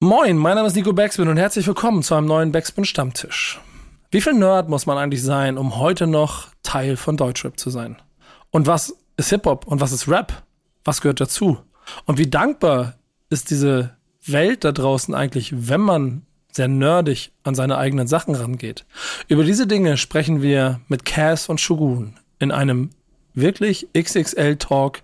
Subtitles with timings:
[0.00, 3.58] Moin, mein Name ist Nico Backspin und herzlich willkommen zu einem neuen Backspin Stammtisch.
[4.10, 7.96] Wie viel Nerd muss man eigentlich sein, um heute noch Teil von Deutschrap zu sein?
[8.50, 10.42] Und was ist Hip-Hop und was ist Rap?
[10.84, 11.56] Was gehört dazu?
[12.04, 12.96] Und wie dankbar
[13.30, 13.96] ist diese
[14.26, 18.84] Welt da draußen eigentlich, wenn man sehr nerdig an seine eigenen Sachen rangeht?
[19.28, 22.90] Über diese Dinge sprechen wir mit Cass und Shogun in einem
[23.32, 25.00] wirklich XXL-Talk,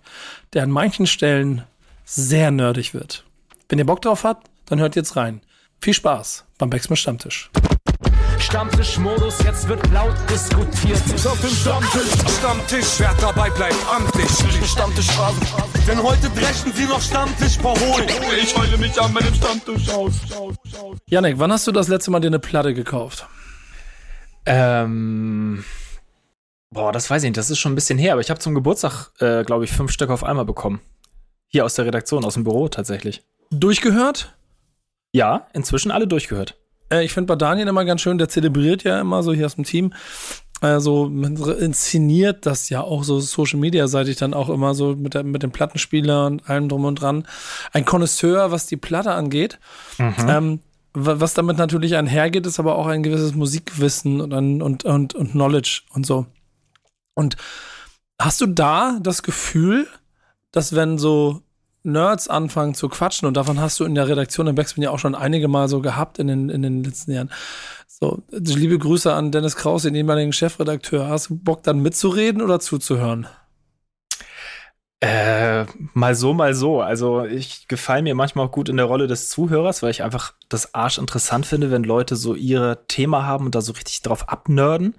[0.53, 1.65] der an manchen Stellen
[2.05, 3.25] sehr nerdig wird.
[3.71, 5.43] Wenn ihr Bock drauf habt, dann hört jetzt rein.
[5.83, 7.51] Viel Spaß beim Backspin Stammtisch.
[8.39, 10.97] Stammtischmodus, jetzt wird laut diskutiert.
[11.27, 14.31] Auf dem Stammtisch, Stammtisch, wer dabei bleibt, amtlich.
[14.67, 15.41] Stammtischphase.
[15.87, 18.09] Denn heute brechen sie noch Stammtisch verholen.
[18.43, 20.15] Ich heule mich an meinem Stammtisch aus.
[21.07, 23.27] Janik, wann hast du das letzte Mal dir eine Platte gekauft?
[24.47, 25.65] Ähm.
[26.71, 27.37] Boah, das weiß ich nicht.
[27.37, 29.93] Das ist schon ein bisschen her, aber ich habe zum Geburtstag, äh, glaube ich, fünf
[29.93, 30.81] Stück auf einmal bekommen.
[31.49, 33.23] Hier aus der Redaktion, aus dem Büro tatsächlich.
[33.51, 34.35] Durchgehört?
[35.13, 36.57] Ja, inzwischen alle durchgehört.
[36.91, 39.55] Äh, ich finde bei Daniel immer ganz schön, der zelebriert ja immer so hier aus
[39.55, 39.93] dem Team.
[40.63, 45.15] Äh, so inszeniert das ja auch so Social Media seitig dann auch immer so mit,
[45.15, 47.27] der, mit dem Plattenspieler und allem drum und dran.
[47.73, 49.59] Ein Connoisseur, was die Platte angeht.
[49.99, 50.15] Mhm.
[50.29, 50.61] Ähm,
[50.95, 55.83] was damit natürlich einhergeht, ist aber auch ein gewisses Musikwissen und, und, und, und Knowledge
[55.95, 56.27] und so.
[57.15, 57.37] Und
[58.21, 59.87] hast du da das Gefühl,
[60.51, 61.43] dass wenn so
[61.85, 64.99] Nerds anfangen zu quatschen und davon hast du in der Redaktion im Backspin ja auch
[64.99, 67.31] schon einige Mal so gehabt in den, in den letzten Jahren.
[67.89, 71.09] So, liebe Grüße an Dennis Kraus, den ehemaligen Chefredakteur.
[71.09, 73.27] Hast du Bock dann mitzureden oder zuzuhören?
[75.01, 76.81] Äh, mal so, mal so.
[76.81, 80.35] Also ich gefalle mir manchmal auch gut in der Rolle des Zuhörers, weil ich einfach
[80.49, 84.29] das Arsch interessant finde, wenn Leute so ihre Thema haben und da so richtig drauf
[84.29, 84.95] abnörden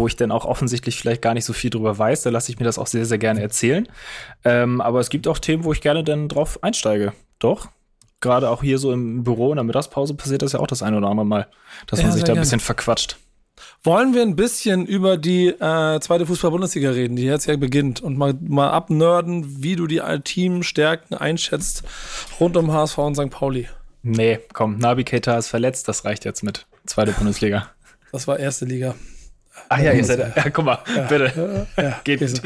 [0.00, 2.22] wo ich dann auch offensichtlich vielleicht gar nicht so viel drüber weiß.
[2.22, 3.86] Da lasse ich mir das auch sehr, sehr gerne erzählen.
[4.44, 7.12] Ähm, aber es gibt auch Themen, wo ich gerne dann drauf einsteige.
[7.38, 7.68] Doch.
[8.20, 10.94] Gerade auch hier so im Büro in der Mittagspause passiert das ja auch das ein
[10.94, 11.48] oder andere Mal,
[11.86, 13.18] dass ja, man sich da ein bisschen verquatscht.
[13.82, 18.16] Wollen wir ein bisschen über die äh, zweite Fußball-Bundesliga reden, die jetzt ja beginnt und
[18.16, 21.82] mal, mal abnörden, wie du die Teamstärken einschätzt
[22.38, 23.30] rund um HSV und St.
[23.30, 23.68] Pauli?
[24.02, 27.68] Nee, komm, Nabi Keita ist verletzt, das reicht jetzt mit zweite Bundesliga.
[28.12, 28.94] Das war erste Liga.
[29.68, 31.66] Ach ja, ihr seid, ja, guck mal, ja, bitte.
[31.76, 32.42] Ja, Geht so.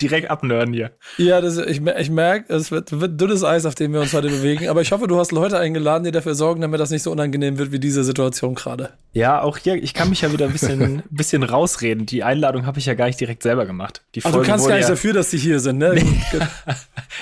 [0.00, 0.92] direkt abnörden hier.
[1.16, 4.28] Ja, das, ich, ich merke, es wird, wird, dünnes Eis, auf dem wir uns heute
[4.28, 4.68] bewegen.
[4.68, 7.58] Aber ich hoffe, du hast Leute eingeladen, die dafür sorgen, damit das nicht so unangenehm
[7.58, 8.90] wird wie diese Situation gerade.
[9.12, 12.06] Ja, auch hier, ich kann mich ja wieder ein bisschen, bisschen rausreden.
[12.06, 14.02] Die Einladung habe ich ja gar nicht direkt selber gemacht.
[14.14, 15.94] Die Ach, du kannst gar nicht ja dafür, dass sie hier sind, ne?
[15.94, 16.04] Nee.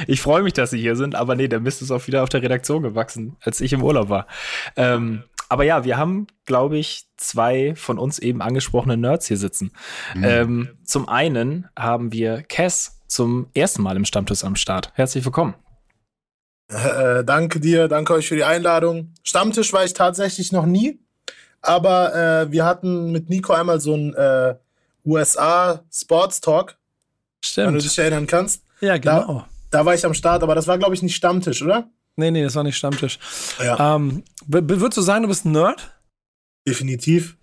[0.07, 2.29] ich freue mich, dass sie hier sind, aber nee, der Mist ist auch wieder auf
[2.29, 4.27] der Redaktion gewachsen, als ich im Urlaub war.
[4.77, 9.73] Ähm, aber ja, wir haben, glaube ich, zwei von uns eben angesprochene Nerds hier sitzen.
[10.15, 10.25] Mhm.
[10.25, 14.93] Ähm, zum einen haben wir Cass zum ersten Mal im Stammtisch am Start.
[14.95, 15.55] Herzlich willkommen.
[16.69, 19.15] Äh, danke dir, danke euch für die Einladung.
[19.23, 20.99] Stammtisch war ich tatsächlich noch nie,
[21.63, 24.57] aber äh, wir hatten mit Nico einmal so ein äh,
[25.05, 26.77] USA Sports Talk.
[27.45, 27.69] Stimmt.
[27.69, 28.65] Wenn du dich erinnern kannst.
[28.81, 29.27] Ja, genau.
[29.27, 31.89] Da, da war ich am Start, aber das war, glaube ich, nicht Stammtisch, oder?
[32.17, 33.19] Nee, nee, das war nicht Stammtisch.
[33.63, 33.97] Ja.
[33.97, 35.95] Ähm, würdest du sagen, du bist ein Nerd?
[36.67, 37.37] Definitiv.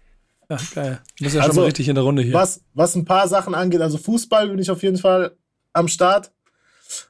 [0.50, 1.01] Ja, geil.
[1.17, 2.34] Du bist ja also, schon mal richtig in der Runde hier.
[2.34, 5.35] Was, was ein paar Sachen angeht, also Fußball bin ich auf jeden Fall
[5.73, 6.31] am Start.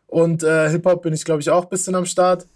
[0.08, 2.48] Und äh, Hip-Hop bin ich, glaube ich, auch ein bisschen am Start.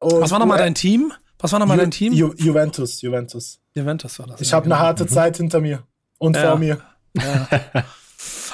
[0.00, 1.12] Und was war nochmal dein Team?
[1.38, 2.12] Was war nochmal dein Team?
[2.12, 3.60] Ju Juventus, Juventus.
[3.74, 4.40] Juventus war das.
[4.40, 5.08] Ich habe eine harte mhm.
[5.08, 5.84] Zeit hinter mir
[6.18, 6.50] und ja.
[6.50, 6.80] vor mir.
[7.14, 7.48] Ja.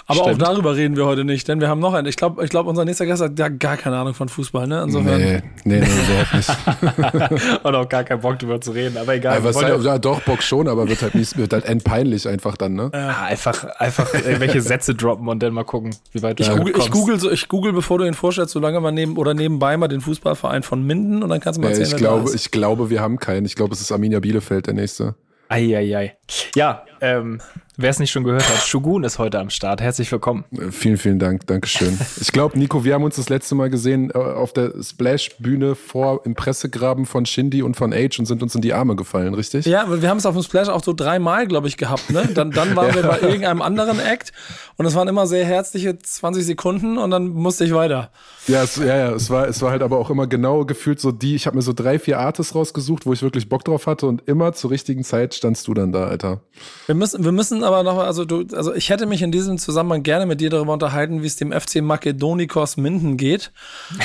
[0.07, 0.43] Aber Stimmt.
[0.43, 2.07] auch darüber reden wir heute nicht, denn wir haben noch einen.
[2.07, 4.83] Ich glaube, ich glaub, unser nächster Gast hat ja gar keine Ahnung von Fußball, ne?
[4.83, 5.19] Insofern.
[5.19, 7.65] Nee, nee, nee überhaupt nicht.
[7.65, 9.43] Und auch gar keinen Bock drüber zu reden, aber egal.
[9.43, 12.75] Ja, halt, ja, doch, Bock schon, aber wird halt, nicht, wird halt endpeinlich einfach dann,
[12.75, 12.91] ne?
[12.93, 13.23] Ja.
[13.23, 16.91] einfach, einfach irgendwelche Sätze droppen und dann mal gucken, wie weit du ich google, ich
[16.91, 19.89] google, so, ich google, bevor du ihn vorstellst, so lange mal neben oder nebenbei mal
[19.89, 22.91] den Fußballverein von Minden und dann kannst du mal erzählen, ja, ich glaube, ich glaube,
[22.91, 23.47] wir haben keinen.
[23.47, 25.15] Ich glaube, es ist Arminia Bielefeld der nächste.
[25.49, 26.17] Eieiei.
[26.55, 27.41] Ja, ähm,
[27.77, 29.83] wer es nicht schon gehört hat, Shogun ist heute am Start.
[29.83, 30.45] Herzlich willkommen.
[30.53, 31.47] Äh, vielen, vielen Dank.
[31.47, 31.99] Dankeschön.
[32.21, 36.25] Ich glaube, Nico, wir haben uns das letzte Mal gesehen äh, auf der Splash-Bühne vor
[36.25, 39.67] im Pressegraben von Shindy und von Age und sind uns in die Arme gefallen, richtig?
[39.67, 42.11] Ja, wir haben es auf dem Splash auch so dreimal, glaube ich, gehabt.
[42.11, 42.27] Ne?
[42.35, 42.95] Dann, dann waren ja.
[42.95, 44.33] wir bei irgendeinem anderen Act
[44.77, 48.11] und es waren immer sehr herzliche 20 Sekunden und dann musste ich weiter.
[48.47, 51.13] Ja, es, ja, ja, es war, es war halt aber auch immer genau gefühlt so
[51.13, 54.07] die, ich habe mir so drei, vier Artists rausgesucht, wo ich wirklich Bock drauf hatte
[54.07, 56.41] und immer zur richtigen Zeit standst du dann da, Alter.
[56.87, 60.03] Wir müssen, wir müssen aber noch, also du, also ich hätte mich in diesem Zusammenhang
[60.03, 63.53] gerne mit dir darüber unterhalten, wie es dem FC Makedonikos Minden geht.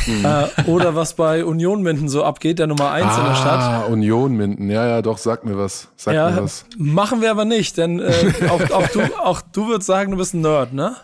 [0.07, 0.25] Mhm.
[0.25, 3.59] Äh, oder was bei Union Minden so abgeht, der Nummer 1 ah, in der Stadt.
[3.61, 5.89] Ah, Union Minden, ja, ja, doch, sag mir was.
[5.95, 6.65] Sag ja, mir was.
[6.77, 8.11] Machen wir aber nicht, denn äh,
[8.49, 10.95] auch, auch, du, auch du würdest sagen, du bist ein Nerd, ne?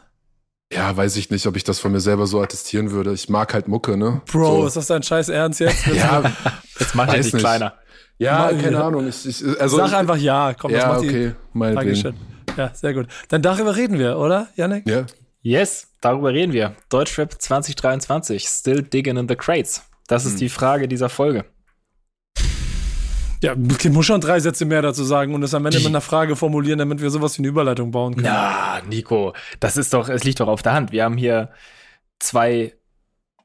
[0.73, 3.13] Ja, weiß ich nicht, ob ich das von mir selber so attestieren würde.
[3.13, 4.21] Ich mag halt Mucke, ne?
[4.31, 4.67] Bro, so.
[4.67, 5.85] ist das dein scheiß Ernst jetzt?
[5.93, 6.23] Ja,
[6.79, 7.41] Jetzt mach ich dich nicht.
[7.43, 7.73] kleiner.
[8.17, 9.07] Ja, Mal- keine Ahnung.
[9.07, 10.53] Ich, ich, also, Sag einfach ja.
[10.53, 12.03] Komm, das Ja, macht die okay, meinetwegen.
[12.03, 12.15] Dankeschön.
[12.57, 13.07] Ja, sehr gut.
[13.29, 14.87] Dann darüber reden wir, oder, Yannick?
[14.87, 15.05] Ja,
[15.41, 16.75] Yes, darüber reden wir.
[16.89, 19.83] Deutschrap 2023, still digging in the crates.
[20.07, 21.45] Das ist die Frage dieser Folge.
[23.43, 26.01] Ja, ich muss schon drei Sätze mehr dazu sagen und es am Ende mit einer
[26.01, 28.25] Frage formulieren, damit wir sowas wie eine Überleitung bauen können.
[28.27, 30.91] Na, Nico, das ist doch, es liegt doch auf der Hand.
[30.91, 31.51] Wir haben hier
[32.17, 32.73] zwei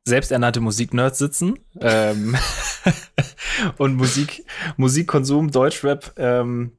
[0.05, 2.37] selbsternannte Musiknerds sitzen ähm,
[3.79, 4.45] und Musik,
[4.77, 6.73] Musikkonsum, Deutschrap ähm,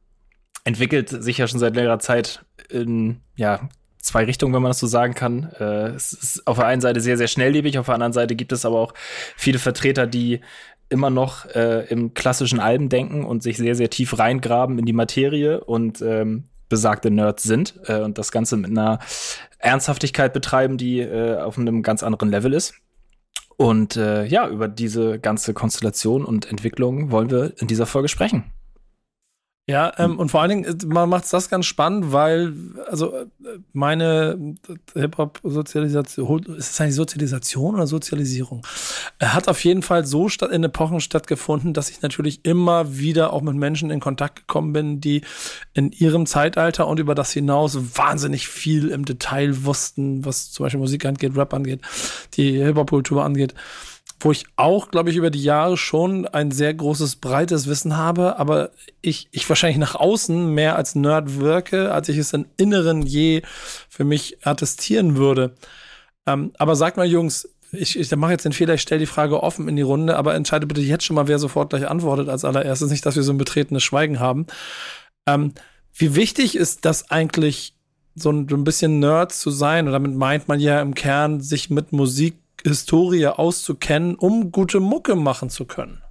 [0.63, 3.69] entwickelt sich ja schon seit längerer Zeit in ja,
[3.99, 5.51] zwei Richtungen, wenn man das so sagen kann.
[5.59, 8.51] Äh, es ist auf der einen Seite sehr, sehr schnelllebig, auf der anderen Seite gibt
[8.51, 8.93] es aber auch
[9.35, 10.41] viele Vertreter, die
[10.89, 14.93] immer noch äh, im klassischen Alben denken und sich sehr, sehr tief reingraben in die
[14.93, 18.99] Materie und ähm, besagte Nerds sind äh, und das Ganze mit einer
[19.59, 22.73] Ernsthaftigkeit betreiben, die äh, auf einem ganz anderen Level ist.
[23.57, 28.51] Und äh, ja, über diese ganze Konstellation und Entwicklung wollen wir in dieser Folge sprechen.
[29.71, 32.53] Ja, ähm, und vor allen Dingen, äh, man macht das ganz spannend, weil,
[32.89, 33.25] also, äh,
[33.71, 34.55] meine
[34.95, 38.67] äh, Hip-Hop-Sozialisation, ist es eigentlich Sozialisation oder Sozialisierung?
[39.21, 43.41] Hat auf jeden Fall so statt, in Epochen stattgefunden, dass ich natürlich immer wieder auch
[43.41, 45.21] mit Menschen in Kontakt gekommen bin, die
[45.73, 50.81] in ihrem Zeitalter und über das hinaus wahnsinnig viel im Detail wussten, was zum Beispiel
[50.81, 51.79] Musik angeht, Rap angeht,
[52.33, 53.55] die Hip-Hop-Kultur angeht
[54.23, 58.37] wo ich auch, glaube ich, über die Jahre schon ein sehr großes, breites Wissen habe,
[58.37, 58.69] aber
[59.01, 63.41] ich, ich wahrscheinlich nach außen mehr als Nerd wirke, als ich es im Inneren je
[63.89, 65.55] für mich attestieren würde.
[66.27, 69.41] Ähm, aber sagt mal, Jungs, ich, ich mache jetzt den Fehler, ich stelle die Frage
[69.41, 72.45] offen in die Runde, aber entscheide bitte jetzt schon mal, wer sofort gleich antwortet als
[72.45, 74.45] allererstes, nicht, dass wir so ein betretenes Schweigen haben.
[75.25, 75.53] Ähm,
[75.93, 77.75] wie wichtig ist das eigentlich,
[78.13, 79.87] so ein, so ein bisschen Nerd zu sein?
[79.87, 85.15] Und damit meint man ja im Kern, sich mit Musik Historie auszukennen, um gute Mucke
[85.15, 86.01] machen zu können.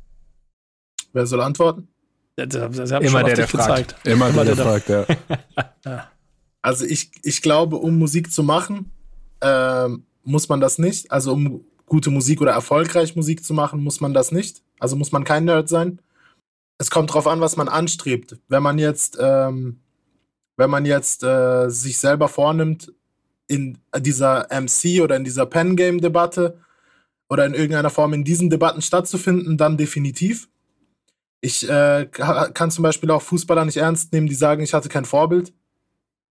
[1.13, 1.89] Wer soll antworten?
[2.39, 3.89] Ja, Immer der, dich der fragt.
[3.89, 4.07] gezeigt.
[4.07, 4.89] immer, Immer der, der- fragt,
[5.85, 6.09] ja.
[6.63, 8.91] Also ich, ich glaube, um Musik zu machen,
[9.43, 11.11] ähm, muss man das nicht.
[11.11, 14.63] Also um gute Musik oder erfolgreich Musik zu machen, muss man das nicht.
[14.79, 16.01] Also muss man kein Nerd sein.
[16.79, 18.39] Es kommt drauf an, was man anstrebt.
[18.49, 19.81] Wenn man jetzt, ähm,
[20.57, 22.93] wenn man jetzt äh, sich selber vornimmt,
[23.51, 26.59] in dieser MC oder in dieser Pen-Game-Debatte
[27.29, 30.49] oder in irgendeiner Form in diesen Debatten stattzufinden, dann definitiv.
[31.41, 34.89] Ich äh, ka- kann zum Beispiel auch Fußballer nicht ernst nehmen, die sagen, ich hatte
[34.89, 35.53] kein Vorbild.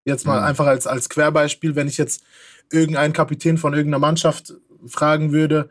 [0.05, 0.45] Jetzt mal Mhm.
[0.45, 2.23] einfach als, als Querbeispiel, wenn ich jetzt
[2.71, 4.53] irgendeinen Kapitän von irgendeiner Mannschaft
[4.87, 5.69] fragen würde,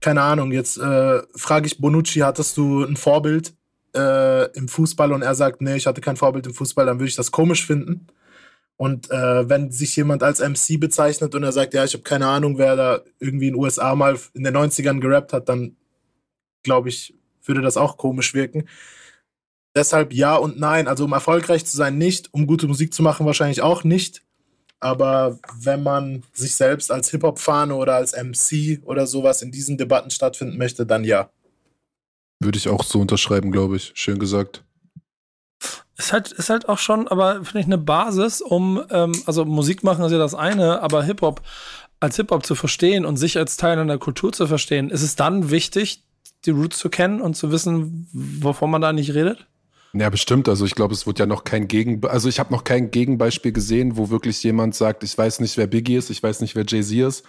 [0.00, 3.52] keine Ahnung, jetzt äh, frage ich Bonucci, hattest du ein Vorbild
[3.94, 5.12] äh, im Fußball?
[5.12, 7.66] Und er sagt, nee, ich hatte kein Vorbild im Fußball, dann würde ich das komisch
[7.66, 8.06] finden.
[8.80, 12.26] Und äh, wenn sich jemand als MC bezeichnet und er sagt, ja, ich habe keine
[12.28, 15.76] Ahnung, wer da irgendwie in den USA mal in den 90ern gerappt hat, dann
[16.62, 18.70] glaube ich, würde das auch komisch wirken.
[19.76, 20.88] Deshalb ja und nein.
[20.88, 22.32] Also um erfolgreich zu sein, nicht.
[22.32, 24.22] Um gute Musik zu machen, wahrscheinlich auch nicht.
[24.78, 30.08] Aber wenn man sich selbst als Hip-Hop-Fahne oder als MC oder sowas in diesen Debatten
[30.10, 31.28] stattfinden möchte, dann ja.
[32.42, 33.92] Würde ich auch so unterschreiben, glaube ich.
[33.94, 34.64] Schön gesagt.
[36.00, 39.84] Ist halt, ist halt auch schon, aber finde ich eine Basis, um, ähm, also Musik
[39.84, 41.42] machen ist ja das eine, aber Hip-Hop
[42.00, 45.50] als Hip-Hop zu verstehen und sich als Teil einer Kultur zu verstehen, ist es dann
[45.50, 46.02] wichtig,
[46.46, 49.46] die Roots zu kennen und zu wissen, wovon man da nicht redet?
[49.92, 50.48] Ja, bestimmt.
[50.48, 53.50] Also ich glaube, es wird ja noch kein Gegen, also ich habe noch kein Gegenbeispiel
[53.50, 56.64] gesehen, wo wirklich jemand sagt, ich weiß nicht, wer Biggie ist, ich weiß nicht, wer
[56.64, 57.24] Jay-Z ist,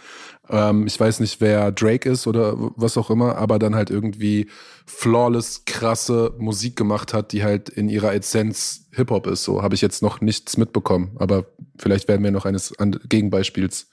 [0.47, 4.47] ähm, ich weiß nicht, wer Drake ist oder was auch immer, aber dann halt irgendwie
[4.85, 9.43] flawless, krasse Musik gemacht hat, die halt in ihrer Essenz Hip-Hop ist.
[9.43, 11.45] So habe ich jetzt noch nichts mitbekommen, aber
[11.79, 13.89] vielleicht werden wir noch eines an- Gegenbeispiels,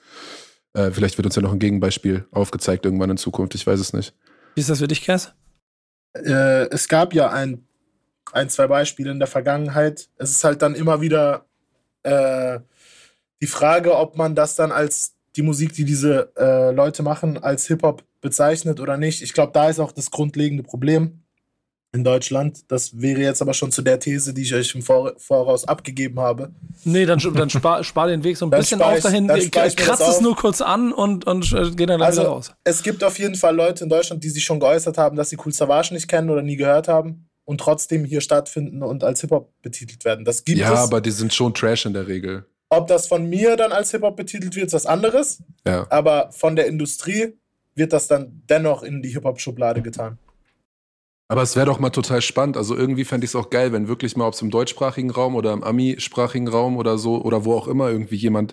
[0.74, 3.94] äh, vielleicht wird uns ja noch ein Gegenbeispiel aufgezeigt irgendwann in Zukunft, ich weiß es
[3.94, 4.12] nicht.
[4.56, 5.32] Wie ist das für dich, Cass?
[6.14, 7.64] Äh, es gab ja ein,
[8.32, 10.08] ein, zwei Beispiele in der Vergangenheit.
[10.16, 11.46] Es ist halt dann immer wieder
[12.02, 12.60] äh,
[13.40, 17.66] die Frage, ob man das dann als die Musik, die diese äh, Leute machen, als
[17.66, 19.22] Hip-Hop bezeichnet oder nicht.
[19.22, 21.22] Ich glaube, da ist auch das grundlegende Problem
[21.92, 22.70] in Deutschland.
[22.70, 26.20] Das wäre jetzt aber schon zu der These, die ich euch im Vor Voraus abgegeben
[26.20, 26.50] habe.
[26.84, 29.78] Nee, dann, dann spar, spar den Weg so ein Dann bisschen auf dahin, ich kratzt
[30.00, 32.52] das es nur kurz an und, und äh, geh dann Also- raus.
[32.64, 35.38] Es gibt auf jeden Fall Leute in Deutschland, die sich schon geäußert haben, dass sie
[35.42, 39.50] Cool Savage nicht kennen oder nie gehört haben und trotzdem hier stattfinden und als Hip-Hop
[39.62, 40.26] betitelt werden.
[40.26, 40.80] Das gibt Ja, es.
[40.80, 42.44] aber die sind schon Trash in der Regel.
[42.68, 45.42] Ob das von mir dann als Hip-Hop betitelt wird, ist was anderes.
[45.66, 45.86] Ja.
[45.88, 47.38] Aber von der Industrie
[47.74, 50.18] wird das dann dennoch in die Hip-Hop-Schublade getan.
[51.28, 52.58] Aber es wäre doch mal total spannend.
[52.58, 55.34] Also irgendwie fände ich es auch geil, wenn wirklich mal, ob es im deutschsprachigen Raum
[55.34, 58.52] oder im Ami-sprachigen Raum oder so oder wo auch immer irgendwie jemand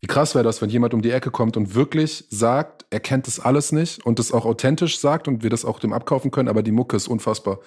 [0.00, 3.26] Wie krass wäre das, wenn jemand um die Ecke kommt und wirklich sagt, er kennt
[3.26, 6.48] das alles nicht und das auch authentisch sagt und wir das auch dem abkaufen können,
[6.48, 7.60] aber die Mucke ist unfassbar.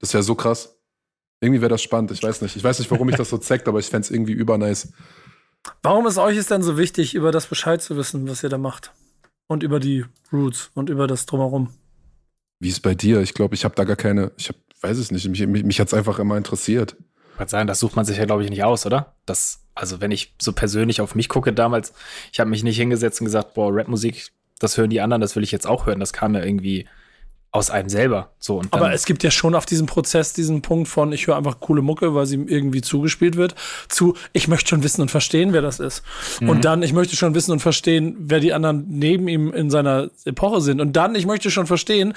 [0.00, 0.76] Das wäre so krass.
[1.40, 2.56] Irgendwie wäre das spannend, ich weiß nicht.
[2.56, 4.92] Ich weiß nicht, warum mich das so zeigt, aber ich fände es irgendwie übernice.
[5.82, 8.58] Warum ist euch es denn so wichtig, über das Bescheid zu wissen, was ihr da
[8.58, 8.92] macht?
[9.46, 11.70] Und über die Roots und über das Drumherum?
[12.60, 13.20] Wie ist bei dir?
[13.20, 15.80] Ich glaube, ich habe da gar keine, ich hab, weiß es nicht, mich, mich, mich
[15.80, 16.96] hat es einfach immer interessiert.
[17.32, 19.14] Ich würde sagen, das sucht man sich ja, glaube ich, nicht aus, oder?
[19.26, 21.92] Das, also wenn ich so persönlich auf mich gucke damals,
[22.32, 25.44] ich habe mich nicht hingesetzt und gesagt, boah, Rapmusik, das hören die anderen, das will
[25.44, 26.00] ich jetzt auch hören.
[26.00, 26.88] Das kam ja irgendwie
[27.50, 28.34] aus einem selber.
[28.38, 31.36] So, und Aber es gibt ja schon auf diesem Prozess diesen Punkt von, ich höre
[31.36, 33.54] einfach coole Mucke, weil sie ihm irgendwie zugespielt wird,
[33.88, 36.02] zu, ich möchte schon wissen und verstehen, wer das ist.
[36.40, 36.50] Mhm.
[36.50, 40.10] Und dann, ich möchte schon wissen und verstehen, wer die anderen neben ihm in seiner
[40.26, 40.82] Epoche sind.
[40.82, 42.12] Und dann, ich möchte schon verstehen,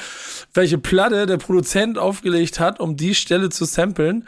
[0.53, 4.27] welche Platte der Produzent aufgelegt hat, um die Stelle zu samplen.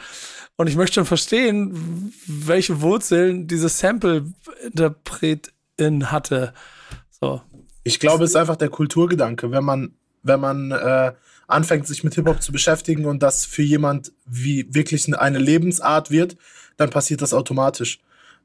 [0.55, 6.53] Und ich möchte schon verstehen, welche Wurzeln dieses Sample-Interpretin hatte.
[7.19, 7.41] So.
[7.83, 9.51] Ich glaube, es ist einfach der Kulturgedanke.
[9.51, 11.13] Wenn man wenn man äh,
[11.47, 16.37] anfängt, sich mit Hip-Hop zu beschäftigen und das für jemand wie wirklich eine Lebensart wird,
[16.77, 17.99] dann passiert das automatisch.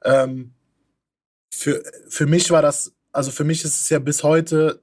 [0.04, 0.52] Ähm,
[1.50, 4.82] für, für mich war das, also für mich ist es ja bis heute,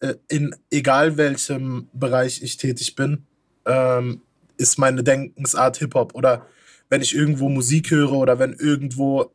[0.00, 3.26] äh, in egal welchem Bereich ich tätig bin,
[3.64, 4.22] ähm,
[4.56, 6.14] ist meine Denkensart Hip-Hop.
[6.14, 6.46] Oder
[6.88, 9.32] wenn ich irgendwo Musik höre oder wenn irgendwo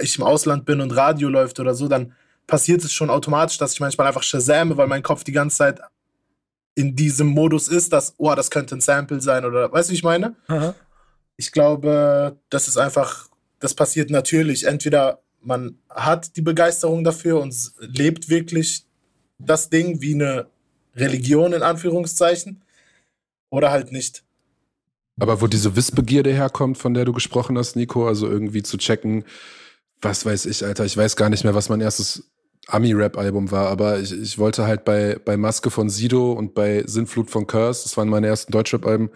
[0.00, 2.14] ich im Ausland bin und Radio läuft oder so, dann
[2.46, 5.80] passiert es schon automatisch, dass ich manchmal einfach shazame, weil mein Kopf die ganze Zeit
[6.76, 9.96] in diesem Modus ist, dass, oh, das könnte ein Sample sein oder, weißt du, wie
[9.96, 10.36] ich meine?
[10.46, 10.74] Aha.
[11.36, 13.28] Ich glaube, das ist einfach,
[13.58, 14.64] das passiert natürlich.
[14.64, 18.84] Entweder man hat die Begeisterung dafür und lebt wirklich
[19.38, 20.46] das Ding wie eine
[20.94, 22.62] Religion in Anführungszeichen
[23.50, 24.22] oder halt nicht.
[25.18, 29.24] Aber wo diese Wissbegierde herkommt, von der du gesprochen hast, Nico, also irgendwie zu checken,
[30.02, 32.30] was weiß ich, Alter, ich weiß gar nicht mehr, was mein erstes
[32.68, 37.30] Ami-Rap-Album war, aber ich, ich wollte halt bei, bei Maske von Sido und bei Sinnflut
[37.30, 39.10] von Curse, das waren meine ersten Deutschrap-Alben,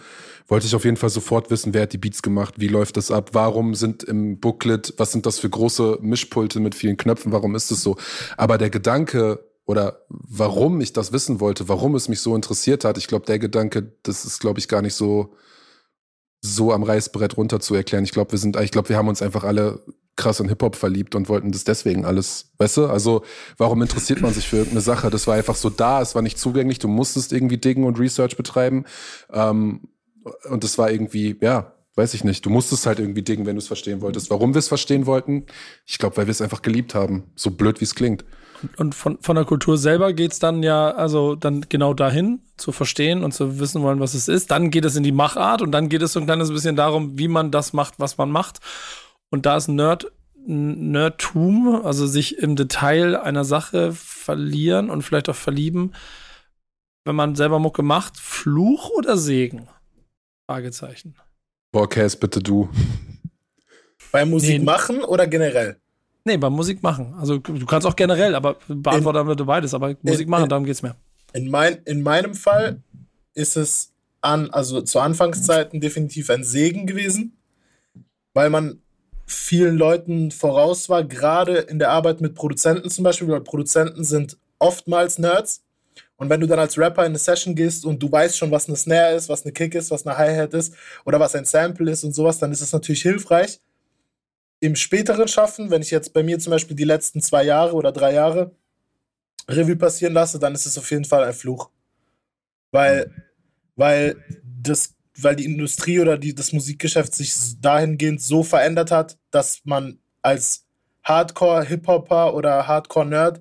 [0.47, 3.11] wollte ich auf jeden Fall sofort wissen, wer hat die Beats gemacht, wie läuft das
[3.11, 7.57] ab, warum sind im Booklet, was sind das für große Mischpulte mit vielen Knöpfen, warum
[7.57, 7.97] ist es so?
[8.37, 12.99] Aber der Gedanke oder warum ich das wissen wollte, warum es mich so interessiert hat,
[12.99, 15.35] ich glaube, der Gedanke, das ist, glaube ich, gar nicht so
[16.43, 18.05] so am Reißbrett runter zu erklären.
[18.05, 19.83] Ich glaube, wir sind, ich glaube, wir haben uns einfach alle
[20.21, 22.87] krass in Hip-Hop verliebt und wollten das deswegen alles, weißt du?
[22.87, 23.25] Also,
[23.57, 25.11] warum interessiert man sich für irgendeine Sache?
[25.11, 28.37] Das war einfach so da, es war nicht zugänglich, du musstest irgendwie Dingen und Research
[28.37, 28.85] betreiben.
[29.33, 29.89] Ähm,
[30.49, 33.61] und es war irgendwie, ja, weiß ich nicht, du musstest halt irgendwie dingen, wenn du
[33.61, 34.31] es verstehen wolltest.
[34.31, 35.47] Warum wir es verstehen wollten?
[35.87, 37.25] Ich glaube, weil wir es einfach geliebt haben.
[37.35, 38.25] So blöd, wie es klingt.
[38.77, 42.73] Und von, von der Kultur selber geht es dann ja, also dann genau dahin, zu
[42.73, 44.51] verstehen und zu wissen wollen, was es ist.
[44.51, 47.19] Dann geht es in die Machart und dann geht es so ein kleines bisschen darum,
[47.19, 48.61] wie man das macht, was man macht.
[49.31, 50.11] Und da ist Nerd,
[50.47, 55.93] Nerdtum, also sich im Detail einer Sache verlieren und vielleicht auch verlieben,
[57.05, 59.69] wenn man selber Mucke macht, Fluch oder Segen?
[60.49, 61.15] Fragezeichen.
[61.73, 62.69] Boah, Cass, bitte du.
[64.13, 64.65] Bei Musik nee.
[64.65, 65.77] machen oder generell?
[66.25, 67.15] Nee, bei Musik machen.
[67.19, 70.83] Also du kannst auch generell, aber beantworten wir beides, aber Musik machen, in, darum geht's
[70.83, 70.97] mir.
[71.33, 72.83] In, mein, in meinem Fall
[73.35, 77.39] ist es an, also zu Anfangszeiten definitiv ein Segen gewesen,
[78.35, 78.83] weil man
[79.31, 84.37] vielen Leuten voraus war, gerade in der Arbeit mit Produzenten zum Beispiel, weil Produzenten sind
[84.59, 85.63] oftmals Nerds.
[86.17, 88.69] Und wenn du dann als Rapper in eine Session gehst und du weißt schon, was
[88.69, 91.91] eine Snare ist, was eine Kick ist, was eine Hi-Hat ist oder was ein Sample
[91.91, 93.61] ist und sowas, dann ist es natürlich hilfreich.
[94.59, 97.93] Im späteren Schaffen, wenn ich jetzt bei mir zum Beispiel die letzten zwei Jahre oder
[97.93, 98.51] drei Jahre
[99.49, 101.71] Revue passieren lasse, dann ist es auf jeden Fall ein Fluch.
[102.73, 103.11] Weil,
[103.77, 109.61] weil das weil die Industrie oder die, das Musikgeschäft sich dahingehend so verändert hat, dass
[109.65, 110.67] man als
[111.05, 113.41] Hardcore-Hip-Hopper oder Hardcore-Nerd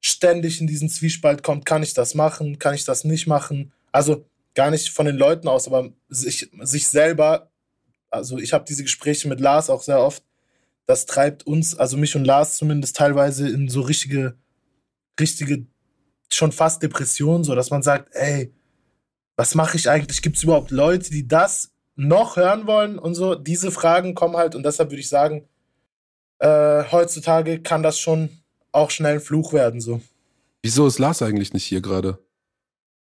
[0.00, 3.72] ständig in diesen Zwiespalt kommt, kann ich das machen, kann ich das nicht machen.
[3.92, 7.50] Also gar nicht von den Leuten aus, aber sich, sich selber,
[8.10, 10.22] also ich habe diese Gespräche mit Lars auch sehr oft,
[10.86, 14.36] das treibt uns, also mich und Lars zumindest teilweise in so richtige,
[15.20, 15.66] richtige,
[16.32, 18.52] schon fast Depressionen, so dass man sagt, ey,
[19.38, 20.20] was mache ich eigentlich?
[20.20, 23.36] Gibt es überhaupt Leute, die das noch hören wollen und so?
[23.36, 25.48] Diese Fragen kommen halt und deshalb würde ich sagen,
[26.40, 28.30] äh, heutzutage kann das schon
[28.72, 30.00] auch schnell ein Fluch werden, so.
[30.62, 32.18] Wieso ist Lars eigentlich nicht hier gerade?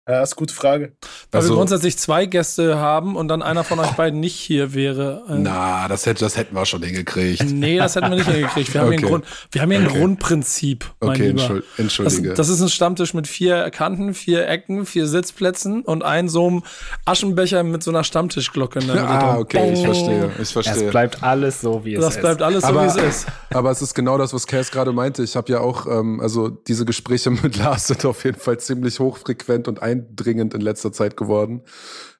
[0.06, 0.92] Ja, ist eine gute Frage.
[1.32, 4.74] Weil Also- wir grundsätzlich zwei Gäste haben und dann einer von euch beiden nicht hier
[4.74, 5.22] wäre.
[5.30, 7.42] Äh, Na, das, hätte, das hätten wir schon hingekriegt.
[7.50, 8.74] Nee, das hätten wir nicht hingekriegt.
[8.74, 9.10] Wir haben hier ein, Okay.
[9.10, 9.98] Grund, wir haben hier ein Okay.
[10.00, 11.40] Grundprinzip, mein Okay, Lieber.
[11.40, 12.34] entschuld, Das, entschuldige.
[12.34, 16.62] das ist ein Stammtisch mit vier Kanten, vier Ecken, vier Sitzplätzen und ein so einem
[17.06, 19.08] Aschenbecher mit so einer Stammtischglocke in der Mitte.
[19.08, 20.30] ah, okay, ich verstehe.
[20.34, 20.90] Ich Es verstehe.
[20.90, 22.20] bleibt alles so, wie es Das ist.
[22.20, 23.26] bleibt alles so, Aber- wie es ist.
[23.54, 25.22] Aber es ist genau das, was Cass gerade meinte.
[25.22, 29.00] Ich habe ja auch, ähm, also diese Gespräche mit Lars sind auf jeden Fall ziemlich
[29.00, 31.62] hochfrequent und eindringend in letzter Zeit geworden.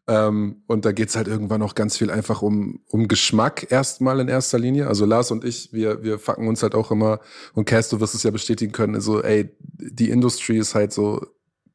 [0.07, 4.29] Ähm, und da geht's halt irgendwann auch ganz viel einfach um, um Geschmack erstmal in
[4.29, 4.87] erster Linie.
[4.87, 7.21] Also Lars und ich, wir, wir fucken uns halt auch immer,
[7.55, 11.27] und Cass, du wirst es ja bestätigen können, so, ey, die Industry ist halt so,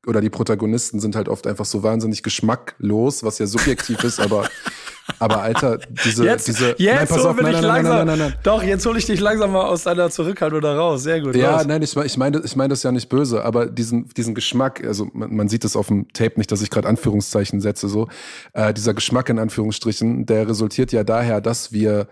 [0.06, 4.48] oder die Protagonisten sind halt oft einfach so wahnsinnig geschmacklos, was ja subjektiv ist, aber,
[5.20, 7.84] aber Alter, diese, Jetzt, diese, jetzt pass hol auf, nein, nein, nein, langsam.
[7.98, 8.40] nein, nein, nein, nein.
[8.44, 11.04] Doch, jetzt hole ich dich langsam mal aus deiner Zurückhaltung da raus.
[11.04, 11.36] Sehr gut.
[11.36, 11.66] Ja, los.
[11.68, 14.84] nein, ich, mein- ich meine ich meine das ja nicht böse, aber diesen, diesen Geschmack,
[14.86, 18.08] also man, man sieht es auf dem Tape nicht, dass ich gerade Anführungszeichen setze, so,
[18.54, 22.08] äh, dieser Geschmack in Anführungsstrichen, der resultiert ja daher, dass wir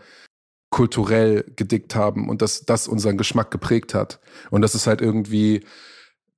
[0.70, 4.20] kulturell gedickt haben und dass das unseren Geschmack geprägt hat.
[4.52, 5.64] Und das ist halt irgendwie,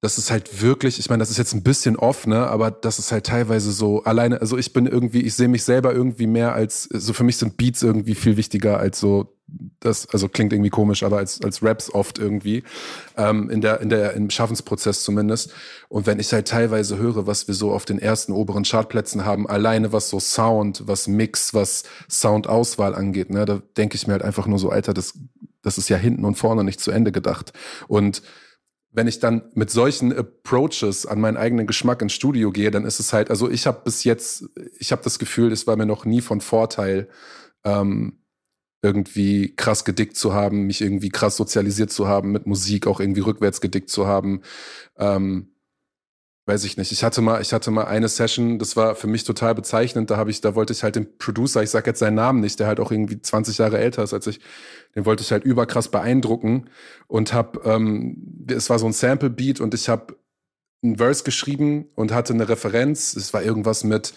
[0.01, 2.99] das ist halt wirklich, ich meine, das ist jetzt ein bisschen off, ne, aber das
[2.99, 6.53] ist halt teilweise so alleine, also ich bin irgendwie, ich sehe mich selber irgendwie mehr
[6.53, 9.35] als, so für mich sind Beats irgendwie viel wichtiger als so
[9.79, 12.63] das, also klingt irgendwie komisch, aber als, als Raps oft irgendwie,
[13.17, 15.53] ähm, in der, in der, im Schaffensprozess zumindest.
[15.87, 19.47] Und wenn ich halt teilweise höre, was wir so auf den ersten oberen Chartplätzen haben,
[19.47, 24.23] alleine was so Sound, was Mix, was Soundauswahl angeht, ne, da denke ich mir halt
[24.23, 25.17] einfach nur so, Alter, das,
[25.61, 27.53] das ist ja hinten und vorne nicht zu Ende gedacht.
[27.87, 28.21] Und
[28.91, 32.99] wenn ich dann mit solchen Approaches an meinen eigenen Geschmack ins Studio gehe, dann ist
[32.99, 34.45] es halt, also ich habe bis jetzt,
[34.79, 37.07] ich habe das Gefühl, es war mir noch nie von Vorteil,
[37.63, 38.19] ähm,
[38.81, 43.21] irgendwie krass gedickt zu haben, mich irgendwie krass sozialisiert zu haben, mit Musik auch irgendwie
[43.21, 44.41] rückwärts gedickt zu haben.
[44.97, 45.48] Ähm,
[46.49, 46.91] weiß ich nicht.
[46.91, 50.09] Ich hatte mal, ich hatte mal eine Session, das war für mich total bezeichnend.
[50.09, 52.59] Da habe ich, da wollte ich halt den Producer, ich sag jetzt seinen Namen nicht,
[52.59, 54.39] der halt auch irgendwie 20 Jahre älter ist als ich,
[54.95, 56.65] den wollte ich halt überkrass beeindrucken
[57.07, 60.17] und habe, ähm, es war so ein Sample Beat und ich habe
[60.83, 63.15] ein Verse geschrieben und hatte eine Referenz.
[63.15, 64.13] Es war irgendwas mit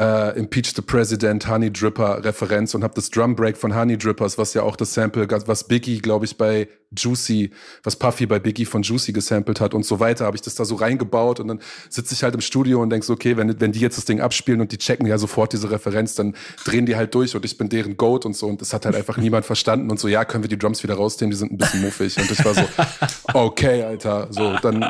[0.00, 4.38] äh, Impeach the President, Honey Dripper Referenz und habe das Drum Break von Honey Drippers,
[4.38, 7.50] was ja auch das Sample, was Biggie, glaube ich, bei Juicy,
[7.82, 10.64] was Puffy bei Biggie von Juicy gesampelt hat und so weiter, habe ich das da
[10.64, 11.60] so reingebaut und dann
[11.90, 14.20] sitze ich halt im Studio und denk so, okay, wenn, wenn die jetzt das Ding
[14.20, 16.34] abspielen und die checken ja sofort diese Referenz, dann
[16.64, 18.96] drehen die halt durch und ich bin deren Goat und so und das hat halt
[18.96, 21.58] einfach niemand verstanden und so, ja, können wir die Drums wieder rausnehmen, die sind ein
[21.58, 22.64] bisschen muffig und ich war so,
[23.34, 24.84] okay, Alter, so, dann,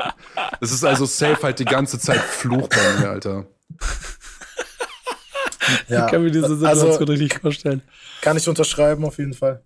[0.61, 3.45] es ist also safe halt die ganze Zeit Fluch bei mir, Alter.
[5.87, 6.05] Ja.
[6.05, 7.81] Ich kann mir diese Situation Also- richtig vorstellen.
[8.21, 9.63] Kann ich unterschreiben, auf jeden Fall.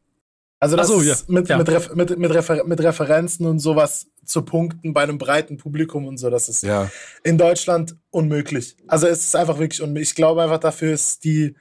[0.61, 1.15] Also das so, ja.
[1.27, 1.57] mit, Ja.
[1.57, 6.17] Mit, mit, mit, Refer mit Referenzen und sowas zu punkten bei einem breiten Publikum und
[6.17, 6.91] so, das ist Ja.
[7.23, 8.75] in Deutschland unmöglich.
[8.87, 10.09] Also es ist einfach wirklich unmöglich.
[10.09, 11.55] Ich glaube einfach, dafür ist die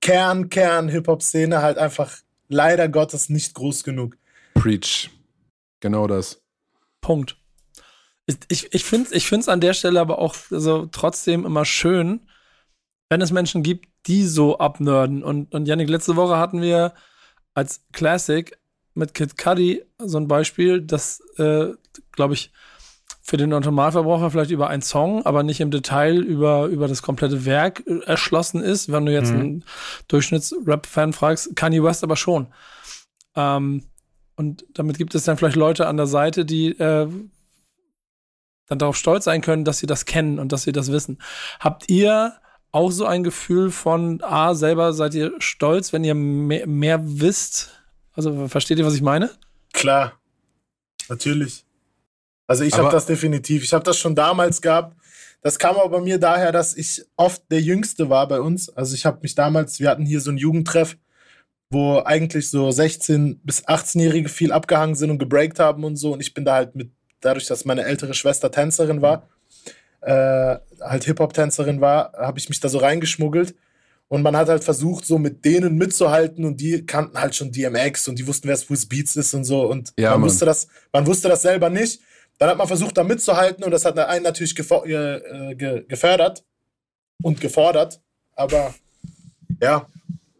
[0.00, 2.18] Kern, Kern Hip-Hop-Szene halt einfach
[2.48, 4.16] leider Gottes nicht groß genug.
[4.54, 5.10] Preach.
[5.80, 6.40] Genau das.
[7.00, 7.36] Punkt.
[8.26, 12.28] Ich, ich, ich finde es an der Stelle aber auch so trotzdem immer schön,
[13.08, 15.22] wenn es Menschen gibt, die so abnörden.
[15.22, 16.92] Und, und Yannick, letzte Woche hatten wir
[17.54, 18.58] als Classic
[18.94, 21.68] mit Kid Cudi so ein Beispiel, das, äh,
[22.12, 22.50] glaube ich,
[23.22, 27.44] für den Normalverbraucher vielleicht über einen Song, aber nicht im Detail über, über das komplette
[27.44, 28.90] Werk erschlossen ist.
[28.92, 29.40] Wenn du jetzt Mhm.
[29.40, 29.64] einen
[30.08, 32.46] Durchschnitts-Rap-Fan fragst, Kanye West aber schon.
[33.34, 33.82] Ähm,
[34.36, 37.08] und damit gibt es dann vielleicht Leute an der Seite, die äh,
[38.68, 41.18] dann darauf stolz sein können, dass sie das kennen und dass sie das wissen.
[41.58, 42.34] Habt ihr
[42.76, 47.70] auch so ein Gefühl von, A, selber seid ihr stolz, wenn ihr mehr, mehr wisst?
[48.12, 49.30] Also versteht ihr, was ich meine?
[49.72, 50.12] Klar,
[51.08, 51.64] natürlich.
[52.46, 53.64] Also ich habe das definitiv.
[53.64, 54.94] Ich habe das schon damals gehabt.
[55.40, 58.68] Das kam aber bei mir daher, dass ich oft der Jüngste war bei uns.
[58.68, 60.96] Also ich habe mich damals, wir hatten hier so einen Jugendtreff,
[61.70, 66.12] wo eigentlich so 16- bis 18-Jährige viel abgehangen sind und gebreakt haben und so.
[66.12, 69.28] Und ich bin da halt mit, dadurch, dass meine ältere Schwester Tänzerin war,
[70.06, 73.54] äh, halt Hip-Hop-Tänzerin war, habe ich mich da so reingeschmuggelt.
[74.08, 78.06] Und man hat halt versucht, so mit denen mitzuhalten und die kannten halt schon DMX
[78.06, 79.68] und die wussten, wer Swiss Beats ist und so.
[79.68, 80.30] Und Ja, man, Mann.
[80.30, 82.00] wusste das, man wusste das selber nicht.
[82.38, 86.44] Dann hat man versucht, da mitzuhalten und das hat einen natürlich äh, ge gefördert
[87.20, 88.00] und gefordert.
[88.36, 88.74] Aber
[89.60, 89.88] ja,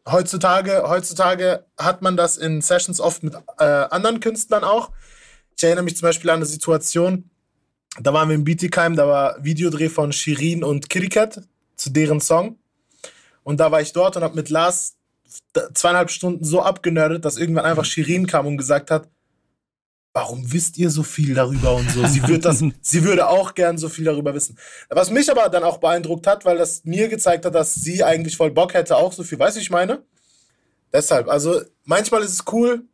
[0.09, 4.93] heutzutage, heutzutage hat man das in Sessions oft mit äh, anderen Künstlern auch.
[5.57, 7.31] Ich erinnere mich zum Beispiel an eine Situation,
[8.01, 11.43] da waren wir im Bietigheim, da war Videodreh von Shirin und Kitty Cat
[11.77, 12.59] zu deren Song.
[13.43, 14.97] Und da war ich dort und habe mit Lars
[15.75, 19.09] zweieinhalb Stunden so abgenördet, dass irgendwann einfach Shirin kam und gesagt hat,
[20.13, 22.07] warum wisst ihr so viel darüber und so?
[22.07, 24.59] Sie, wird das, sie würde auch gern so viel darüber wissen.
[24.89, 28.37] Was mich aber dann auch beeindruckt hat, weil das mir gezeigt hat, dass sie eigentlich
[28.37, 30.03] voll Bock hätte, auch so viel, weißt du, ich meine?
[30.93, 32.85] Deshalb, also manchmal ist es cool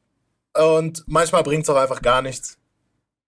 [0.55, 2.59] und manchmal bringt es auch einfach gar nichts.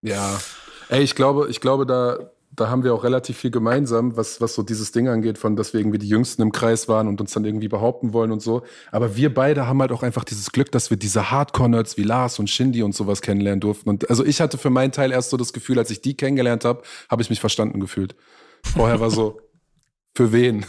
[0.03, 0.41] Ja.
[0.89, 4.55] Ey, ich glaube, ich glaube, da, da haben wir auch relativ viel gemeinsam, was, was
[4.55, 7.33] so dieses Ding angeht, von dass wir irgendwie die Jüngsten im Kreis waren und uns
[7.33, 8.63] dann irgendwie behaupten wollen und so.
[8.93, 12.39] Aber wir beide haben halt auch einfach dieses Glück, dass wir diese Hardcore-Nerds wie Lars
[12.39, 13.89] und Shindy und sowas kennenlernen durften.
[13.89, 16.65] Und also ich hatte für meinen Teil erst so das Gefühl, als ich die kennengelernt
[16.65, 18.15] habe, habe ich mich verstanden gefühlt.
[18.63, 19.41] Vorher war so,
[20.15, 20.65] für wen?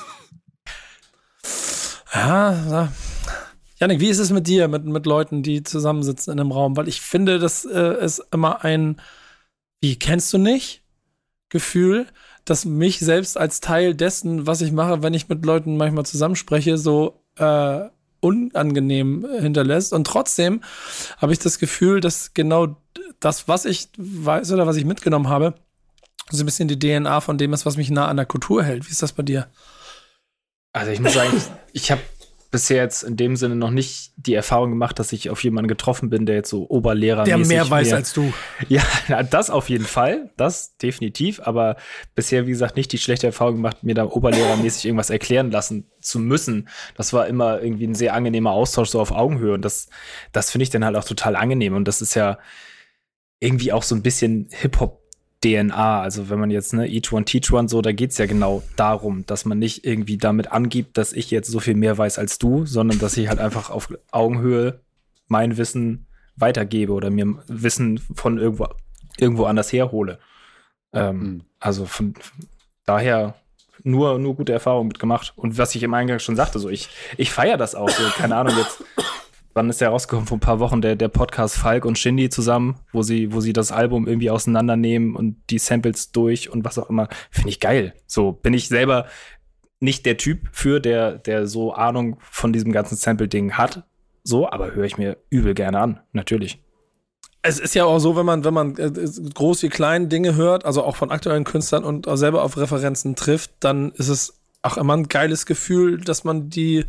[2.13, 2.91] Ja, ja.
[3.77, 6.77] Janik, wie ist es mit dir, mit, mit Leuten, die zusammensitzen in einem Raum?
[6.77, 9.01] Weil ich finde, das äh, ist immer ein,
[9.85, 10.81] wie kennst du nicht?
[11.49, 12.07] Gefühl,
[12.43, 16.79] dass mich selbst als Teil dessen, was ich mache, wenn ich mit Leuten manchmal zusammenspreche,
[16.79, 17.81] so äh,
[18.19, 19.93] unangenehm hinterlässt.
[19.93, 20.63] Und trotzdem
[21.17, 22.77] habe ich das Gefühl, dass genau
[23.19, 25.53] das, was ich weiß oder was ich mitgenommen habe,
[26.31, 28.87] so ein bisschen die DNA von dem ist, was mich nah an der Kultur hält.
[28.87, 29.47] Wie ist das bei dir?
[30.73, 31.31] Also ich muss sagen,
[31.73, 32.01] ich habe
[32.51, 36.09] bisher jetzt in dem Sinne noch nicht die Erfahrung gemacht, dass ich auf jemanden getroffen
[36.09, 38.33] bin, der jetzt so Oberlehrer Der mehr weiß mehr, als du.
[38.67, 38.83] Ja,
[39.29, 41.75] das auf jeden Fall, das definitiv, aber
[42.15, 46.19] bisher, wie gesagt, nicht die schlechte Erfahrung gemacht, mir da oberlehrermäßig irgendwas erklären lassen zu
[46.19, 46.69] müssen.
[46.95, 49.89] Das war immer irgendwie ein sehr angenehmer Austausch so auf Augenhöhe und das,
[50.31, 52.37] das finde ich dann halt auch total angenehm und das ist ja
[53.39, 55.04] irgendwie auch so ein bisschen Hip-Hop
[55.45, 56.01] DNA.
[56.01, 58.63] Also wenn man jetzt, ne, Each One Teach One, so, da geht es ja genau
[58.75, 62.39] darum, dass man nicht irgendwie damit angibt, dass ich jetzt so viel mehr weiß als
[62.39, 64.79] du, sondern dass ich halt einfach auf Augenhöhe
[65.27, 68.67] mein Wissen weitergebe oder mir Wissen von irgendwo,
[69.17, 70.19] irgendwo anders herhole.
[70.93, 71.41] Ähm, mhm.
[71.59, 72.15] Also von
[72.85, 73.35] daher
[73.83, 75.33] nur, nur gute Erfahrungen mitgemacht.
[75.35, 77.89] Und was ich im Eingang schon sagte, so ich, ich feiere das auch.
[77.89, 78.83] So, keine Ahnung, jetzt
[79.55, 80.27] wann ist der rausgekommen?
[80.27, 83.53] Vor ein paar Wochen der, der Podcast Falk und Shindy zusammen, wo sie, wo sie
[83.53, 87.07] das Album irgendwie auseinandernehmen und die Samples durch und was auch immer.
[87.31, 87.93] Finde ich geil.
[88.05, 89.07] So bin ich selber
[89.79, 93.83] nicht der Typ für, der, der so Ahnung von diesem ganzen Sample-Ding hat.
[94.23, 96.61] So, aber höre ich mir übel gerne an, natürlich.
[97.41, 100.65] Es ist ja auch so, wenn man, wenn man äh, groß wie klein Dinge hört,
[100.65, 104.77] also auch von aktuellen Künstlern und auch selber auf Referenzen trifft, dann ist es auch
[104.77, 106.85] immer ein geiles Gefühl, dass man die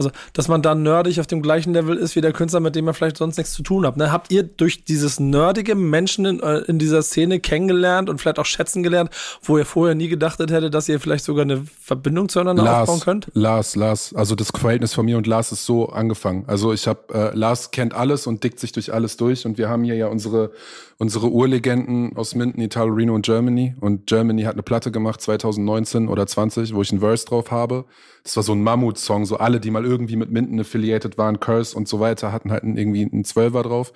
[0.00, 2.86] also, dass man da nerdig auf dem gleichen Level ist wie der Künstler, mit dem
[2.86, 3.98] man vielleicht sonst nichts zu tun hat.
[3.98, 4.10] Ne?
[4.10, 8.46] Habt ihr durch dieses nerdige Menschen in, äh, in, dieser Szene kennengelernt und vielleicht auch
[8.46, 9.10] schätzen gelernt,
[9.42, 13.00] wo ihr vorher nie gedacht hättet, dass ihr vielleicht sogar eine Verbindung zueinander Lars, aufbauen
[13.00, 13.30] könnt?
[13.34, 16.44] Lars, Lars, also das Verhältnis von mir und Lars ist so angefangen.
[16.46, 19.68] Also ich habe, äh, Lars kennt alles und dickt sich durch alles durch und wir
[19.68, 20.52] haben hier ja unsere
[21.00, 23.74] unsere Urlegenden aus Minden, Italien, Reno und Germany.
[23.80, 27.86] Und Germany hat eine Platte gemacht 2019 oder 20, wo ich einen Verse drauf habe.
[28.22, 31.76] Das war so ein Mammut-Song, so alle, die mal irgendwie mit Minden affiliated waren, Curse
[31.76, 33.92] und so weiter, hatten halt irgendwie einen Zwölfer drauf.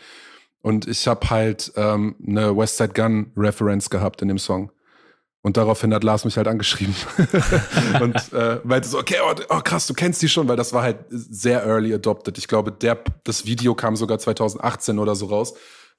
[0.60, 4.70] Und ich habe halt ähm, eine Westside Gun Reference gehabt in dem Song.
[5.42, 6.94] Und daraufhin hat Lars mich halt angeschrieben
[8.00, 10.82] und äh, meinte so, okay, oh, oh, krass, du kennst die schon, weil das war
[10.82, 12.38] halt sehr early adopted.
[12.38, 15.54] Ich glaube, der, das Video kam sogar 2018 oder so raus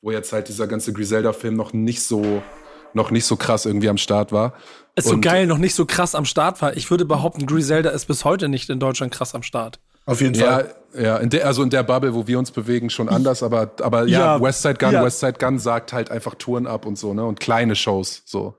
[0.06, 2.44] wo jetzt halt dieser ganze Griselda-Film noch nicht so
[2.94, 4.54] noch nicht so krass irgendwie am Start war.
[4.96, 6.78] Ist so geil, noch nicht so krass am Start war.
[6.78, 9.80] Ich würde behaupten, Griselda ist bis heute nicht in Deutschland krass am Start.
[10.06, 10.76] Auf jeden Fall.
[10.94, 13.72] Ja, ja in der, also in der Bubble, wo wir uns bewegen, schon anders, aber,
[13.82, 15.04] aber ja, ja Westside Gun, ja.
[15.04, 17.26] Westside Gun sagt halt einfach Touren ab und so, ne?
[17.26, 18.56] Und kleine Shows, so.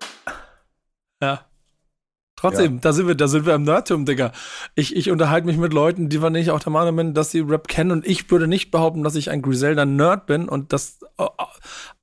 [1.23, 1.47] Ja.
[2.39, 2.81] Trotzdem, ja.
[2.83, 4.33] da sind wir, da sind wir im Nerdtum, Digga.
[4.75, 7.67] Ich, ich unterhalte mich mit Leuten, die nicht auch der Meinung bin, dass sie Rap
[7.67, 10.99] kennen und ich würde nicht behaupten, dass ich ein Griselda-Nerd bin und das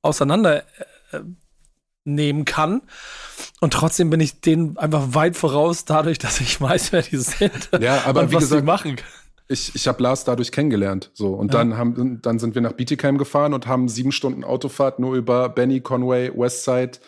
[0.02, 0.64] auseinander
[1.12, 1.20] äh,
[2.04, 2.82] nehmen kann.
[3.60, 7.70] Und trotzdem bin ich denen einfach weit voraus, dadurch, dass ich weiß, wer die sind.
[7.80, 8.96] Ja, aber und wie was gesagt, sie machen.
[9.48, 11.10] Ich, ich habe Lars dadurch kennengelernt.
[11.12, 11.34] So.
[11.34, 11.58] Und ja.
[11.60, 15.48] dann, haben, dann sind wir nach Bietigheim gefahren und haben sieben Stunden Autofahrt nur über
[15.48, 16.98] Benny, Conway, Westside,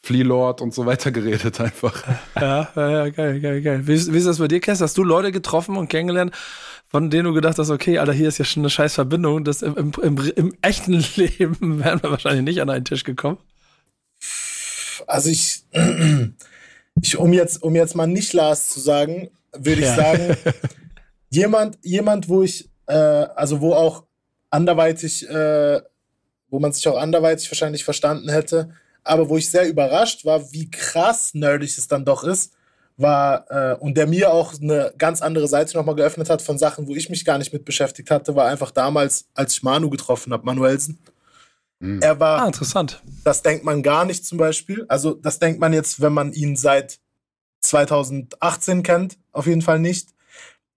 [0.00, 2.04] Flea Lord und so weiter geredet einfach.
[2.36, 3.86] Ja, ja, geil, geil, geil.
[3.86, 4.80] Wie, wie ist das bei dir, Kess?
[4.80, 6.34] Hast du Leute getroffen und kennengelernt,
[6.88, 9.62] von denen du gedacht hast, okay, Alter, hier ist ja schon eine scheiß Verbindung, das
[9.62, 13.38] im, im, im, im echten Leben wären wir wahrscheinlich nicht an einen Tisch gekommen?
[15.06, 15.64] Also ich,
[17.02, 19.96] ich um jetzt, um jetzt mal nicht Lars zu sagen, würde ich ja.
[19.96, 20.36] sagen,
[21.30, 24.04] jemand, jemand, wo ich, äh, also wo auch
[24.50, 25.80] anderweitig, äh,
[26.48, 28.70] wo man sich auch anderweitig wahrscheinlich verstanden hätte,
[29.04, 32.52] aber wo ich sehr überrascht war, wie krass nerdig es dann doch ist,
[32.96, 36.86] war, äh, und der mir auch eine ganz andere Seite nochmal geöffnet hat von Sachen,
[36.86, 40.32] wo ich mich gar nicht mit beschäftigt hatte, war einfach damals, als ich Manu getroffen
[40.32, 40.98] habe, Manuelsen.
[41.82, 42.00] Mhm.
[42.00, 42.42] Er war.
[42.42, 43.02] Ah, interessant.
[43.24, 44.86] Das denkt man gar nicht zum Beispiel.
[44.88, 47.00] Also, das denkt man jetzt, wenn man ihn seit
[47.60, 50.10] 2018 kennt, auf jeden Fall nicht.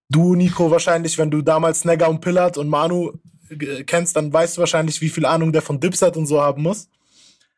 [0.10, 3.14] Du, Nico, wahrscheinlich, wenn du damals Snagger und Pillard und Manu
[3.50, 6.64] äh, kennst, dann weißt du wahrscheinlich, wie viel Ahnung der von Dipset und so haben
[6.64, 6.90] muss.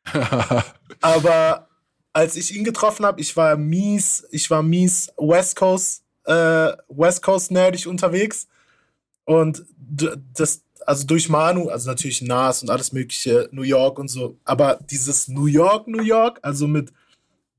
[1.01, 1.69] Aber
[2.11, 7.21] als ich ihn getroffen habe, ich war mies, ich war mies West Coast, äh, West
[7.21, 8.47] Coast nerdig unterwegs.
[9.23, 9.65] Und
[10.33, 14.79] das, also durch Manu, also natürlich Nas und alles mögliche, New York und so, aber
[14.89, 16.93] dieses New York, New York, also mit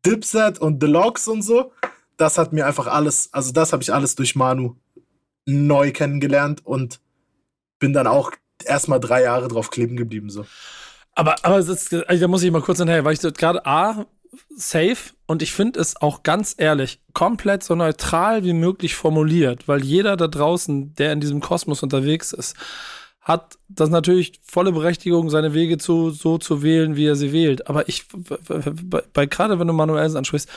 [0.05, 1.73] Dipset und Deluxe und so,
[2.17, 4.77] das hat mir einfach alles, also das habe ich alles durch Manu
[5.45, 7.01] neu kennengelernt und
[7.79, 8.33] bin dann auch
[8.64, 10.31] erstmal drei Jahre drauf kleben geblieben.
[10.31, 10.47] So.
[11.14, 14.07] Aber, aber ist, also da muss ich mal kurz hinterher, weil ich gerade A,
[14.57, 19.85] safe und ich finde es auch ganz ehrlich, komplett so neutral wie möglich formuliert, weil
[19.85, 22.57] jeder da draußen, der in diesem Kosmos unterwegs ist,
[23.29, 27.69] hat das natürlich volle Berechtigung, seine Wege zu, so zu wählen, wie er sie wählt.
[27.69, 30.49] Aber ich, bei, bei gerade wenn du Manuelsen ansprichst,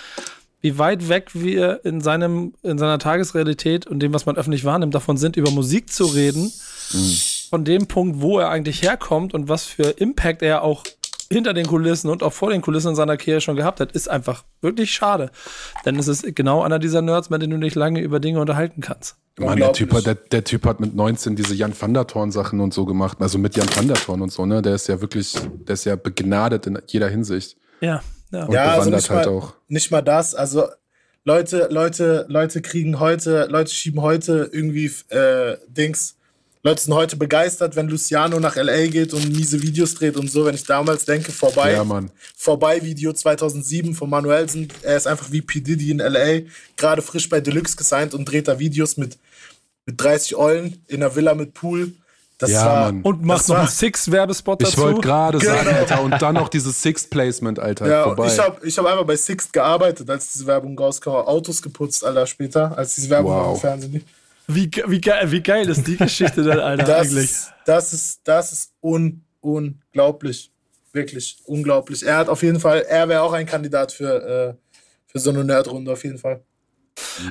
[0.62, 4.96] wie weit weg wir in seinem, in seiner Tagesrealität und dem, was man öffentlich wahrnimmt,
[4.96, 6.52] davon sind, über Musik zu reden,
[7.50, 10.84] von dem Punkt, wo er eigentlich herkommt und was für Impact er auch
[11.32, 14.10] hinter den Kulissen und auch vor den Kulissen in seiner Karriere schon gehabt hat, ist
[14.10, 15.32] einfach wirklich schade.
[15.86, 18.82] Denn es ist genau einer dieser Nerds, mit denen du dich lange über Dinge unterhalten
[18.82, 19.16] kannst.
[19.40, 22.32] Mann, der typ, hat, der, der Typ hat mit 19 diese Jan van der Thorn
[22.32, 23.18] Sachen und so gemacht.
[23.22, 24.62] Also mit Jan van der Thorn und so, ne?
[24.62, 25.36] Der ist ja wirklich,
[25.68, 27.58] der ist ja begnadet in jeder Hinsicht.
[27.80, 28.46] Ja, ja.
[28.46, 29.54] Und Ja, also bewandert nicht halt mal, auch.
[29.68, 30.36] nicht mal das.
[30.36, 30.66] Also
[31.24, 36.18] Leute, Leute, Leute kriegen heute, Leute schieben heute irgendwie äh, Dings.
[36.64, 40.46] Leute sind heute begeistert, wenn Luciano nach LA geht und miese Videos dreht und so.
[40.46, 42.12] Wenn ich damals denke, vorbei, Ja, Mann.
[42.38, 44.68] vorbei Video 2007 von Manuelsen.
[44.84, 45.60] Er ist einfach wie P.
[45.62, 46.42] Diddy in LA,
[46.78, 49.18] gerade frisch bei Deluxe gesigned und dreht da Videos mit,
[49.88, 51.94] mit 30 Eulen in einer Villa mit Pool.
[52.38, 53.02] Das Ja, war, Mann.
[53.04, 54.82] Und macht das noch war- einen Six-Werbespot Ich dazu.
[54.82, 55.78] wollte gerade sagen, Genau.
[55.80, 58.28] Alter, und dann noch dieses Sixth Placement, Alter, Ja, vorbei.
[58.28, 61.10] ich habe ich hab einfach bei Sixt gearbeitet, als diese Werbung rauskam.
[61.10, 63.56] Autos geputzt, Alter, später, als diese Werbung Wow.
[63.56, 64.04] im Fernsehen lief.
[64.56, 67.24] Wie, wie, geil, wie geil ist die Geschichte denn, Alter, Das, eigentlich?
[67.32, 70.52] ist- das ist, das ist un, unglaublich.
[70.94, 72.04] Wirklich unglaublich.
[72.06, 75.44] Er hat auf jeden Fall, er wäre auch ein Kandidat für, äh, für so eine
[75.46, 76.44] Nerdrunde, auf jeden Fall.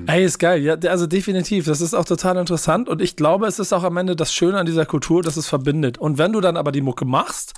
[0.06, 0.62] Ey, ist geil.
[0.62, 1.66] Ja, also definitiv.
[1.66, 2.88] Das ist auch total interessant.
[2.88, 5.46] Und ich glaube, es ist auch am Ende das Schöne an dieser Kultur, dass es
[5.46, 5.98] verbindet.
[5.98, 7.52] Und wenn du dann aber die Mucke machst,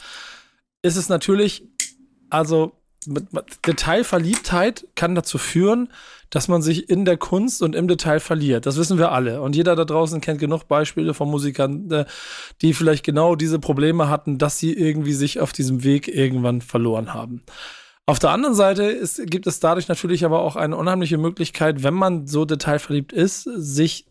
[0.83, 1.65] ist es natürlich,
[2.29, 2.73] also
[3.07, 5.89] Detailverliebtheit kann dazu führen,
[6.31, 8.65] dass man sich in der Kunst und im Detail verliert.
[8.65, 9.43] Das wissen wir alle.
[9.43, 12.05] Und jeder da draußen kennt genug Beispiele von Musikern, äh,
[12.63, 17.13] die vielleicht genau diese Probleme hatten, dass sie irgendwie sich auf diesem Weg irgendwann verloren
[17.13, 17.43] haben.
[18.07, 21.95] Auf der anderen Seite ist, gibt es dadurch natürlich aber auch eine unheimliche Möglichkeit, wenn
[21.95, 24.07] man so detailverliebt ist, sich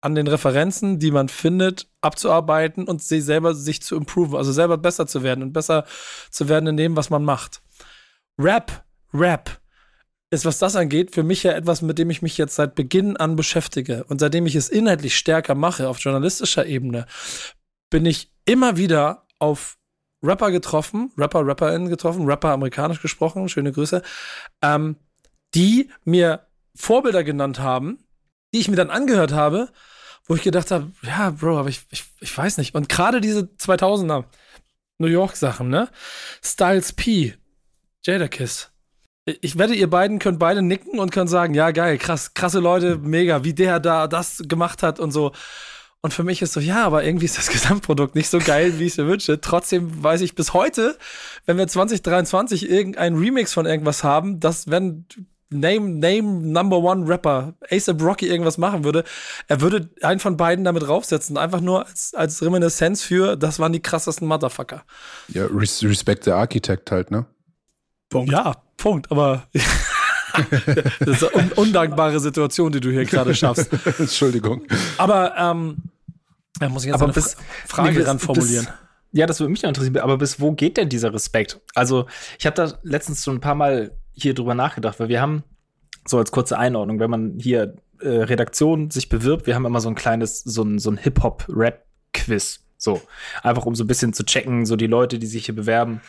[0.00, 4.76] an den Referenzen, die man findet, abzuarbeiten und sie selber sich zu improven, also selber
[4.76, 5.84] besser zu werden und besser
[6.30, 7.62] zu werden in dem, was man macht.
[8.38, 9.60] Rap, Rap
[10.30, 13.16] ist, was das angeht, für mich ja etwas, mit dem ich mich jetzt seit Beginn
[13.16, 14.04] an beschäftige.
[14.04, 17.06] Und seitdem ich es inhaltlich stärker mache, auf journalistischer Ebene,
[17.90, 19.76] bin ich immer wieder auf
[20.22, 24.02] Rapper getroffen, Rapper, RapperInnen getroffen, Rapper amerikanisch gesprochen, schöne Grüße,
[24.62, 24.96] ähm,
[25.54, 27.98] die mir Vorbilder genannt haben,
[28.54, 29.68] die ich mir dann angehört habe,
[30.26, 32.74] wo ich gedacht habe, ja, Bro, aber ich, ich, ich weiß nicht.
[32.74, 34.24] Und gerade diese 2000er
[34.98, 35.90] New York Sachen, ne?
[36.42, 37.34] Styles P,
[38.04, 38.70] Jadakiss.
[39.24, 42.98] Ich wette, ihr beiden könnt beide nicken und könnt sagen, ja, geil, krass, krasse Leute,
[42.98, 45.32] mega, wie der da das gemacht hat und so.
[46.00, 48.86] Und für mich ist so, ja, aber irgendwie ist das Gesamtprodukt nicht so geil, wie
[48.86, 49.40] ich es mir wünsche.
[49.40, 50.98] Trotzdem weiß ich bis heute,
[51.46, 55.06] wenn wir 2023 irgendein Remix von irgendwas haben, dass wenn
[55.52, 59.04] Name, Name Number One Rapper ASAP Rocky irgendwas machen würde,
[59.46, 61.36] er würde einen von beiden damit draufsetzen.
[61.36, 64.82] Einfach nur als, als Reminiszenz für, das waren die krassesten Motherfucker.
[65.28, 67.26] Ja, res Respect der Architekt halt, ne?
[68.30, 69.10] Ja, Punkt.
[69.10, 69.44] Aber
[71.00, 73.70] das ist eine un undankbare Situation, die du hier gerade schaffst.
[73.98, 74.62] Entschuldigung.
[74.98, 75.76] Aber ähm,
[76.58, 77.34] da muss ich jetzt Aber eine bis-
[77.66, 78.64] Fra Frage nee, bis- ran formulieren.
[78.66, 78.74] bis-
[79.12, 79.98] Ja, das würde mich noch interessieren.
[79.98, 81.60] Aber bis wo geht denn dieser Respekt?
[81.74, 82.06] Also,
[82.38, 85.42] ich habe da letztens schon ein paar Mal hier drüber nachgedacht, weil wir haben,
[86.06, 89.88] so als kurze Einordnung, wenn man hier äh, Redaktion sich bewirbt, wir haben immer so
[89.88, 92.60] ein kleines, so ein, so ein Hip-Hop-Rap-Quiz.
[92.78, 93.00] So.
[93.42, 96.00] Einfach um so ein bisschen zu checken, so die Leute, die sich hier bewerben,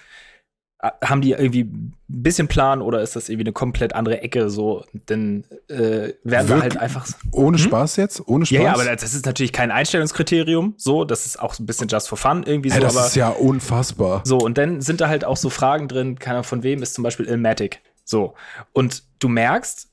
[1.04, 4.50] haben die irgendwie ein bisschen Plan oder ist das irgendwie eine komplett andere Ecke?
[4.50, 7.08] So, denn äh, werden wir halt einfach.
[7.32, 8.28] Ohne Spaß jetzt?
[8.28, 8.58] Ohne Spaß?
[8.58, 10.74] Ja, ja, aber das ist natürlich kein Einstellungskriterium.
[10.78, 12.76] So, das ist auch so ein bisschen just for fun irgendwie so.
[12.76, 14.22] Hey, das aber ist ja unfassbar.
[14.26, 16.96] so, und dann sind da halt auch so Fragen drin, keine Ahnung, von wem ist
[16.96, 17.82] zum Beispiel Ilmatic.
[18.04, 18.34] So.
[18.74, 19.90] Und du merkst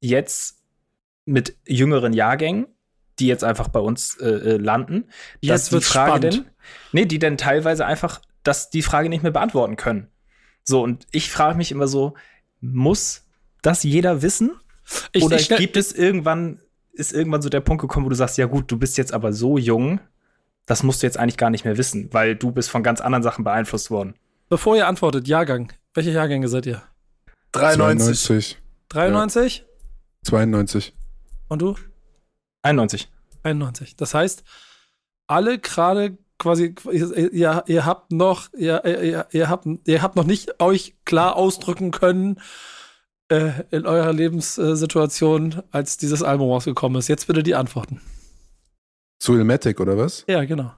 [0.00, 0.58] jetzt
[1.24, 2.66] mit jüngeren Jahrgängen,
[3.18, 5.04] die jetzt einfach bei uns äh, äh, landen,
[5.40, 6.34] Jetzt dass die wird's Frage spannend.
[6.34, 6.44] denn,
[6.92, 10.08] nee, die dann teilweise einfach, dass die Frage nicht mehr beantworten können.
[10.64, 12.14] So, und ich frage mich immer so,
[12.60, 13.24] muss
[13.62, 14.52] das jeder wissen?
[15.12, 16.60] Ich, Oder ich gibt es irgendwann,
[16.92, 19.32] ist irgendwann so der Punkt gekommen, wo du sagst, ja gut, du bist jetzt aber
[19.32, 20.00] so jung,
[20.66, 23.22] das musst du jetzt eigentlich gar nicht mehr wissen, weil du bist von ganz anderen
[23.22, 24.14] Sachen beeinflusst worden.
[24.48, 25.72] Bevor ihr antwortet, Jahrgang.
[25.94, 26.82] Welche Jahrgänge seid ihr?
[27.52, 28.58] 93.
[28.88, 29.64] 93?
[30.24, 30.94] 92.
[31.48, 31.76] Und du?
[32.62, 33.08] 91.
[33.42, 33.96] 91.
[33.96, 34.44] Das heißt,
[35.26, 40.60] alle gerade quasi, ihr, ihr, habt noch, ihr, ihr, ihr, habt, ihr habt noch nicht
[40.60, 42.40] euch klar ausdrücken können
[43.28, 47.08] äh, in eurer Lebenssituation, als dieses Album rausgekommen ist.
[47.08, 48.00] Jetzt bitte die Antworten.
[49.20, 50.24] Zu Ilmatic oder was?
[50.26, 50.72] Ja, genau.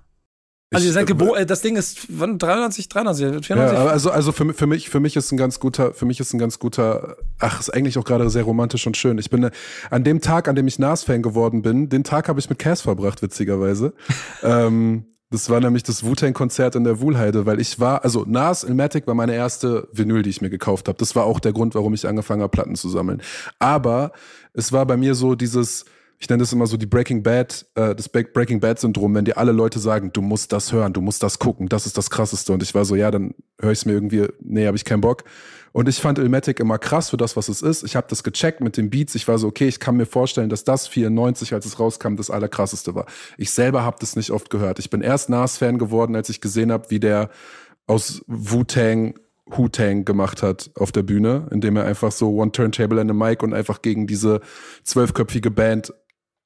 [0.70, 3.78] Also ihr seid äh, geboren, das Ding ist wann, 93, 93, 94.
[3.78, 6.34] Ja, also, also für, für mich, für mich ist ein ganz guter, für mich ist
[6.34, 9.16] ein ganz guter, ach, ist eigentlich auch gerade sehr romantisch und schön.
[9.18, 9.50] Ich bin äh,
[9.90, 12.82] an dem Tag, an dem ich Nas-Fan geworden bin, den Tag habe ich mit Cass
[12.82, 13.94] verbracht, witzigerweise.
[14.42, 19.08] ähm, das war nämlich das Wu-Tang-Konzert in der Wuhlheide, weil ich war, also Nas Ilmatic
[19.08, 20.96] war meine erste Vinyl, die ich mir gekauft habe.
[20.96, 23.20] Das war auch der Grund, warum ich angefangen habe, Platten zu sammeln.
[23.58, 24.12] Aber
[24.52, 25.86] es war bei mir so dieses,
[26.18, 29.36] ich nenne das immer so die Breaking Bad, äh, das Breaking Bad Syndrom, wenn dir
[29.36, 32.52] alle Leute sagen, du musst das hören, du musst das gucken, das ist das Krasseste.
[32.52, 35.00] Und ich war so, ja, dann höre ich es mir irgendwie, nee, habe ich keinen
[35.00, 35.24] Bock.
[35.72, 37.82] Und ich fand Ilmatic immer krass für das, was es ist.
[37.82, 39.16] Ich habe das gecheckt mit den Beats.
[39.16, 42.30] Ich war so, okay, ich kann mir vorstellen, dass das 94, als es rauskam, das
[42.30, 43.06] Allerkrasseste war.
[43.38, 44.78] Ich selber habe das nicht oft gehört.
[44.78, 47.28] Ich bin erst Nas-Fan geworden, als ich gesehen habe, wie der
[47.86, 49.14] aus Wu-Tang
[49.46, 53.42] Wu-Tang gemacht hat auf der Bühne, indem er einfach so One Turntable and a Mic
[53.42, 54.40] und einfach gegen diese
[54.84, 55.92] zwölfköpfige Band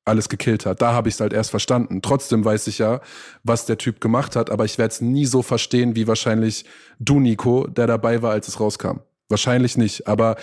[0.08, 0.82] alles gekillt hat.
[0.82, 2.02] Da habe ich es halt erst verstanden.
[2.02, 3.00] Trotzdem weiß ich ja,
[3.44, 6.64] was der Typ gemacht hat, aber ich werde es nie so verstehen wie wahrscheinlich
[6.98, 9.00] du, Nico, der dabei war, als es rauskam.
[9.30, 10.36] Wahrscheinlich nicht, aber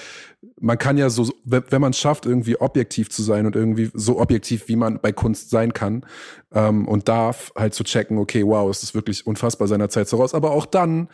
[0.61, 4.19] man kann ja so, wenn man es schafft, irgendwie objektiv zu sein und irgendwie so
[4.19, 6.05] objektiv, wie man bei Kunst sein kann
[6.53, 10.17] ähm, und darf, halt zu checken, okay, wow, es ist wirklich unfassbar seiner Zeit so
[10.17, 10.35] raus.
[10.35, 11.09] Aber auch dann,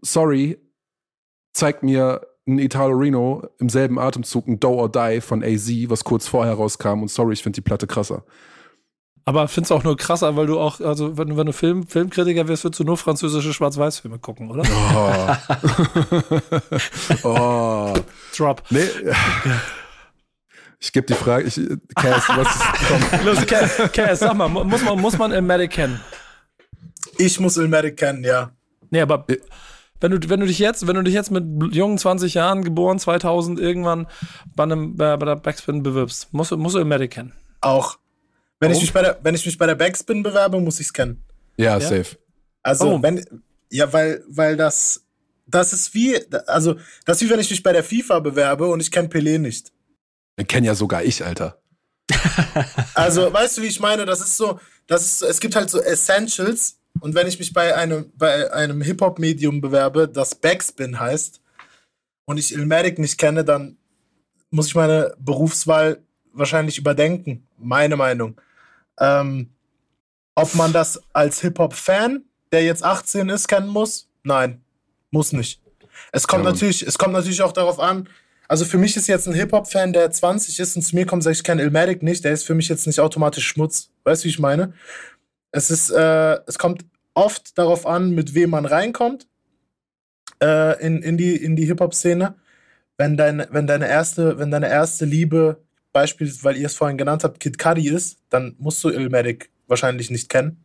[0.00, 0.58] sorry,
[1.52, 6.04] zeigt mir ein Italo Reno im selben Atemzug ein Do or Die von AZ, was
[6.04, 8.22] kurz vorher rauskam und sorry, ich finde die Platte krasser.
[9.26, 12.46] Aber find's auch nur krasser, weil du auch, also wenn, du- wenn du Film, Filmkritiker
[12.46, 14.64] wirst, würdest du nur französische Schwarz-Weiß-Filme gucken, oder?
[14.94, 15.34] Oh.
[17.24, 17.94] oh.
[18.36, 18.62] Drop.
[18.70, 18.86] Nee.
[20.80, 21.54] Ich gebe die Frage, ich,
[21.94, 25.98] Cass, was ist, Los, Cass, Cass, sag mal, mu- muss man, muss man Ilmatic kennen?
[27.16, 28.50] Ich muss Ilmatic kennen, ja.
[28.90, 29.24] Nee, aber
[30.00, 32.98] wenn du, wenn du dich jetzt, wenn du dich jetzt mit jungen 20 Jahren, geboren
[32.98, 34.06] 2000, irgendwann
[34.54, 37.32] bei, einem, bei, bei der Backspin bewirbst, musst, du- musst du Ilmatic kennen.
[37.60, 37.98] Auch.
[38.60, 40.92] Wenn ich, mich bei der, wenn ich mich bei der Backspin bewerbe, muss ich es
[40.92, 41.22] kennen.
[41.56, 41.80] ja, Ja?
[41.80, 42.16] safe.
[42.62, 43.02] Also, Warum?
[43.02, 43.24] wenn,
[43.70, 45.04] ja, weil, weil das,
[45.46, 48.80] das ist wie, also, das ist wie wenn ich mich bei der FIFA bewerbe und
[48.80, 49.70] ich kenne Pelé nicht.
[50.38, 51.58] Den kenn ja sogar ich, Alter.
[52.94, 54.04] Also, weißt du, wie ich meine?
[54.06, 56.78] Das ist so, das ist, es gibt halt so Essentials.
[57.04, 61.38] Und wenn ich mich bei einem, bei einem Hip-Hop-Medium bewerbe, das Backspin heißt,
[62.24, 63.76] und ich Ilmatic nicht kenne, dann
[64.48, 65.98] muss ich meine Berufswahl
[66.32, 67.46] wahrscheinlich überdenken.
[67.58, 68.40] Meine Meinung.
[68.98, 69.50] Ähm,
[70.34, 74.08] ob man das als Hip-Hop-Fan, der jetzt 18 ist, kennen muss?
[74.22, 74.62] Nein,
[75.10, 75.60] muss nicht.
[76.10, 78.08] Es kommt Ja, natürlich, es kommt natürlich auch darauf an,
[78.48, 81.36] also für mich ist jetzt ein Hip-Hop-Fan, der 20 ist und zu mir kommt sagt,
[81.36, 83.90] ich kenne Ilmatic nicht, der ist für mich jetzt nicht automatisch Schmutz.
[84.04, 84.72] Weißt du, wie ich meine?
[85.50, 86.84] Es ist, äh, es kommt
[87.14, 89.26] oft darauf an, mit wem man reinkommt
[90.42, 92.34] äh, in, in die, in die Hip-Hop-Szene.
[92.96, 97.24] Wenn, dein, wenn, deine erste, wenn deine erste Liebe, beispielsweise, weil ihr es vorhin genannt
[97.24, 100.64] habt, Kid Cudi ist, dann musst du Ilmatic wahrscheinlich nicht kennen.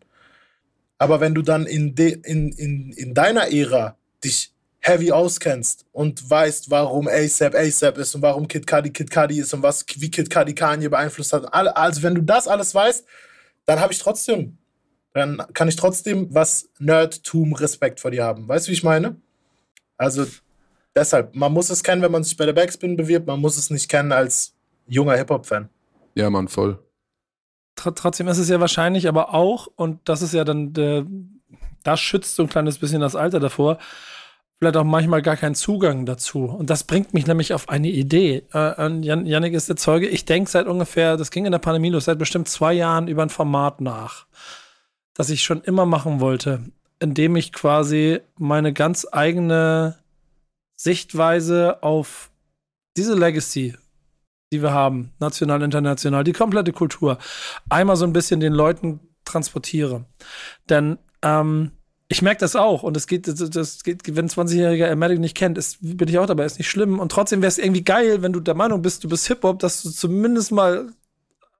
[0.97, 6.29] Aber wenn du dann in, de, in, in, in deiner Ära dich heavy auskennst und
[6.29, 10.11] weißt, warum ASAP ASAP ist und warum Kid Cudi Kid Cudi ist und was, wie
[10.11, 13.05] Kid Cudi Kanye beeinflusst hat, also wenn du das alles weißt,
[13.65, 14.57] dann habe ich trotzdem,
[15.13, 18.47] dann kann ich trotzdem was Nerdtum Respekt vor dir haben.
[18.47, 19.15] Weißt du, wie ich meine?
[19.97, 20.25] Also
[20.95, 23.69] deshalb, man muss es kennen, wenn man sich bei der Backspin bewirbt, man muss es
[23.69, 24.53] nicht kennen als
[24.87, 25.69] junger Hip-Hop-Fan.
[26.15, 26.79] Ja, Mann, voll.
[27.75, 31.05] Tr trotzdem ist es ja wahrscheinlich aber auch, und das ist ja dann, der,
[31.83, 33.77] das schützt so ein kleines bisschen das Alter davor,
[34.57, 36.43] vielleicht auch manchmal gar keinen Zugang dazu.
[36.45, 38.43] Und das bringt mich nämlich auf eine Idee.
[38.53, 40.07] Äh, Jan Janik ist der Zeuge.
[40.07, 43.23] Ich denke seit ungefähr, das ging in der Pandemie los, seit bestimmt zwei Jahren über
[43.23, 44.25] ein Format nach,
[45.19, 46.61] das ich schon immer machen wollte,
[46.99, 49.97] indem ich quasi meine ganz eigene
[50.77, 52.31] Sichtweise auf
[52.95, 53.75] diese Legacy,
[54.53, 57.17] die wir haben, national, international, die komplette Kultur,
[57.67, 60.05] einmal so ein bisschen den Leuten transportiere.
[60.69, 61.71] Denn ähm,
[62.07, 65.57] ich merke das auch und es geht, das, geht, wenn ein 20-jähriger Ermatic nicht kennt,
[65.57, 66.97] ist, bin ich auch dabei, ist nicht schlimm.
[66.97, 69.83] Und trotzdem wäre es irgendwie geil, wenn du der Meinung bist, du bist Hip-Hop, dass
[69.83, 70.87] du zumindest mal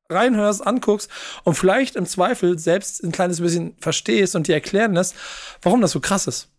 [0.09, 1.09] reinhörst, anguckst
[1.43, 5.15] und vielleicht im Zweifel selbst ein kleines bisschen verstehst und dir erklären lässt,
[5.61, 6.49] warum das so krass ist.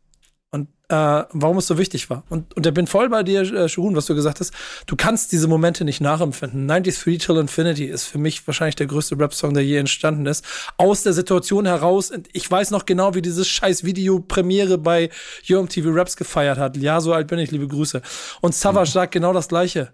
[0.52, 2.24] Und äh, warum es so wichtig war.
[2.28, 4.52] Und, und ich bin voll bei dir, äh, Shurun, was du gesagt hast.
[4.86, 6.66] Du kannst diese Momente nicht nachempfinden.
[6.66, 10.44] 93 Till Infinity ist für mich wahrscheinlich der größte Rap-Song, der je entstanden ist.
[10.76, 15.10] Aus der Situation heraus, ich weiß noch genau, wie dieses scheiß Video-Premiere bei
[15.48, 16.76] UMTV Raps gefeiert hat.
[16.76, 18.02] Ja, so alt bin ich, liebe Grüße.
[18.40, 18.94] Und Savage mhm.
[18.94, 19.92] sagt genau das Gleiche.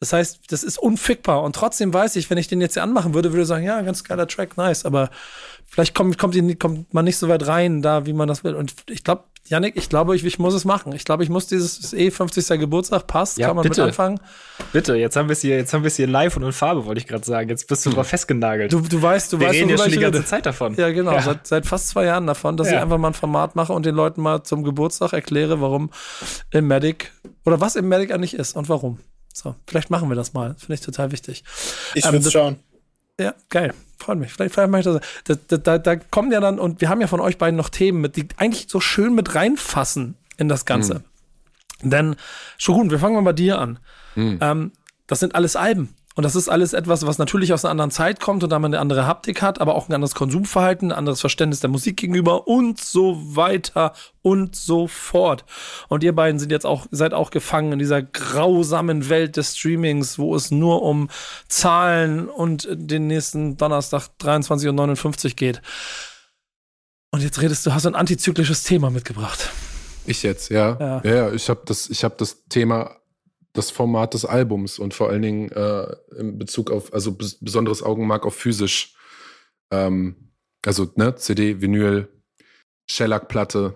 [0.00, 1.42] Das heißt, das ist unfickbar.
[1.42, 3.82] Und trotzdem weiß ich, wenn ich den jetzt hier anmachen würde, würde ich sagen, ja,
[3.82, 4.86] ganz geiler Track, nice.
[4.86, 5.10] Aber
[5.66, 8.54] vielleicht kommt, kommt, kommt man nicht so weit rein, da, wie man das will.
[8.54, 10.94] Und ich glaube, Janik, ich glaube, ich, ich muss es machen.
[10.94, 12.60] Ich glaube, ich muss dieses eh 50.
[12.60, 13.82] Geburtstag passt, ja, kann man bitte.
[13.82, 14.20] mit anfangen.
[14.72, 16.86] Bitte, jetzt haben wir es hier, jetzt haben wir es hier live und in Farbe,
[16.86, 17.50] wollte ich gerade sagen.
[17.50, 18.04] Jetzt bist du hm.
[18.04, 18.72] festgenagelt.
[18.72, 20.76] Du, du weißt, du wir weißt, reden ja schon die ganze Zeit davon.
[20.76, 21.22] Ja, genau, ja.
[21.22, 22.76] Seit, seit fast zwei Jahren davon, dass ja.
[22.76, 25.90] ich einfach mal ein Format mache und den Leuten mal zum Geburtstag erkläre, warum
[26.52, 27.12] im Medic
[27.44, 28.98] oder was im Medic eigentlich ist und warum.
[29.32, 30.54] So, vielleicht machen wir das mal.
[30.58, 31.44] Finde ich total wichtig.
[31.94, 32.56] Ich ähm, würde schauen.
[33.18, 33.74] Ja, geil.
[33.98, 34.32] Freut mich.
[34.32, 35.38] Vielleicht, vielleicht mache ich das.
[35.48, 38.00] Da, da, da, kommen ja dann, und wir haben ja von euch beiden noch Themen,
[38.00, 41.02] mit, die eigentlich so schön mit reinfassen in das Ganze.
[41.82, 41.90] Mhm.
[41.90, 42.16] Denn,
[42.56, 43.78] Shogun, wir fangen mal bei dir an.
[44.14, 44.38] Mhm.
[44.40, 44.72] Ähm,
[45.06, 45.94] das sind alles Alben.
[46.20, 48.74] Und das ist alles etwas, was natürlich aus einer anderen Zeit kommt und da man
[48.74, 52.46] eine andere Haptik hat, aber auch ein anderes Konsumverhalten, ein anderes Verständnis der Musik gegenüber
[52.46, 55.46] und so weiter und so fort.
[55.88, 60.18] Und ihr beiden sind jetzt auch, seid auch gefangen in dieser grausamen Welt des Streamings,
[60.18, 61.08] wo es nur um
[61.48, 65.62] Zahlen und den nächsten Donnerstag 23.59 Uhr geht.
[67.12, 69.48] Und jetzt redest du, hast ein antizyklisches Thema mitgebracht.
[70.04, 71.00] Ich jetzt, ja.
[71.02, 72.99] Ja, ja ich habe das, ich hab das Thema
[73.52, 78.24] das Format des Albums und vor allen Dingen äh, in Bezug auf, also besonderes Augenmerk
[78.26, 78.94] auf physisch.
[79.72, 80.32] Ähm,
[80.64, 82.08] also ne, CD, Vinyl,
[82.86, 83.74] Shellac-Platte,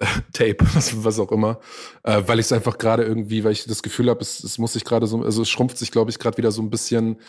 [0.32, 1.60] Tape, was, was, auch immer,
[2.02, 4.74] äh, weil ich es einfach gerade irgendwie, weil ich das Gefühl habe, es, es muss
[4.74, 7.20] sich gerade so, also es schrumpft sich, glaube ich, gerade wieder so ein bisschen,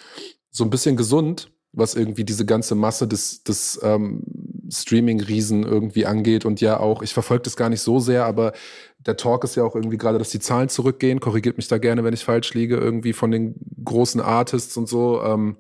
[0.52, 4.24] so ein bisschen gesund, was irgendwie diese ganze Masse des, des ähm,
[4.72, 8.54] Streaming-Riesen irgendwie angeht und ja auch, ich verfolge das gar nicht so sehr, aber
[9.00, 11.20] der Talk ist ja auch irgendwie gerade, dass die Zahlen zurückgehen.
[11.20, 15.24] Korrigiert mich da gerne, wenn ich falsch liege, irgendwie von den großen Artists und so.
[15.24, 15.56] Ähm,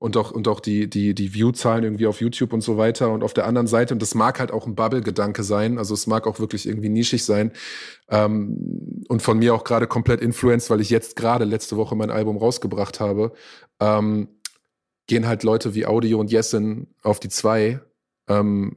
[0.00, 3.10] und auch, und auch die, die, die View-Zahlen irgendwie auf YouTube und so weiter.
[3.10, 6.06] Und auf der anderen Seite, und das mag halt auch ein Bubble-Gedanke sein, also es
[6.06, 7.52] mag auch wirklich irgendwie nischig sein,
[8.08, 12.10] ähm, und von mir auch gerade komplett influenced, weil ich jetzt gerade letzte Woche mein
[12.10, 13.32] Album rausgebracht habe,
[13.80, 14.28] ähm,
[15.08, 17.80] gehen halt Leute wie Audio und Yesin auf die zwei,
[18.28, 18.76] ähm,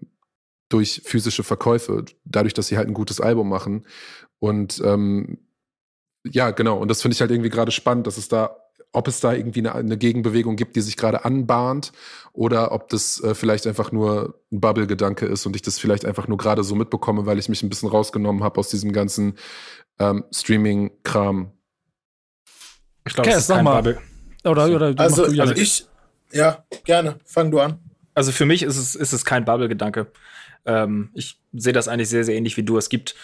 [0.73, 3.85] durch physische Verkäufe, dadurch, dass sie halt ein gutes Album machen.
[4.39, 5.39] Und ähm,
[6.23, 6.77] ja, genau.
[6.77, 8.57] Und das finde ich halt irgendwie gerade spannend, dass es da,
[8.91, 11.91] ob es da irgendwie eine, eine Gegenbewegung gibt, die sich gerade anbahnt,
[12.33, 16.27] oder ob das äh, vielleicht einfach nur ein Bubble-Gedanke ist und ich das vielleicht einfach
[16.27, 19.37] nur gerade so mitbekomme, weil ich mich ein bisschen rausgenommen habe aus diesem ganzen
[19.99, 21.51] ähm, Streaming-Kram.
[23.05, 23.81] Ich glaube, okay, es ist kein mal.
[23.81, 24.01] Bubble.
[24.43, 25.87] Oder, oder also, also ich,
[26.31, 27.19] ja, gerne.
[27.25, 27.79] Fang du an.
[28.13, 30.11] Also für mich ist es, ist es kein Bubble-Gedanke.
[30.65, 32.77] Ähm, ich sehe das eigentlich sehr, sehr ähnlich wie du.
[32.77, 33.15] Es gibt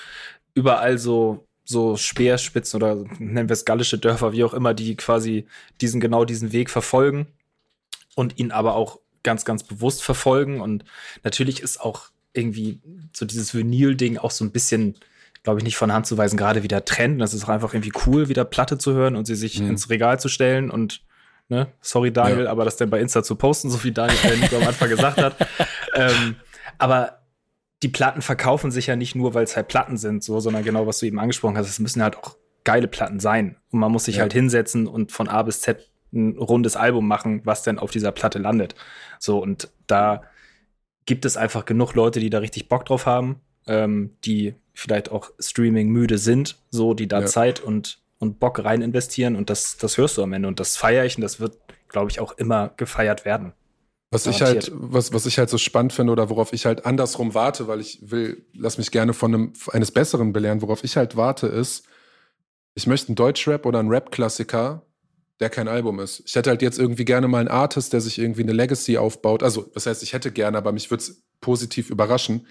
[0.53, 5.45] überall so, so Speerspitzen oder nennen wir es gallische Dörfer, wie auch immer, die quasi
[5.81, 7.27] diesen, genau diesen Weg verfolgen
[8.15, 10.61] und ihn aber auch ganz, ganz bewusst verfolgen.
[10.61, 10.85] Und
[11.23, 12.79] natürlich ist auch irgendwie
[13.13, 14.95] so dieses Vinyl-Ding auch so ein bisschen,
[15.43, 17.19] glaube ich, nicht von Hand zu weisen, gerade wieder Trend.
[17.21, 19.71] Das ist auch einfach irgendwie cool, wieder Platte zu hören und sie sich mhm.
[19.71, 21.01] ins Regal zu stellen und
[21.49, 21.67] Ne?
[21.79, 22.51] Sorry, Daniel, ja.
[22.51, 24.19] aber das denn bei Insta zu posten, so wie Daniel
[24.61, 25.37] am Anfang gesagt hat.
[25.93, 26.35] Ähm,
[26.77, 27.16] aber
[27.83, 30.87] die Platten verkaufen sich ja nicht nur, weil es halt Platten sind, so, sondern genau,
[30.87, 33.57] was du eben angesprochen hast, es müssen halt auch geile Platten sein.
[33.71, 34.21] Und man muss sich ja.
[34.23, 38.11] halt hinsetzen und von A bis Z ein rundes Album machen, was denn auf dieser
[38.11, 38.75] Platte landet.
[39.19, 40.23] So, und da
[41.05, 45.31] gibt es einfach genug Leute, die da richtig Bock drauf haben, ähm, die vielleicht auch
[45.39, 47.25] Streaming müde sind, so, die da ja.
[47.25, 50.77] Zeit und, und Bock rein investieren und das, das hörst du am Ende und das
[50.77, 51.57] feiere ich und das wird,
[51.87, 53.53] glaube ich, auch immer gefeiert werden.
[54.09, 57.33] Was ich halt, was, was ich halt so spannend finde oder worauf ich halt andersrum
[57.33, 61.17] warte, weil ich will, lass mich gerne von einem, eines Besseren belehren, worauf ich halt
[61.17, 61.85] warte, ist,
[62.73, 64.85] ich möchte einen Deutschrap oder einen Rap-Klassiker,
[65.41, 66.23] der kein Album ist.
[66.25, 69.43] Ich hätte halt jetzt irgendwie gerne mal einen Artist, der sich irgendwie eine Legacy aufbaut.
[69.43, 72.47] Also, das heißt, ich hätte gerne, aber mich würde es positiv überraschen,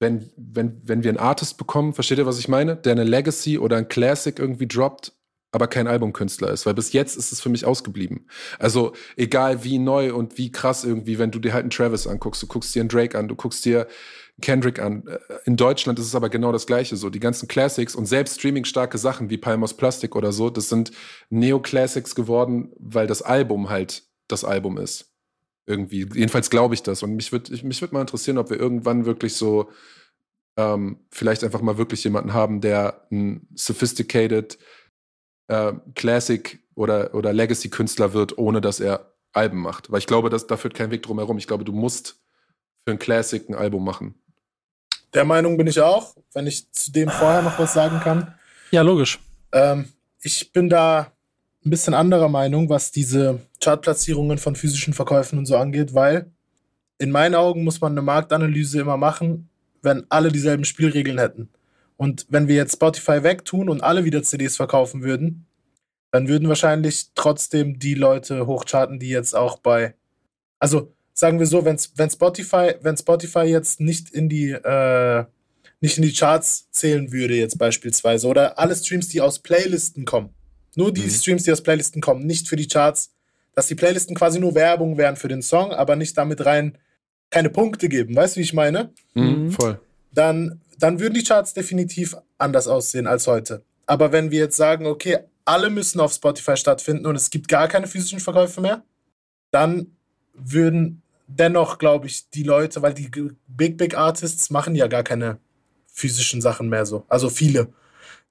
[0.00, 2.76] wenn, wenn, wenn wir einen Artist bekommen, versteht ihr, was ich meine?
[2.76, 5.12] Der eine Legacy oder ein Classic irgendwie droppt
[5.52, 8.26] aber kein Albumkünstler ist, weil bis jetzt ist es für mich ausgeblieben.
[8.58, 12.42] Also egal wie neu und wie krass irgendwie, wenn du dir halt einen Travis anguckst,
[12.42, 13.86] du guckst dir einen Drake an, du guckst dir
[14.40, 15.06] Kendrick an.
[15.06, 17.10] Äh, in Deutschland ist es aber genau das Gleiche so.
[17.10, 20.90] Die ganzen Classics und selbst streamingstarke Sachen wie Palmos Plastic oder so, das sind
[21.28, 25.12] Neo-Classics geworden, weil das Album halt das Album ist.
[25.66, 26.08] Irgendwie.
[26.14, 27.02] Jedenfalls glaube ich das.
[27.02, 29.70] Und mich würde mich würd mal interessieren, ob wir irgendwann wirklich so
[30.56, 34.58] ähm, vielleicht einfach mal wirklich jemanden haben, der ein sophisticated
[35.48, 39.90] äh, Classic oder, oder Legacy-Künstler wird, ohne dass er Alben macht.
[39.90, 41.38] Weil ich glaube, dass, da führt kein Weg drum herum.
[41.38, 42.20] Ich glaube, du musst
[42.84, 44.14] für ein Classic ein Album machen.
[45.14, 48.34] Der Meinung bin ich auch, wenn ich zu dem vorher noch was sagen kann.
[48.70, 49.18] Ja, logisch.
[49.52, 51.12] Ähm, ich bin da
[51.64, 56.30] ein bisschen anderer Meinung, was diese Chartplatzierungen von physischen Verkäufen und so angeht, weil
[56.98, 59.48] in meinen Augen muss man eine Marktanalyse immer machen,
[59.82, 61.50] wenn alle dieselben Spielregeln hätten.
[62.02, 65.46] Und wenn wir jetzt Spotify wegtun und alle wieder CDs verkaufen würden,
[66.10, 69.94] dann würden wahrscheinlich trotzdem die Leute hochcharten, die jetzt auch bei.
[70.58, 75.24] Also sagen wir so, wenn, wenn Spotify, wenn Spotify jetzt nicht in die äh,
[75.80, 80.30] nicht in die Charts zählen würde, jetzt beispielsweise, oder alle Streams, die aus Playlisten kommen,
[80.74, 81.10] nur die mhm.
[81.10, 83.12] Streams, die aus Playlisten kommen, nicht für die Charts,
[83.54, 86.78] dass die Playlisten quasi nur Werbung wären für den Song, aber nicht damit rein
[87.30, 88.16] keine Punkte geben.
[88.16, 88.90] Weißt du, wie ich meine?
[89.14, 89.80] Mhm, voll.
[90.12, 93.64] Dann, dann würden die Charts definitiv anders aussehen als heute.
[93.86, 97.68] Aber wenn wir jetzt sagen, okay, alle müssen auf Spotify stattfinden und es gibt gar
[97.68, 98.82] keine physischen Verkäufe mehr,
[99.52, 99.96] dann
[100.34, 103.08] würden dennoch, glaube ich, die Leute, weil die
[103.46, 105.38] Big Big Artists machen ja gar keine
[105.86, 107.04] physischen Sachen mehr so.
[107.08, 107.72] Also viele.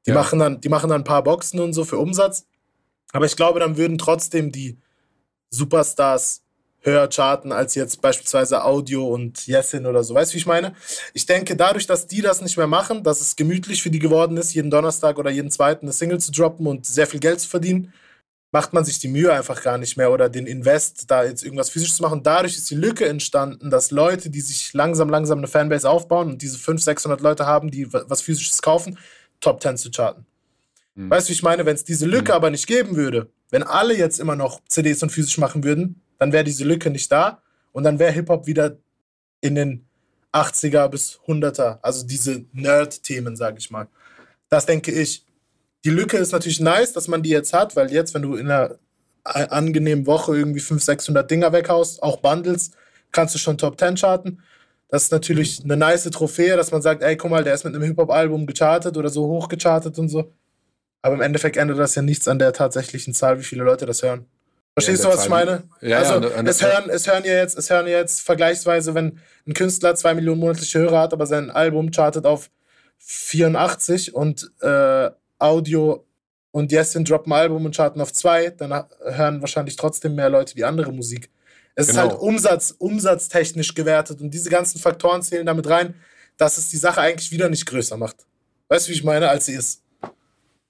[0.06, 0.16] Die, ja.
[0.16, 2.48] machen dann, die machen dann ein paar Boxen und so für Umsatz.
[3.14, 4.78] Aber ich glaube, dann würden trotzdem die
[5.52, 6.44] Superstars
[6.82, 10.16] höher charten als jetzt beispielsweise Audio und Yesin oder so.
[10.16, 10.74] Weißt du, wie ich meine?
[11.14, 14.38] Ich denke, dadurch, dass die das nicht mehr machen, dass es gemütlich für die geworden
[14.38, 17.48] ist, jeden Donnerstag oder jeden zweiten eine Single zu droppen und sehr viel Geld zu
[17.48, 17.94] verdienen,
[18.52, 21.70] macht man sich die Mühe einfach gar nicht mehr oder den Invest, da jetzt irgendwas
[21.70, 22.22] physisch zu machen.
[22.24, 26.42] Dadurch ist die Lücke entstanden, dass Leute, die sich langsam, langsam eine Fanbase aufbauen und
[26.42, 28.98] diese 500, 600 Leute haben, die was physisches kaufen,
[29.40, 30.26] Top 10 zu charten.
[30.96, 31.10] Mhm.
[31.10, 31.66] Weißt du, wie ich meine?
[31.66, 32.36] Wenn es diese Lücke mhm.
[32.36, 36.32] aber nicht geben würde, wenn alle jetzt immer noch CDs und physisch machen würden, dann
[36.34, 37.42] wäre diese Lücke nicht da
[37.72, 38.78] und dann wäre Hip-Hop wieder
[39.42, 39.88] in den
[40.32, 43.88] 80er bis 100er, also diese Nerd-Themen, sage ich mal.
[44.48, 45.26] Das denke ich.
[45.84, 48.52] Die Lücke ist natürlich nice, dass man die jetzt hat, weil jetzt, wenn du in
[48.52, 48.78] einer
[49.24, 52.70] angenehmen Woche irgendwie 500, 600 Dinger weghaust, auch Bundles,
[53.12, 54.44] kannst du schon Top 10 charten.
[54.90, 57.74] Das ist natürlich eine nice Trophäe, dass man sagt, ey, guck mal, der ist mit
[57.74, 60.32] einem Hip-Hop-Album gechartet oder so hoch gechartet und so.
[61.02, 64.04] Aber im Endeffekt ändert das ja nichts an der tatsächlichen Zahl, wie viele Leute das
[64.04, 64.28] hören.
[64.74, 65.64] Verstehst du, was ich meine?
[65.82, 69.54] Ja, also, ja, es, hören, es, hören ja jetzt, es hören jetzt vergleichsweise, wenn ein
[69.54, 72.50] Künstler zwei Millionen monatliche Hörer hat, aber sein Album chartet auf
[73.00, 75.10] 84 und äh,
[75.40, 76.06] Audio
[76.52, 80.56] und Yesin droppen ein Album und charten auf zwei, dann hören wahrscheinlich trotzdem mehr Leute
[80.56, 81.30] die andere Musik.
[81.76, 82.06] Es genau.
[82.06, 85.96] ist halt Umsatz, umsatztechnisch gewertet und diese ganzen Faktoren zählen damit rein,
[86.38, 88.26] dass es die Sache eigentlich wieder nicht größer macht.
[88.68, 89.82] Weißt du, wie ich meine, als sie ist?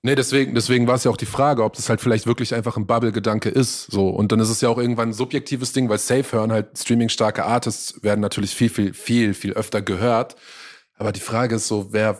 [0.03, 2.75] Nee, deswegen, deswegen war es ja auch die Frage, ob das halt vielleicht wirklich einfach
[2.75, 3.83] ein Bubble-Gedanke ist.
[3.91, 4.09] So.
[4.09, 7.45] Und dann ist es ja auch irgendwann ein subjektives Ding, weil safe hören halt streaming-starke
[7.45, 10.35] Artists werden natürlich viel, viel, viel, viel öfter gehört.
[10.95, 12.19] Aber die Frage ist so, wer,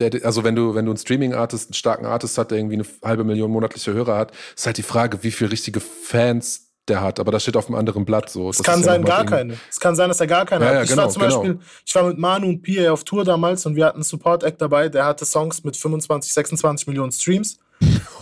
[0.00, 2.86] der, also wenn du, wenn du einen Streaming-Artist, einen starken Artist hat, der irgendwie eine
[3.04, 7.20] halbe Million monatliche Hörer hat, ist halt die Frage, wie viele richtige Fans der hat,
[7.20, 8.50] aber das steht auf einem anderen Blatt so.
[8.50, 9.56] Es kann sein, gar keine.
[9.70, 10.76] Es kann sein, dass er gar keine ja, hat.
[10.76, 11.36] Ja, ich genau, war zum genau.
[11.36, 14.60] Beispiel, ich war mit Manu und Pia auf Tour damals und wir hatten einen Support-Act
[14.60, 17.58] dabei, der hatte Songs mit 25, 26 Millionen Streams.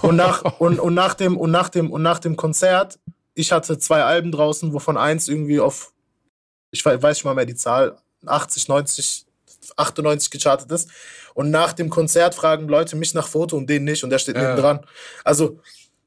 [0.02, 2.98] Und nach, und, und nach dem, und nach dem, und nach dem Konzert,
[3.34, 5.92] ich hatte zwei Alben draußen, wovon eins irgendwie auf,
[6.70, 7.96] ich weiß nicht mal mehr die Zahl,
[8.26, 9.26] 80, 90,
[9.76, 10.90] 98 gechartet ist.
[11.32, 14.36] Und nach dem Konzert fragen Leute mich nach Foto und den nicht und der steht
[14.36, 14.50] ja.
[14.50, 14.80] neben dran.
[15.24, 15.60] Also,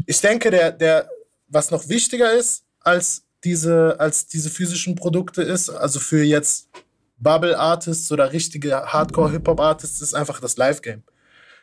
[0.06, 1.10] ich denke, der, der,
[1.54, 5.70] was noch wichtiger ist, als diese, als diese physischen Produkte ist.
[5.70, 6.70] Also für jetzt
[7.18, 11.04] Bubble Artists oder richtige Hardcore Hip Hop Artists ist einfach das Live Game.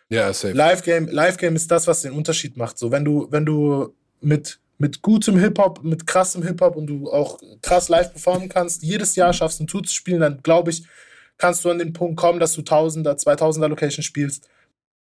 [0.09, 0.55] Ja, safe.
[0.55, 2.79] Live Game, Live Game ist das, was den Unterschied macht.
[2.79, 6.87] So, wenn du, wenn du mit, mit gutem Hip Hop, mit krassem Hip Hop und
[6.87, 10.71] du auch krass live performen kannst, jedes Jahr schaffst, ein Tour zu spielen, dann glaube
[10.71, 10.85] ich,
[11.39, 14.49] kannst du an den Punkt kommen, dass du Tausender, Zweitausender Location spielst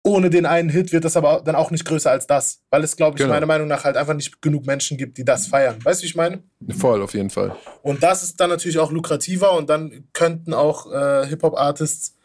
[0.05, 2.61] ohne den einen Hit wird das aber dann auch nicht größer als das.
[2.71, 3.35] Weil es, glaube ich, genau.
[3.35, 5.77] meiner Meinung nach halt einfach nicht genug Menschen gibt, die das feiern.
[5.83, 6.43] Weißt du, wie ich meine?
[6.77, 7.55] Voll, auf jeden Fall.
[7.83, 12.17] Und das ist dann natürlich auch lukrativer und dann könnten auch äh, Hip-Hop-Artists,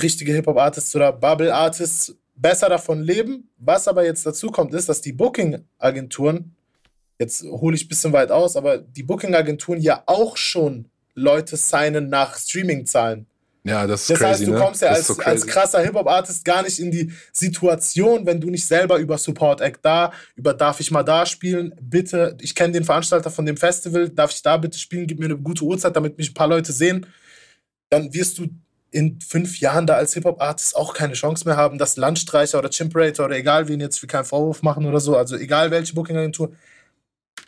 [0.00, 3.50] richtige Hip-Hop-Artists oder Bubble-Artists besser davon leben.
[3.58, 6.54] Was aber jetzt dazu kommt, ist, dass die Booking-Agenturen,
[7.18, 12.08] jetzt hole ich ein bisschen weit aus, aber die Booking-Agenturen ja auch schon Leute signen
[12.08, 13.26] nach Streaming-Zahlen.
[13.62, 14.58] Ja, das ist das crazy, heißt, du ne?
[14.58, 18.66] kommst ja als, so als krasser Hip-Hop-Artist gar nicht in die Situation, wenn du nicht
[18.66, 22.84] selber über Support Act da, über darf ich mal da spielen, bitte, ich kenne den
[22.84, 26.16] Veranstalter von dem Festival, darf ich da bitte spielen, gib mir eine gute Uhrzeit, damit
[26.16, 27.06] mich ein paar Leute sehen,
[27.90, 28.46] dann wirst du
[28.92, 33.26] in fünf Jahren da als Hip-Hop-Artist auch keine Chance mehr haben, dass Landstreicher oder Chimperator
[33.26, 36.52] oder egal wen jetzt für keinen Vorwurf machen oder so, also egal welche Booking-Agentur,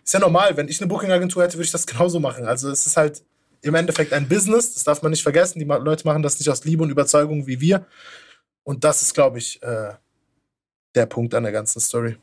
[0.04, 2.44] ist ja normal, wenn ich eine Booking-Agentur hätte, würde ich das genauso machen.
[2.44, 3.22] Also es ist halt
[3.62, 5.58] im Endeffekt ein Business, das darf man nicht vergessen.
[5.58, 7.86] Die Leute machen das nicht aus Liebe und Überzeugung wie wir.
[8.64, 9.92] Und das ist, glaube ich, äh,
[10.94, 12.16] der Punkt an der ganzen Story.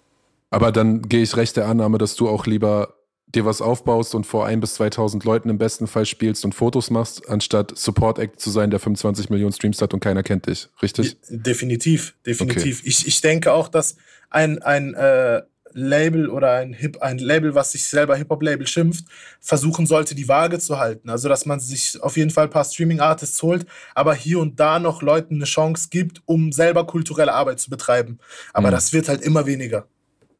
[0.49, 2.95] Aber dann gehe ich recht der Annahme, dass du auch lieber
[3.27, 6.89] dir was aufbaust und vor ein bis 2000 Leuten im besten Fall spielst und Fotos
[6.89, 10.67] machst, anstatt Support Act zu sein, der 25 Millionen Streams hat und keiner kennt dich,
[10.81, 11.17] richtig?
[11.29, 12.79] Definitiv, definitiv.
[12.79, 12.89] Okay.
[12.89, 13.97] Ich, ich denke auch, dass
[14.31, 15.43] ein, ein äh,
[15.73, 19.05] Label oder ein Hip, ein Label, was sich selber Hip-Hop-Label schimpft,
[19.39, 21.09] versuchen sollte, die Waage zu halten.
[21.09, 23.65] Also, dass man sich auf jeden Fall ein paar Streaming-Artists holt,
[23.95, 28.19] aber hier und da noch Leuten eine Chance gibt, um selber kulturelle Arbeit zu betreiben.
[28.53, 28.73] Aber mhm.
[28.73, 29.87] das wird halt immer weniger.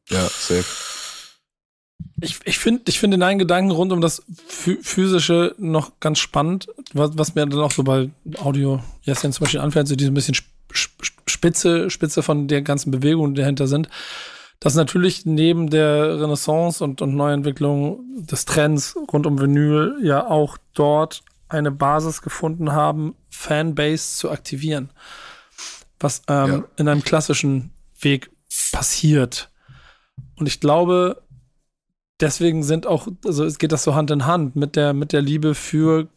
[0.09, 0.65] Ja, safe.
[2.21, 6.67] Ich, ich finde ich find den einen Gedanken rund um das Physische noch ganz spannend,
[6.93, 10.13] was, was mir dann auch so bei Audio Jessin zum Beispiel anfällt, so diese ein
[10.13, 10.35] bisschen
[10.71, 13.89] Spitze, Spitze von der ganzen Bewegung, die dahinter sind,
[14.59, 20.57] dass natürlich neben der Renaissance und, und Neuentwicklung des Trends rund um Vinyl ja auch
[20.73, 24.91] dort eine Basis gefunden haben, Fanbase zu aktivieren.
[25.99, 26.63] Was ähm, ja.
[26.77, 28.29] in einem klassischen Weg
[28.71, 29.49] passiert.
[30.35, 31.23] Und ich glaube,
[32.19, 35.21] deswegen sind auch, also es geht das so Hand in Hand mit der, mit der
[35.21, 36.07] Liebe für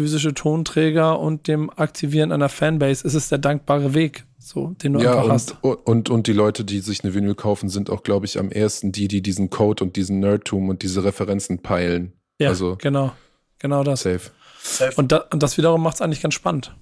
[0.00, 3.06] physische Tonträger und dem Aktivieren einer Fanbase.
[3.06, 5.56] ist Es der dankbare Weg, so, den du ja, einfach und, hast.
[5.60, 8.92] Und, und die Leute, die sich eine Vinyl kaufen, sind auch, glaube ich, am ersten
[8.92, 12.14] die, die diesen Code und diesen Nerdtum und diese Referenzen peilen.
[12.38, 13.12] Ja, also, genau.
[13.58, 14.00] Genau das.
[14.00, 14.30] Safe.
[14.62, 14.94] safe.
[14.96, 16.74] Und, da, und das wiederum macht es eigentlich ganz spannend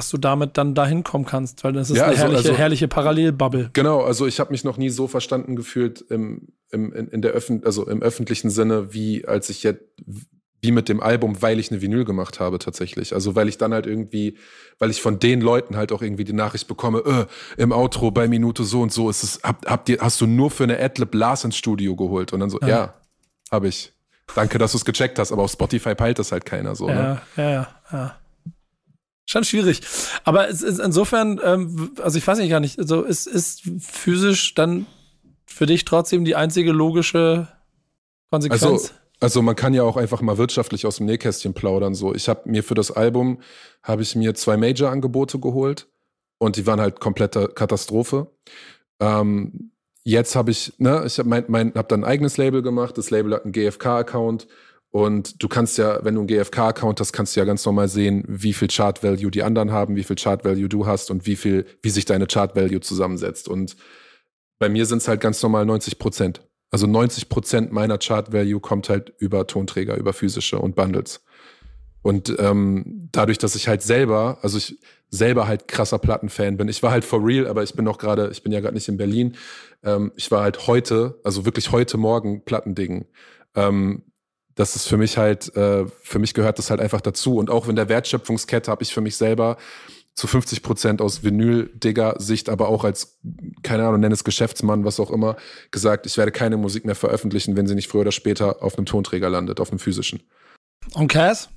[0.00, 2.56] dass du damit dann dahin kommen kannst, weil das ist ja, eine also, herrliche, also,
[2.56, 3.70] herrliche Parallelbubble.
[3.72, 7.32] Genau, also ich habe mich noch nie so verstanden gefühlt im, im, in, in der
[7.32, 9.82] Öffn also im öffentlichen Sinne, wie als ich jetzt
[10.60, 13.14] wie mit dem Album, weil ich eine Vinyl gemacht habe tatsächlich.
[13.14, 14.36] Also weil ich dann halt irgendwie,
[14.78, 18.26] weil ich von den Leuten halt auch irgendwie die Nachricht bekomme, äh, im Outro bei
[18.26, 21.14] Minute so und so ist es, hab, habt ihr, hast du nur für eine Adlib
[21.14, 22.32] Lars ins Studio geholt?
[22.32, 22.94] Und dann so, ja, ja
[23.50, 23.92] habe ich.
[24.34, 26.88] Danke, dass du es gecheckt hast, aber auf Spotify peilt das halt keiner so.
[26.88, 27.22] Ja, ne?
[27.36, 28.16] ja, ja.
[29.24, 29.82] Schon schwierig.
[30.24, 34.54] Aber es ist insofern, ähm, also ich weiß nicht gar nicht, also ist, ist physisch
[34.54, 34.86] dann
[35.46, 37.48] für dich trotzdem die einzige logische
[38.30, 38.62] Konsequenz?
[38.62, 38.90] Also,
[39.20, 41.94] also man kann ja auch einfach mal wirtschaftlich aus dem Nähkästchen plaudern.
[41.94, 43.40] So, ich habe mir für das Album
[43.82, 45.88] habe ich mir zwei Major-Angebote geholt
[46.38, 48.30] und die waren halt komplette Katastrophe.
[49.00, 49.72] Ähm,
[50.04, 52.96] jetzt habe ich, ne, ich habe mein, mein, hab dann ein eigenes Label gemacht.
[52.96, 54.46] Das Label hat einen GFK-Account
[54.90, 58.24] und du kannst ja, wenn du einen GFK-Account hast, kannst du ja ganz normal sehen,
[58.26, 61.90] wie viel Chart-Value die anderen haben, wie viel Chart-Value du hast und wie viel, wie
[61.90, 63.48] sich deine Chart-Value zusammensetzt.
[63.48, 63.76] Und
[64.58, 66.47] bei mir sind es halt ganz normal 90 Prozent.
[66.70, 71.24] Also 90 Prozent meiner Chart-Value kommt halt über Tonträger, über physische und Bundles.
[72.02, 74.78] Und ähm, dadurch, dass ich halt selber, also ich
[75.10, 76.68] selber halt krasser Plattenfan bin.
[76.68, 78.88] Ich war halt for real, aber ich bin noch gerade, ich bin ja gerade nicht
[78.88, 79.36] in Berlin.
[79.82, 83.06] Ähm, ich war halt heute, also wirklich heute Morgen Plattendingen.
[83.54, 84.04] Ähm,
[84.54, 87.36] das ist für mich halt, äh, für mich gehört das halt einfach dazu.
[87.36, 89.56] Und auch in der Wertschöpfungskette habe ich für mich selber
[90.18, 93.18] zu 50 Prozent aus Vinyl-Digger-Sicht, aber auch als,
[93.62, 95.36] keine Ahnung, nenne es Geschäftsmann, was auch immer,
[95.70, 98.86] gesagt, ich werde keine Musik mehr veröffentlichen, wenn sie nicht früher oder später auf einem
[98.86, 100.22] Tonträger landet, auf einem physischen.
[100.94, 101.48] Und Cass?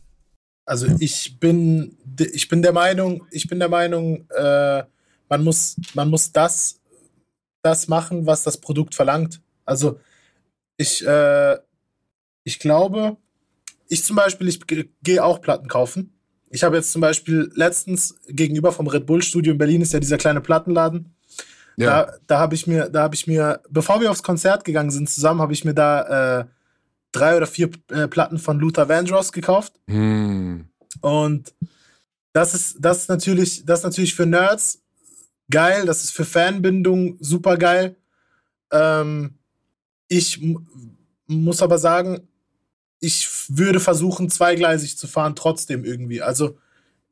[0.65, 1.97] Also ich bin,
[2.33, 4.83] ich bin der Meinung, ich bin der Meinung, äh,
[5.27, 6.79] man muss, man muss das,
[7.63, 9.41] das machen, was das Produkt verlangt.
[9.65, 9.99] Also
[10.77, 11.57] ich, äh,
[12.43, 13.17] ich glaube,
[13.87, 14.59] ich zum Beispiel, ich
[15.01, 16.13] gehe auch Platten kaufen.
[16.51, 19.99] Ich habe jetzt zum Beispiel letztens gegenüber vom Red Bull Studio in Berlin ist ja
[19.99, 21.15] dieser kleine Plattenladen.
[21.77, 22.05] Ja.
[22.05, 25.09] Da, da habe ich mir, da habe ich mir, bevor wir aufs Konzert gegangen sind
[25.09, 26.45] zusammen, habe ich mir da äh,
[27.11, 29.79] drei oder vier äh, Platten von Luther Vandross gekauft.
[29.87, 30.65] Hm.
[30.99, 31.53] Und
[32.33, 34.81] das ist, das ist natürlich, das ist natürlich für Nerds
[35.49, 35.85] geil.
[35.85, 37.95] Das ist für Fanbindung super geil.
[38.71, 39.35] Ähm,
[40.07, 40.41] ich
[41.27, 42.27] muss aber sagen,
[43.01, 46.21] ich würde versuchen, zweigleisig zu fahren, trotzdem irgendwie.
[46.21, 46.57] Also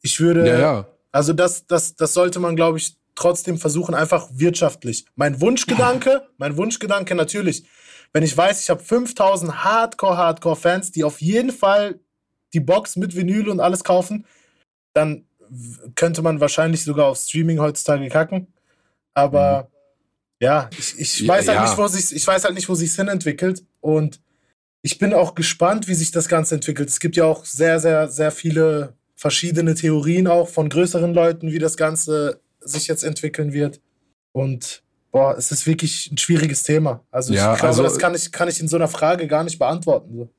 [0.01, 0.87] ich würde, ja, ja.
[1.11, 5.05] also das, das, das sollte man, glaube ich, trotzdem versuchen, einfach wirtschaftlich.
[5.15, 7.65] Mein Wunschgedanke, mein Wunschgedanke natürlich,
[8.13, 11.99] wenn ich weiß, ich habe 5000 Hardcore-Hardcore-Fans, die auf jeden Fall
[12.53, 14.25] die Box mit Vinyl und alles kaufen,
[14.93, 15.25] dann
[15.95, 18.47] könnte man wahrscheinlich sogar auf Streaming heutzutage kacken.
[19.13, 20.45] Aber mhm.
[20.45, 21.65] ja, ich, ich weiß halt ja.
[21.65, 23.63] nicht, wo sich, ich weiß halt nicht, wo sich hin entwickelt.
[23.81, 24.21] Und
[24.81, 26.89] ich bin auch gespannt, wie sich das Ganze entwickelt.
[26.89, 31.59] Es gibt ja auch sehr, sehr, sehr viele verschiedene Theorien auch von größeren Leuten, wie
[31.59, 33.81] das Ganze sich jetzt entwickeln wird.
[34.31, 37.03] Und boah, es ist wirklich ein schwieriges Thema.
[37.11, 39.43] Also ich ja, glaube, also, das kann ich, kann ich in so einer Frage gar
[39.43, 40.15] nicht beantworten.
[40.15, 40.29] So.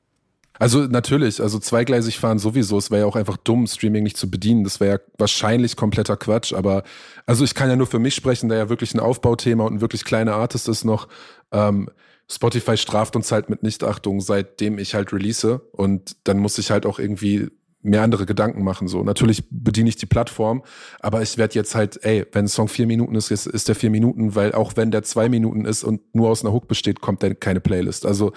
[0.57, 2.77] Also natürlich, also zweigleisig fahren sowieso.
[2.77, 4.63] Es wäre ja auch einfach dumm, Streaming nicht zu bedienen.
[4.63, 6.53] Das wäre ja wahrscheinlich kompletter Quatsch.
[6.53, 6.83] Aber
[7.25, 9.81] also ich kann ja nur für mich sprechen, da ja wirklich ein Aufbauthema und ein
[9.81, 11.07] wirklich kleiner Artist ist noch.
[11.51, 11.89] Ähm,
[12.31, 15.59] Spotify straft uns halt mit Nichtachtung, seitdem ich halt release.
[15.73, 17.49] Und dann muss ich halt auch irgendwie
[17.83, 18.87] mehr andere Gedanken machen.
[18.87, 20.63] So, natürlich bediene ich die Plattform,
[20.99, 23.89] aber ich werde jetzt halt, ey, wenn ein Song vier Minuten ist, ist, der vier
[23.89, 27.23] Minuten, weil auch wenn der zwei Minuten ist und nur aus einer Hook besteht, kommt
[27.23, 28.05] dann keine Playlist.
[28.05, 28.33] Also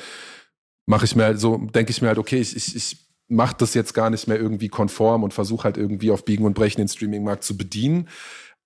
[0.87, 3.75] mache ich mir halt so, denke ich mir halt, okay, ich, ich, ich mache das
[3.75, 6.89] jetzt gar nicht mehr irgendwie konform und versuche halt irgendwie auf Biegen und Brechen den
[6.89, 8.09] Streaming-Markt zu bedienen.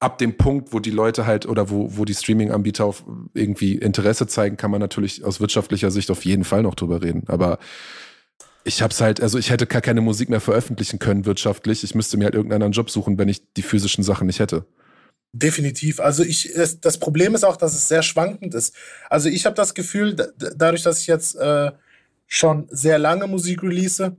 [0.01, 2.95] Ab dem Punkt, wo die Leute halt oder wo, wo die Streaming-Anbieter
[3.35, 7.25] irgendwie Interesse zeigen, kann man natürlich aus wirtschaftlicher Sicht auf jeden Fall noch drüber reden.
[7.27, 7.59] Aber
[8.65, 11.83] ich hab's halt, also ich hätte gar keine Musik mehr veröffentlichen können wirtschaftlich.
[11.83, 14.67] Ich müsste mir halt irgendeinen anderen Job suchen, wenn ich die physischen Sachen nicht hätte.
[15.33, 16.01] Definitiv.
[16.01, 18.75] Also ich, das Problem ist auch, dass es sehr schwankend ist.
[19.11, 20.27] Also ich habe das Gefühl, da,
[20.57, 21.73] dadurch, dass ich jetzt äh,
[22.27, 24.17] schon sehr lange Musik release,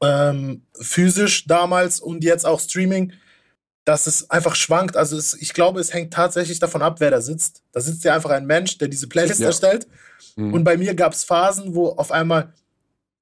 [0.00, 3.12] ähm, physisch damals und jetzt auch Streaming,
[3.88, 4.98] dass es einfach schwankt.
[4.98, 7.62] Also es, ich glaube, es hängt tatsächlich davon ab, wer da sitzt.
[7.72, 9.46] Da sitzt ja einfach ein Mensch, der diese Playlist Ja.
[9.46, 9.88] erstellt.
[10.36, 10.52] Mhm.
[10.52, 12.52] Und bei mir gab es Phasen, wo auf einmal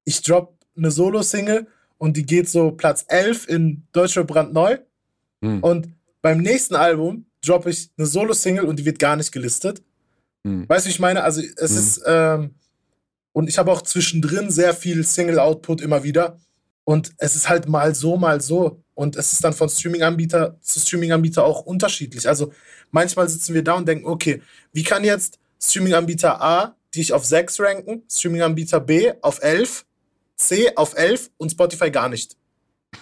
[0.04, 4.78] ich drop eine Solo-Single und die geht so Platz 11 in Deutschrap brandneu.
[5.40, 5.62] Mhm.
[5.62, 5.88] Und
[6.20, 9.82] beim nächsten Album droppe ich eine Solo-Single und die wird gar nicht gelistet.
[10.42, 10.68] Mhm.
[10.68, 11.22] Weißt du, wie ich meine?
[11.22, 11.78] Also es Mhm.
[11.78, 12.54] ist, ähm,
[13.32, 16.40] und ich habe auch zwischendrin sehr viel Single-Output immer wieder.
[16.82, 18.82] Und es ist halt mal so, mal so.
[18.96, 22.26] Und es ist dann von Streaming-Anbieter zu Streaming-Anbieter auch unterschiedlich.
[22.26, 22.54] Also
[22.90, 24.40] manchmal sitzen wir da und denken, okay,
[24.72, 29.84] wie kann jetzt Streaming-Anbieter A dich auf 6 ranken, Streaming-Anbieter B auf 11,
[30.36, 32.38] C auf 11 und Spotify gar nicht.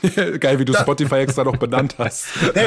[0.41, 2.27] Geil, wie du Spotify extra noch benannt hast.
[2.57, 2.63] Nee,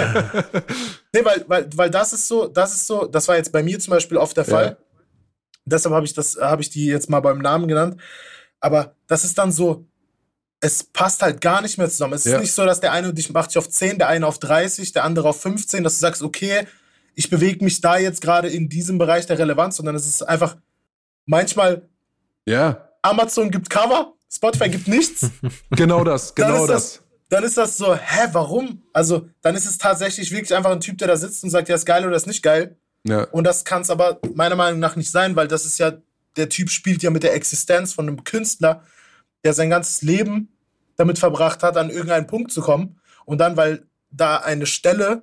[1.13, 3.77] nee weil, weil, weil das ist so, das ist so, das war jetzt bei mir
[3.77, 4.65] zum Beispiel oft der Fall.
[4.65, 4.77] Ja.
[5.65, 7.99] Deshalb habe ich das, habe ich die jetzt mal beim Namen genannt.
[8.61, 9.85] Aber das ist dann so,
[10.59, 12.13] es passt halt gar nicht mehr zusammen.
[12.13, 12.35] Es Ja.
[12.37, 14.91] ist nicht so, dass der eine dich macht dich auf 10, der eine auf 30,
[14.91, 16.65] der andere auf 15, dass du sagst, okay,
[17.15, 20.55] ich bewege mich da jetzt gerade in diesem Bereich der Relevanz, sondern es ist einfach
[21.25, 21.83] manchmal
[22.45, 25.29] Ja, Amazon gibt Cover, Spotify gibt nichts.
[25.71, 27.01] genau das, genau ist das.
[27.29, 28.81] Dann ist das so, hä, warum?
[28.93, 31.75] Also, dann ist es tatsächlich wirklich einfach ein Typ, der da sitzt und sagt, ja,
[31.75, 32.77] ist geil oder ist nicht geil.
[33.03, 33.23] Ja.
[33.25, 35.91] Und das kann es aber meiner Meinung nach nicht sein, weil das ist ja,
[36.37, 38.81] der Typ spielt ja mit der Existenz von einem Künstler,
[39.43, 40.49] der sein ganzes Leben
[40.95, 42.99] damit verbracht hat, an irgendeinen Punkt zu kommen.
[43.25, 45.21] Und dann, weil da eine Stelle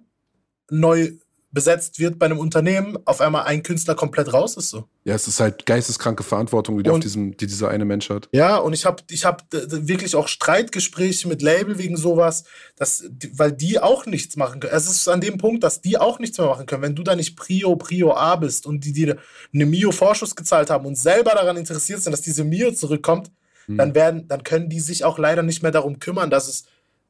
[0.71, 1.13] neu
[1.55, 4.89] besetzt wird bei einem Unternehmen, auf einmal ein Künstler komplett raus ist so.
[5.05, 8.29] Ja, es ist halt geisteskranke Verantwortung, die, die auf diesem, die dieser eine Mensch hat.
[8.33, 12.45] Ja, und ich habe ich hab wirklich auch Streitgespräche mit Label wegen sowas,
[12.77, 14.75] dass, weil die auch nichts machen können.
[14.75, 16.83] Es ist an dem Punkt, dass die auch nichts mehr machen können.
[16.83, 19.19] Wenn du da nicht Prio, Prio A bist und die dir
[19.55, 23.31] eine Mio-Vorschuss gezahlt haben und selber daran interessiert sind, dass diese Mio zurückkommt,
[23.67, 23.79] Hm.
[23.79, 26.65] dann werden, dann können die sich auch leider nicht mehr darum kümmern, dass es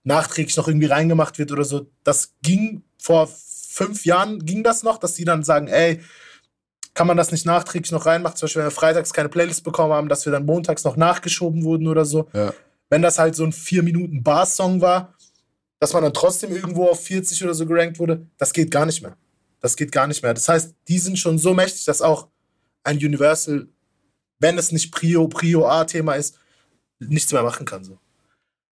[0.04, 1.86] nachträglich noch irgendwie reingemacht wird oder so.
[2.04, 6.00] Das ging vor fünf Jahren, ging das noch, dass die dann sagen, ey,
[6.94, 8.36] kann man das nicht nachträglich noch reinmachen?
[8.36, 11.64] Zum Beispiel, wenn wir freitags keine Playlist bekommen haben, dass wir dann montags noch nachgeschoben
[11.64, 12.28] wurden oder so.
[12.32, 12.54] Ja.
[12.88, 15.14] Wenn das halt so ein 4-Minuten-Bar-Song war,
[15.80, 19.02] dass man dann trotzdem irgendwo auf 40 oder so gerankt wurde, das geht gar nicht
[19.02, 19.16] mehr.
[19.60, 20.34] Das geht gar nicht mehr.
[20.34, 22.28] Das heißt, die sind schon so mächtig, dass auch
[22.84, 23.66] ein Universal,
[24.38, 26.38] wenn es nicht Prio, Prio A-Thema ist,
[27.00, 27.84] nichts mehr machen kann.
[27.84, 27.98] So.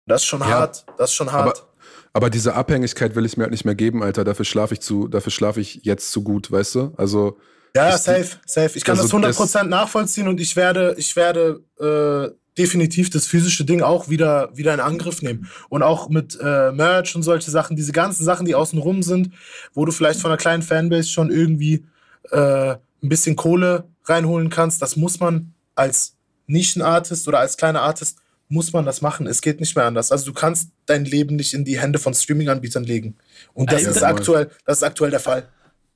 [0.07, 0.47] Das ist schon Ja.
[0.47, 0.85] hart.
[0.99, 1.67] Das ist schon hart.
[2.12, 4.25] Aber diese Abhängigkeit will ich mir halt nicht mehr geben, Alter.
[4.25, 6.95] Dafür schlafe ich zu, dafür schlafe ich jetzt zu gut, weißt du?
[6.97, 7.39] Also,
[7.77, 8.79] Ja, ja, safe, safe.
[8.79, 13.65] Ich kann Also das 100% nachvollziehen und ich werde, ich werde äh, definitiv das physische
[13.65, 15.49] Ding auch wieder, wieder in Angriff nehmen.
[15.71, 19.31] Und auch mit äh, Merch und solche Sachen, diese ganzen Sachen, die außen rum sind,
[19.73, 21.85] wo du vielleicht von einer kleinen Fanbase schon irgendwie
[22.31, 26.14] äh, ein bisschen Kohle reinholen kannst, das muss man als
[26.47, 28.18] Nischenartist oder als kleiner Artist
[28.49, 29.26] muss man das machen.
[29.26, 30.12] Es geht nicht mehr anders.
[30.12, 33.16] Also du kannst dein Leben nicht in die Hände von Streaming-Anbietern legen.
[33.55, 35.49] Und das Ja, ist aktuell, das ist aktuell der Fall.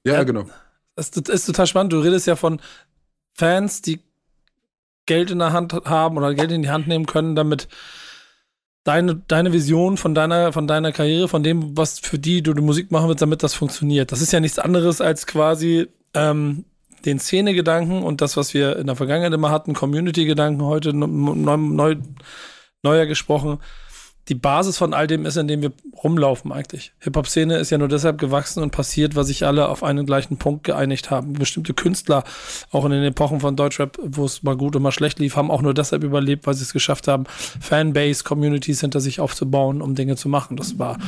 [0.04, 0.22] ja, Ja.
[0.24, 0.46] genau.
[0.96, 1.92] Das ist total spannend.
[1.92, 2.60] Du redest ja von
[3.34, 4.00] Fans, die
[5.06, 7.68] Geld in der Hand haben oder Geld in die Hand nehmen können, damit
[8.84, 12.62] deine, deine Vision von deiner, von deiner Karriere, von dem, was für die du die
[12.62, 14.10] Musik machen willst, damit das funktioniert.
[14.10, 16.64] Das ist ja nichts anderes als quasi ähm,
[17.04, 21.96] den Szene-Gedanken und das, was wir in der Vergangenheit immer hatten, Community-Gedanken, heute neu, neu,
[22.82, 23.58] neuer gesprochen.
[24.28, 25.72] Die Basis von all dem ist, in dem wir
[26.04, 26.92] rumlaufen eigentlich.
[27.00, 30.64] Hip-Hop-Szene ist ja nur deshalb gewachsen und passiert, weil sich alle auf einen gleichen Punkt
[30.64, 31.32] geeinigt haben.
[31.32, 32.24] Bestimmte Künstler,
[32.70, 35.50] auch in den Epochen von Deutschrap, wo es mal gut und mal schlecht lief, haben
[35.50, 37.24] auch nur deshalb überlebt, weil sie es geschafft haben,
[37.60, 40.56] Fanbase, Communities hinter sich aufzubauen, um Dinge zu machen.
[40.56, 40.98] Das war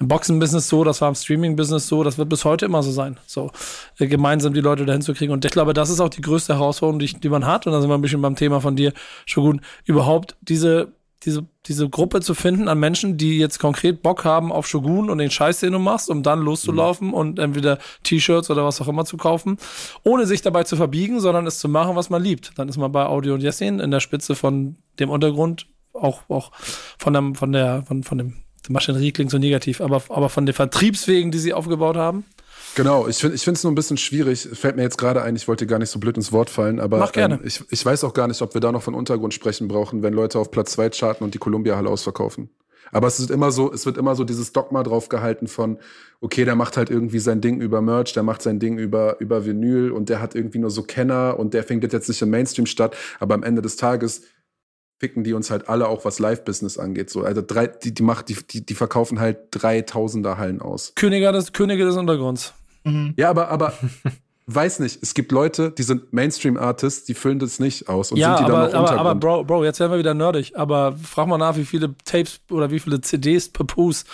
[0.00, 3.18] im Boxen-Business so, das war im Streaming-Business so, das wird bis heute immer so sein.
[3.26, 3.52] So,
[3.98, 5.32] äh, gemeinsam die Leute dahin zu kriegen.
[5.32, 7.66] Und ich glaube, das ist auch die größte Herausforderung, die, die man hat.
[7.66, 8.92] Und da sind wir ein bisschen beim Thema von dir,
[9.24, 14.52] Shogun, überhaupt diese diese, diese Gruppe zu finden an Menschen, die jetzt konkret Bock haben
[14.52, 18.64] auf Shogun und den Scheiß, den du machst, um dann loszulaufen und entweder T-Shirts oder
[18.64, 19.56] was auch immer zu kaufen,
[20.04, 22.52] ohne sich dabei zu verbiegen, sondern es zu machen, was man liebt.
[22.56, 26.52] Dann ist man bei Audio und Jessin in der Spitze von dem Untergrund, auch, auch
[26.98, 28.34] von, dem, von der, von, von dem,
[28.68, 32.24] die Maschinerie klingt so negativ, aber, aber von den Vertriebswegen, die sie aufgebaut haben.
[32.76, 34.48] Genau, ich finde es nur ein bisschen schwierig.
[34.52, 36.98] Fällt mir jetzt gerade ein, ich wollte gar nicht so blöd ins Wort fallen, aber
[36.98, 37.36] Mach gerne.
[37.36, 40.02] Ähm, ich, ich weiß auch gar nicht, ob wir da noch von Untergrund sprechen brauchen,
[40.02, 42.50] wenn Leute auf Platz 2 charten und die Columbia-Halle ausverkaufen.
[42.92, 45.78] Aber es ist immer so, es wird immer so dieses Dogma drauf gehalten von,
[46.20, 49.46] okay, der macht halt irgendwie sein Ding über Merch, der macht sein Ding über, über
[49.46, 52.66] Vinyl und der hat irgendwie nur so Kenner und der findet jetzt nicht im Mainstream
[52.66, 54.22] statt, aber am Ende des Tages
[54.98, 57.08] ficken die uns halt alle auch, was Live-Business angeht.
[57.08, 60.92] So, also drei, die, die, macht, die, die, die verkaufen halt dreitausender Hallen aus.
[60.94, 62.54] Könige des, Könige des Untergrunds.
[63.16, 63.72] Ja, aber, aber
[64.46, 68.36] weiß nicht, es gibt Leute, die sind Mainstream-Artists, die füllen das nicht aus und ja,
[68.36, 69.14] sind die aber, dann noch aber, aber.
[69.16, 70.56] Bro, Bro, jetzt werden wir wieder nerdig.
[70.56, 74.04] Aber frag mal nach, wie viele Tapes oder wie viele CDs Papoose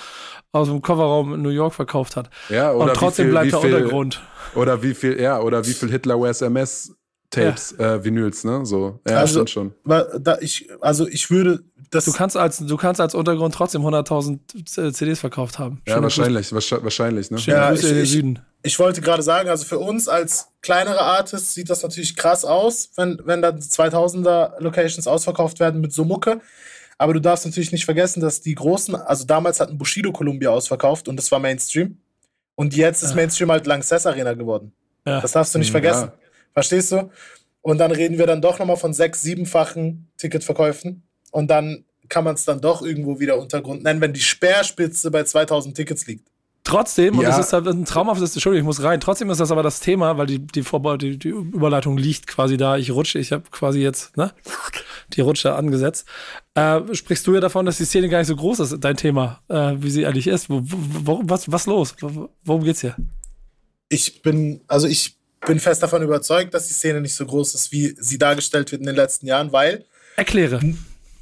[0.52, 2.30] aus dem Kofferraum in New York verkauft hat.
[2.48, 4.22] Ja, oder Und trotzdem wie viel, bleibt wie der viel, Untergrund.
[4.54, 6.94] Oder wie viel, ja, oder wie viel Hitler Wears MS
[7.30, 8.66] Tapes, äh, Vinyls, ne?
[8.66, 9.72] So, ja, Also- stimmt schon.
[10.20, 12.04] Da ich, also ich würde das.
[12.04, 14.38] Du kannst als, du kannst als Untergrund trotzdem 100.000
[14.92, 15.80] CDs verkauft haben.
[15.86, 17.38] Ja, Schöne wahrscheinlich, wahrscheinlich, wahrscheinlich, ne?
[17.38, 18.38] Schöne Ja, Grüße ich- in den ich- Süden.
[18.62, 22.90] Ich wollte gerade sagen, also für uns als kleinere Artists sieht das natürlich krass aus,
[22.96, 26.40] wenn, wenn dann 2000er Locations ausverkauft werden mit so Mucke.
[26.98, 31.08] Aber du darfst natürlich nicht vergessen, dass die großen, also damals hatten Bushido Columbia ausverkauft
[31.08, 31.98] und das war Mainstream.
[32.54, 33.14] Und jetzt ist.
[33.14, 34.72] Mainstream halt Lanxess Arena geworden.
[35.06, 35.20] Ja.
[35.20, 36.12] Das darfst du nicht vergessen.
[36.12, 36.18] ja.
[36.52, 37.10] Verstehst du?
[37.62, 41.02] Und dann reden wir dann doch nochmal von sechs-, siebenfachen Ticketverkäufen.
[41.30, 45.24] Und dann kann man es dann doch irgendwo wieder Untergrund nennen, wenn die Speerspitze bei
[45.24, 46.28] 2000 Tickets liegt.
[46.72, 47.28] Trotzdem, und Ja.
[47.36, 50.16] das ist halt ein traumhaftes, Entschuldigung, ich muss rein, trotzdem ist das aber das Thema,
[50.16, 53.80] weil die, die, Vorbau, die, die Überleitung liegt quasi da, ich rutsche, ich habe quasi
[53.80, 54.32] jetzt, ne,
[55.12, 56.06] die Rutsche angesetzt.
[56.54, 59.40] Äh, sprichst du ja davon, dass die Szene gar nicht so groß ist, dein Thema,
[59.48, 60.48] äh, wie sie eigentlich ist.
[60.48, 61.94] Wo, wo, was, was los?
[62.00, 62.96] Wo- Worum geht's hier?
[63.90, 67.72] ich bin, also ich bin fest davon überzeugt, dass die Szene nicht so groß ist,
[67.72, 69.84] wie sie dargestellt wird in den letzten Jahren, weil
[70.16, 70.60] Erkläre.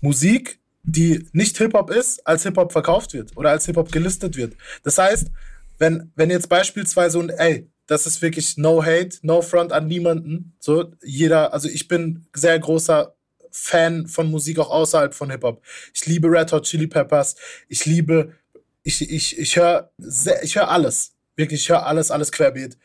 [0.00, 4.54] Musik, die nicht Hip-Hop ist, als Hip-Hop verkauft wird oder als Hip-Hop gelistet wird.
[4.82, 5.30] Das heißt,
[5.78, 10.54] wenn, wenn jetzt beispielsweise und ey, das ist wirklich no hate, no front an niemanden.
[10.60, 13.14] So, jeder, also ich bin sehr großer
[13.50, 15.62] Fan von Musik auch außerhalb von Hip-Hop.
[15.92, 17.34] Ich liebe Red Hot Chili Peppers.
[17.68, 18.32] Ich liebe,
[18.84, 21.14] ich, ich, ich höre hör alles.
[21.34, 22.78] Wirklich, ich höre alles, alles querbeet.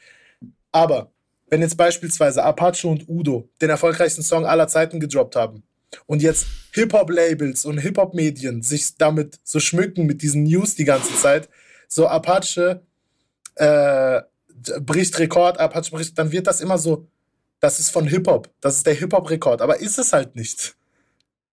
[0.72, 1.12] Aber
[1.48, 5.64] wenn jetzt beispielsweise Apache und Udo den erfolgreichsten Song aller Zeiten gedroppt haben
[6.06, 11.50] und jetzt Hip-Hop-Labels und Hip-Hop-Medien sich damit so schmücken mit diesen News die ganze Zeit,
[11.88, 12.82] so Apache
[13.56, 14.22] äh,
[14.82, 17.08] bricht Rekord, Apache bricht, dann wird das immer so,
[17.60, 20.76] das ist von Hip-Hop, das ist der Hip-Hop-Rekord, aber ist es halt nicht.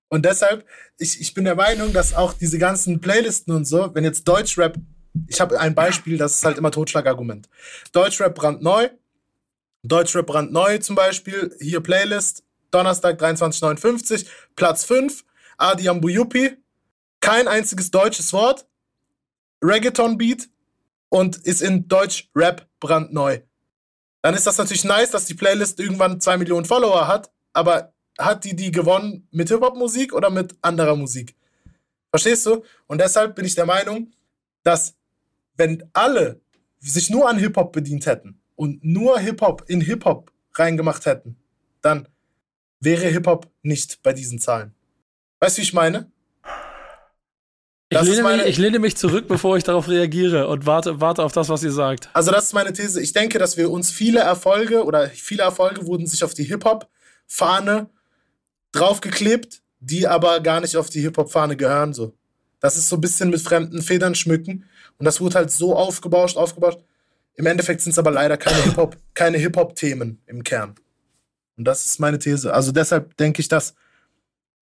[0.09, 0.67] Und deshalb,
[0.99, 4.77] ich, ich bin der Meinung, dass auch diese ganzen Playlisten und so, wenn jetzt Deutschrap,
[5.27, 7.49] ich habe ein Beispiel, das ist halt immer Totschlagargument.
[7.93, 8.89] Deutschrap brandneu,
[9.83, 15.25] Deutschrap brandneu zum Beispiel, hier Playlist, Donnerstag 23,59, Platz 5,
[15.59, 16.57] Adi Ambuyupi,
[17.21, 18.67] kein einziges deutsches Wort,
[19.63, 20.49] Reggaeton-Beat
[21.09, 23.41] und ist in Deutsch-Rap brandneu.
[24.23, 28.45] Dann ist das natürlich nice, dass die Playlist irgendwann 2 Millionen Follower hat, aber hat
[28.45, 31.37] die die gewonnen mit Hip-Hop-Musik oder mit anderer Musik?
[32.11, 32.65] Verstehst du?
[32.87, 34.13] Und deshalb bin ich der Meinung,
[34.63, 34.95] dass
[35.57, 36.41] wenn alle
[36.79, 41.37] sich nur an Hip-Hop bedient hätten und nur Hip-Hop in Hip-Hop reingemacht hätten,
[41.81, 42.09] dann
[42.83, 44.75] wäre Hip-Hop nicht bei diesen Zahlen.
[45.41, 46.11] Weißt du, wie ich meine?
[47.89, 51.23] Ich lehne, meine- mich, ich lehne mich zurück, bevor ich darauf reagiere und warte, warte
[51.23, 52.09] auf das, was ihr sagt.
[52.15, 53.03] Also das ist meine These.
[53.03, 57.91] Ich denke, dass wir uns viele Erfolge oder viele Erfolge wurden sich auf die Hip-Hop-Fahne
[58.73, 61.93] draufgeklebt, die aber gar nicht auf die Hip-Hop-Fahne gehören.
[61.93, 62.15] So.
[62.61, 64.65] Das ist so ein bisschen mit fremden Federn schmücken.
[64.99, 66.79] Und das wurde halt so aufgebauscht, aufgebauscht.
[67.35, 70.75] Im Endeffekt sind es aber leider keine Hip-Hop, keine Hip-Hop-Themen im Kern.
[71.57, 72.53] Und das ist meine These.
[72.53, 73.75] Also deshalb denke ich, dass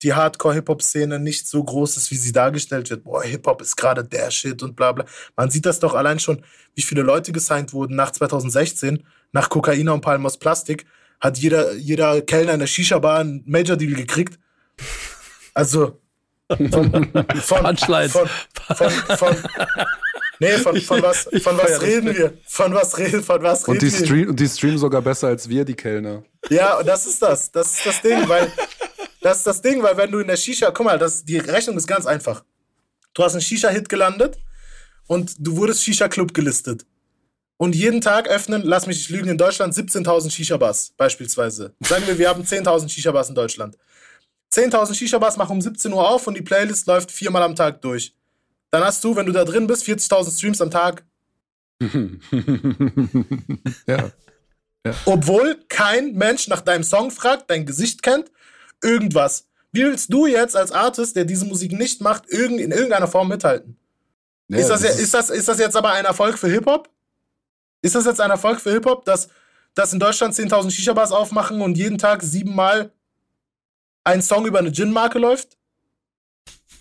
[0.02, 3.04] die Hardcore-Hip-Hop-Szene nicht so groß ist, wie sie dargestellt wird.
[3.04, 5.04] Boah, Hip-Hop ist gerade der Shit und bla bla.
[5.36, 6.42] Man sieht das doch allein schon,
[6.74, 10.86] wie viele Leute gesigned wurden nach 2016, nach Kokaina und Palm aus Plastik,
[11.20, 14.38] hat jeder, jeder Kellner in der Shisha-Bar einen Major-Deal gekriegt.
[15.52, 16.00] Also,
[16.48, 16.90] von, von,
[18.10, 18.28] von,
[18.74, 19.36] von, von,
[20.40, 22.18] nee, von, von was, Ich von was reden Bild.
[22.18, 22.38] wir?
[22.46, 24.06] Von was reden, von was Und die, reden wir?
[24.06, 26.24] stream, und die streamen sogar besser als wir, die Kellner.
[26.48, 27.50] Ja, und das ist das.
[27.52, 28.50] Das ist das Ding, weil
[29.20, 31.76] das ist das Ding, weil wenn du in der Shisha, guck mal, das, die Rechnung
[31.76, 32.42] ist ganz einfach.
[33.14, 34.38] Du hast einen Shisha-Hit gelandet
[35.06, 36.86] und du wurdest Shisha-Club gelistet.
[37.56, 41.74] Und jeden Tag öffnen, lass mich nicht lügen, in Deutschland 17.000 Shisha-Bars beispielsweise.
[41.80, 43.76] Sagen wir, wir haben 10.000 Shisha-Bars in Deutschland.
[44.54, 48.14] 10.000 Shisha-Bars machen um 17 Uhr auf und die Playlist läuft viermal am Tag durch.
[48.70, 51.04] Dann hast du, wenn du da drin bist, 40.000 Streams am Tag,
[53.86, 54.10] ja.
[55.06, 58.30] obwohl kein Mensch nach deinem Song fragt, dein Gesicht kennt,
[58.82, 59.46] irgendwas.
[59.72, 63.28] Wie willst du jetzt als Artist, der diese Musik nicht macht, irgend, in irgendeiner Form
[63.28, 63.76] mithalten?
[64.48, 66.90] ja ist, das, das ja- ist, das, ist das jetzt aber ein Erfolg für Hip-Hop?
[67.82, 69.28] Ist das jetzt ein Erfolg für Hip-Hop, dass,
[69.74, 72.92] dass in Deutschland 10.000 Shisha-Bars aufmachen und jeden Tag siebenmal
[74.04, 75.56] ein Song über eine Gin-Marke läuft?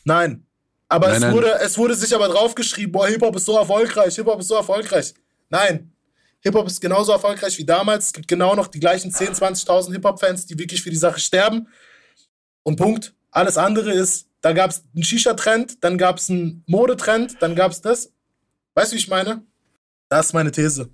[0.03, 0.45] Nein.
[0.89, 1.33] Aber Nein, es, nein.
[1.33, 5.13] Wurde, es wurde sich aber draufgeschrieben, boah, Hip-Hop ist so erfolgreich, Hip-Hop ist so erfolgreich.
[5.49, 5.93] Nein.
[6.41, 8.07] Hip-Hop ist genauso erfolgreich wie damals.
[8.07, 11.67] Es gibt genau noch die gleichen 10.000, 20.000 Hip-Hop-Fans, die wirklich für die Sache sterben.
[12.63, 13.13] Und Punkt.
[13.31, 17.71] Alles andere ist, da gab es einen Shisha-Trend, dann gab es einen Modetrend, dann gab
[17.71, 18.11] es das.
[18.73, 19.43] Weißt du, wie ich meine?
[20.07, 20.89] Das ist meine These.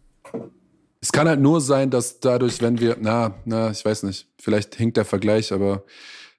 [1.00, 4.76] Es kann halt nur sein, dass dadurch, wenn wir, na, na, ich weiß nicht, vielleicht
[4.76, 5.86] hinkt der Vergleich, aber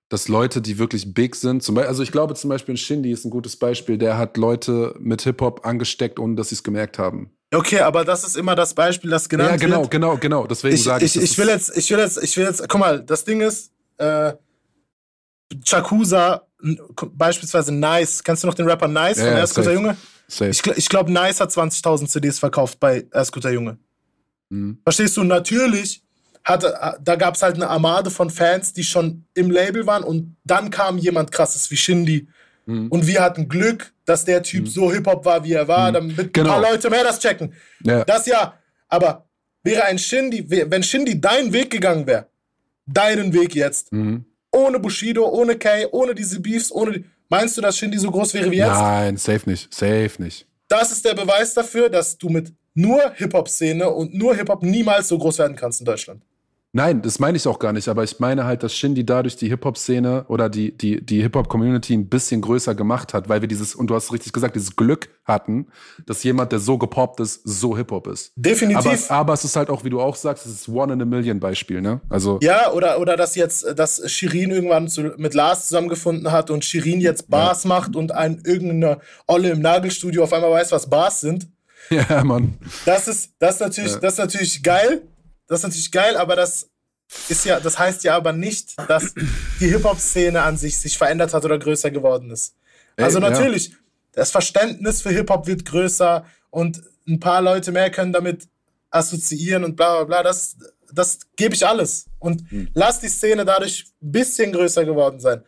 [0.08, 3.24] dass Leute, die wirklich big sind, zum Beispiel, also ich glaube zum Beispiel Shindy ist
[3.24, 7.30] ein gutes Beispiel, der hat Leute mit Hip-Hop angesteckt, ohne dass sie es gemerkt haben.
[7.54, 9.90] Okay, aber das ist immer das Beispiel, das genannt ja, genau, wird.
[9.90, 10.46] genau, genau.
[10.46, 12.80] Deswegen Ich, sage ich, ich, ich, will jetzt, ich will jetzt, ich will jetzt, guck
[12.80, 14.32] mal, das Ding ist, äh,
[15.64, 16.46] Chakusa,
[17.12, 19.72] beispielsweise Nice, kennst du noch den Rapper Nice Ja, von ja, safe.
[19.72, 19.96] Junge?
[20.28, 20.50] safe.
[20.50, 23.78] Ich, ich glaube, Nice hat 20.000 CDs verkauft bei Erst Guter Junge.
[24.50, 24.78] Mhm.
[24.82, 25.22] Verstehst du?
[25.24, 26.02] Natürlich
[26.46, 30.36] hatte, da gab es halt eine Armade von Fans, die schon im Label waren und
[30.44, 32.28] dann kam jemand krasses wie Shindy.
[32.66, 32.88] Mhm.
[32.88, 36.32] Und wir hatten Glück, dass der Typ so Hip-Hop war, wie er war, damit ein
[36.32, 36.50] Genau.
[36.50, 37.52] paar Leute mehr das checken.
[37.84, 38.04] Ja.
[38.04, 38.54] Das ja,
[38.88, 39.26] aber
[39.64, 42.26] wäre ein Shindy, wenn Shindy deinen Weg gegangen wäre,
[42.86, 44.24] deinen Weg jetzt, Mhm.
[44.52, 48.34] ohne Bushido, ohne Kay, ohne diese Beefs, ohne die, meinst du, dass Shindy so groß
[48.34, 48.68] wäre wie jetzt?
[48.68, 50.46] Nein, safe nicht, safe nicht.
[50.68, 55.18] Das ist der Beweis dafür, dass du mit nur Hip-Hop-Szene und nur Hip-Hop niemals so
[55.18, 56.22] groß werden kannst in Deutschland.
[56.72, 59.48] Nein, das meine ich auch gar nicht, aber ich meine halt, dass Shindy dadurch die
[59.48, 63.86] Hip-Hop-Szene oder die, die, die Hip-Hop-Community ein bisschen größer gemacht hat, weil wir dieses, und
[63.88, 65.68] du hast richtig gesagt, dieses Glück hatten,
[66.04, 68.32] dass jemand, der so gepoppt ist, so Hip-Hop ist.
[68.36, 69.10] Definitiv.
[69.10, 71.06] Aber, aber es ist halt auch, wie du auch sagst, es ist One in a
[71.06, 72.02] Million Beispiel, ne?
[72.10, 76.62] Also, Ja, oder, oder dass jetzt, dass Shirin irgendwann zu, mit Lars zusammengefunden hat und
[76.64, 81.20] Shirin jetzt Bars macht und ein irgendeine Olle im Nagelstudio auf einmal weiß, was Bars
[81.22, 81.48] sind.
[81.90, 82.58] ja, Mann.
[82.84, 83.98] Das ist, das ist natürlich, Ja.
[84.00, 85.02] das ist natürlich geil.
[85.46, 86.68] Das ist natürlich geil, aber das
[87.28, 89.14] ist ja, das heißt ja aber nicht, dass
[89.60, 92.54] die Hip-Hop-Szene an sich sich verändert hat oder größer geworden ist.
[92.96, 93.30] Also Ey, ja.
[93.30, 93.74] natürlich,
[94.12, 98.48] das Verständnis für Hip-Hop wird größer und ein paar Leute mehr können damit
[98.90, 100.22] assoziieren und bla bla bla.
[100.22, 100.56] Das,
[100.92, 102.06] das gebe ich alles.
[102.18, 102.68] Und Hm.
[102.74, 105.42] lass die Szene dadurch ein bisschen größer geworden sein.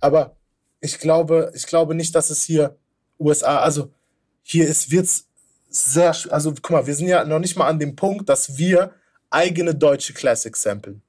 [0.00, 0.36] Aber
[0.80, 2.76] ich glaube, ich glaube nicht, dass es hier
[3.18, 3.92] USA, also
[4.42, 5.26] hier ist, wird's
[5.70, 8.92] sehr, also guck mal, wir sind ja noch nicht mal an dem Punkt, dass wir
[9.32, 11.02] eigene deutsche Classics samplen.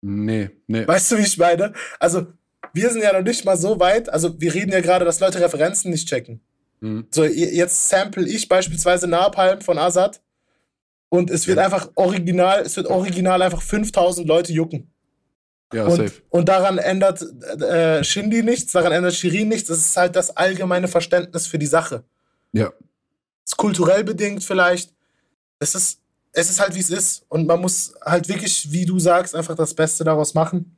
[0.00, 0.86] Nee, nee.
[0.86, 1.72] Weißt du, wie ich meine?
[1.98, 2.26] Also,
[2.72, 5.40] wir sind ja noch nicht mal so weit, also wir reden ja gerade, dass Leute
[5.40, 6.40] Referenzen nicht checken.
[6.80, 7.06] Mhm.
[7.10, 10.20] So, je- jetzt sample ich beispielsweise Napalm von Azad
[11.08, 11.64] und es wird Ja.
[11.64, 14.90] einfach original, es wird original einfach 5000 Leute jucken.
[15.72, 16.22] Ja, Und, safe.
[16.30, 17.20] und daran ändert
[17.60, 19.68] äh, Shindy nichts, daran ändert Shirin nichts.
[19.68, 22.04] Es ist halt das allgemeine Verständnis für die Sache.
[22.52, 22.72] Ja.
[23.44, 24.94] ist kulturell bedingt vielleicht.
[25.58, 26.00] Es ist,
[26.38, 27.24] es ist halt, wie es ist.
[27.28, 30.76] Und man muss halt wirklich, wie du sagst, einfach das Beste daraus machen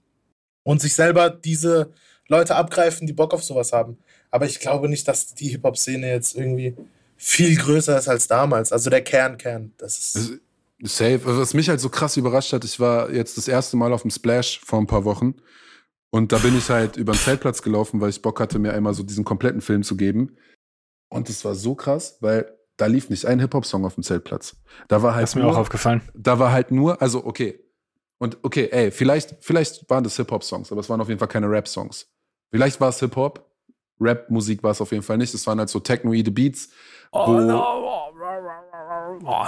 [0.62, 1.92] und sich selber diese
[2.28, 3.98] Leute abgreifen, die Bock auf sowas haben.
[4.30, 6.76] Aber ich glaube nicht, dass die Hip-Hop-Szene jetzt irgendwie
[7.16, 8.72] viel größer ist als damals.
[8.72, 9.72] Also der Kern, Kern.
[9.76, 10.40] Das ist.
[10.82, 11.20] Safe.
[11.24, 14.10] Was mich halt so krass überrascht hat, ich war jetzt das erste Mal auf dem
[14.10, 15.34] Splash vor ein paar Wochen.
[16.10, 18.94] Und da bin ich halt über den Zeltplatz gelaufen, weil ich Bock hatte, mir einmal
[18.94, 20.36] so diesen kompletten Film zu geben.
[21.10, 24.56] Und es war so krass, weil da lief nicht ein Hip-Hop-Song auf dem Zeltplatz.
[24.88, 26.02] Da war halt Das ist mir nur, auch aufgefallen.
[26.14, 27.60] da war halt nur, also okay.
[28.18, 31.50] Und okay, ey, vielleicht, vielleicht waren das Hip-Hop-Songs, aber es waren auf jeden Fall keine
[31.50, 32.06] Rap-Songs.
[32.50, 33.46] Vielleicht war es Hip-Hop.
[34.00, 35.34] Rap-Musik war es auf jeden Fall nicht.
[35.34, 36.70] Es waren halt so technoide Beats.
[37.12, 37.62] Oh, no.
[39.22, 39.46] oh.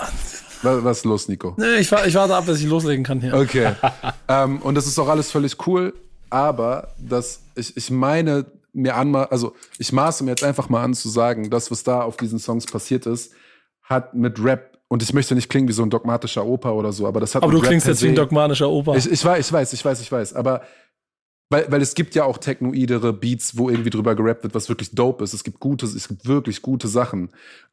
[0.63, 1.55] Was, was ist los, Nico?
[1.57, 3.35] Nee, ich, ich warte ab, bis ich loslegen kann hier.
[3.35, 3.73] Okay.
[4.29, 5.95] ähm, und das ist auch alles völlig cool,
[6.31, 10.95] aber das, ich, ich meine mir an, also ich maße mir jetzt einfach mal an
[10.95, 13.33] zu sagen, das, was da auf diesen Songs passiert ist,
[13.83, 17.07] hat mit Rap, und ich möchte nicht klingen wie so ein dogmatischer Opa oder so,
[17.07, 18.97] aber das hat Aber du Rap klingst jetzt wie ein dogmatischer Opa.
[18.97, 20.35] ich, ich weiß, ich weiß, ich weiß, ich weiß.
[20.35, 20.63] Aber
[21.53, 24.95] weil, weil es gibt ja auch technoidere Beats, wo irgendwie drüber gerappt wird, was wirklich
[24.95, 25.35] dope ist.
[25.35, 27.29] Es gibt gute, es gibt wirklich gute Sachen.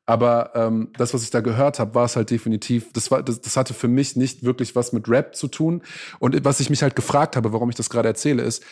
[0.05, 3.39] Aber ähm, das, was ich da gehört habe, war es halt definitiv, das, war, das,
[3.39, 5.81] das hatte für mich nicht wirklich was mit Rap zu tun.
[6.19, 8.65] Und was ich mich halt gefragt habe, warum ich das gerade erzähle, ist,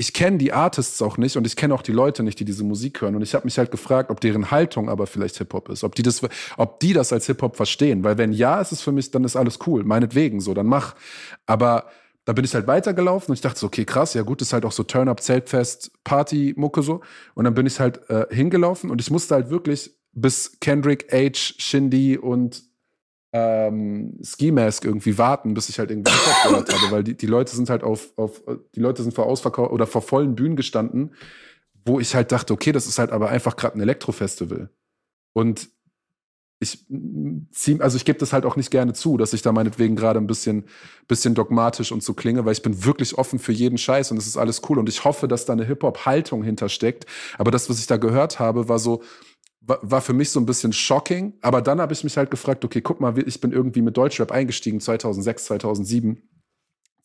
[0.00, 2.62] ich kenne die Artists auch nicht und ich kenne auch die Leute nicht, die diese
[2.62, 3.16] Musik hören.
[3.16, 6.04] Und ich habe mich halt gefragt, ob deren Haltung aber vielleicht Hip-Hop ist, ob die
[6.04, 6.22] das,
[6.56, 8.04] ob die das als Hip-Hop verstehen.
[8.04, 9.82] Weil wenn ja, ist es für mich, dann ist alles cool.
[9.82, 10.94] Meinetwegen so, dann mach.
[11.46, 11.86] Aber
[12.26, 14.64] da bin ich halt weitergelaufen und ich dachte so, okay, krass, ja gut, ist halt
[14.64, 17.00] auch so Turn-Up, Zeltfest, Party-Mucke so.
[17.34, 21.54] Und dann bin ich halt äh, hingelaufen und ich musste halt wirklich bis Kendrick, H,
[21.58, 22.62] Shindy und
[23.32, 26.12] ähm, Ski Mask irgendwie warten, bis ich halt irgendwie
[26.44, 28.42] gehört habe, weil die, die Leute sind halt auf, auf,
[28.74, 31.14] die Leute sind vor Ausverkauf oder vor vollen Bühnen gestanden,
[31.84, 34.70] wo ich halt dachte, okay, das ist halt aber einfach gerade ein Elektrofestival.
[35.34, 35.68] Und
[36.60, 36.86] ich
[37.52, 40.18] zieh, also ich gebe das halt auch nicht gerne zu, dass ich da meinetwegen gerade
[40.18, 40.64] ein bisschen,
[41.06, 44.26] bisschen dogmatisch und so klinge, weil ich bin wirklich offen für jeden Scheiß und es
[44.26, 47.06] ist alles cool und ich hoffe, dass da eine Hip-Hop-Haltung hintersteckt.
[47.36, 49.02] Aber das, was ich da gehört habe, war so,
[49.68, 51.34] war, für mich so ein bisschen shocking.
[51.42, 54.32] Aber dann habe ich mich halt gefragt, okay, guck mal, ich bin irgendwie mit Deutschrap
[54.32, 56.22] eingestiegen 2006, 2007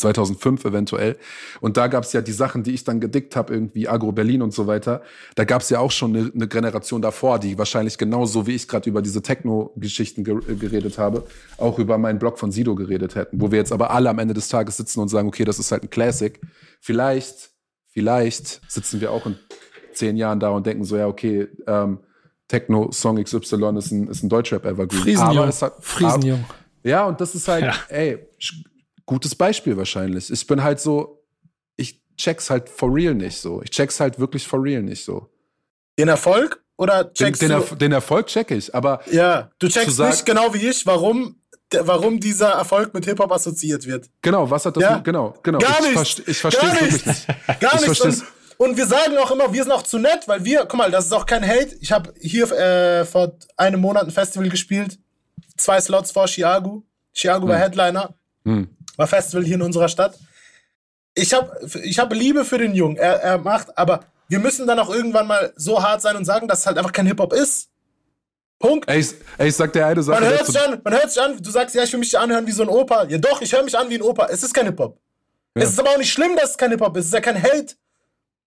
[0.03, 1.17] 2005 eventuell.
[1.61, 4.41] Und da gab es ja die Sachen, die ich dann gedickt habe, irgendwie Agro Berlin
[4.41, 5.01] und so weiter.
[5.35, 8.67] Da gab es ja auch schon eine, eine, Generation davor, die wahrscheinlich genauso wie ich
[8.67, 11.25] gerade über diese Techno-Geschichten ge geredet habe,
[11.57, 13.39] auch über meinen Blog von Sido geredet hätten.
[13.39, 15.71] Wo wir jetzt aber alle am Ende des Tages sitzen und sagen, okay, das ist
[15.71, 16.39] halt ein Classic.
[16.81, 17.51] Vielleicht,
[17.87, 19.37] vielleicht sitzen wir auch in
[19.93, 21.99] zehn Jahren da und denken so, ja, okay, ähm,
[22.47, 25.01] Techno-Song XY ist ein, ist ein Deutschrap-Evergreen.
[25.01, 25.51] Friesenjung.
[25.79, 26.45] Friesenjung.
[26.83, 27.75] Ja, und das ist halt, ja.
[27.89, 28.19] ey,
[29.05, 30.29] gutes Beispiel wahrscheinlich.
[30.29, 31.23] Ich bin halt so,
[31.77, 33.61] ich check's halt for real nicht so.
[33.61, 35.29] Ich check's halt wirklich for real nicht so.
[35.97, 37.65] Den Erfolg oder checkst den, den, du?
[37.65, 39.01] Er, den Erfolg check ich, aber.
[39.11, 41.37] Ja, du checkst sagen, nicht genau wie ich, warum,
[41.71, 44.09] warum dieser Erfolg mit Hip-Hop assoziiert wird.
[44.21, 44.95] Genau, was hat das ja?
[44.95, 45.59] mit, genau, genau.
[45.59, 46.27] Gar ich, nicht.
[46.27, 47.27] ich verstehe es wirklich nicht.
[47.59, 48.01] Gar nicht.
[48.01, 48.23] Und,
[48.57, 51.05] und, wir sagen auch immer, wir sind auch zu nett, weil wir, guck mal, das
[51.05, 51.75] ist auch kein Hate.
[51.81, 54.99] Ich habe hier äh, vor einem Monat ein Festival gespielt.
[55.57, 56.83] Zwei Slots vor Chiago.
[57.13, 57.49] Chiago hm.
[57.49, 58.13] war Headliner.
[58.45, 60.17] Hm war Festival hier in unserer Stadt.
[61.15, 62.97] Ich habe ich hab Liebe für den Jungen.
[62.97, 66.47] Er, er macht, aber wir müssen dann auch irgendwann mal so hart sein und sagen,
[66.47, 67.69] dass es halt einfach kein Hip-Hop ist.
[68.57, 68.89] Punkt.
[68.89, 70.21] Ey, ich, ey, ich sag dir eine Sache.
[70.21, 72.47] Man hört sich an, man hört sich an, du sagst, ja, ich will mich anhören
[72.47, 73.03] wie so ein Opa.
[73.05, 74.27] Ja doch, ich höre mich an wie ein Opa.
[74.27, 74.97] Es ist kein Hip-Hop.
[75.55, 75.63] Ja.
[75.63, 77.05] Es ist aber auch nicht schlimm, dass es kein Hip-Hop ist.
[77.05, 77.75] Es ist ja kein Hate.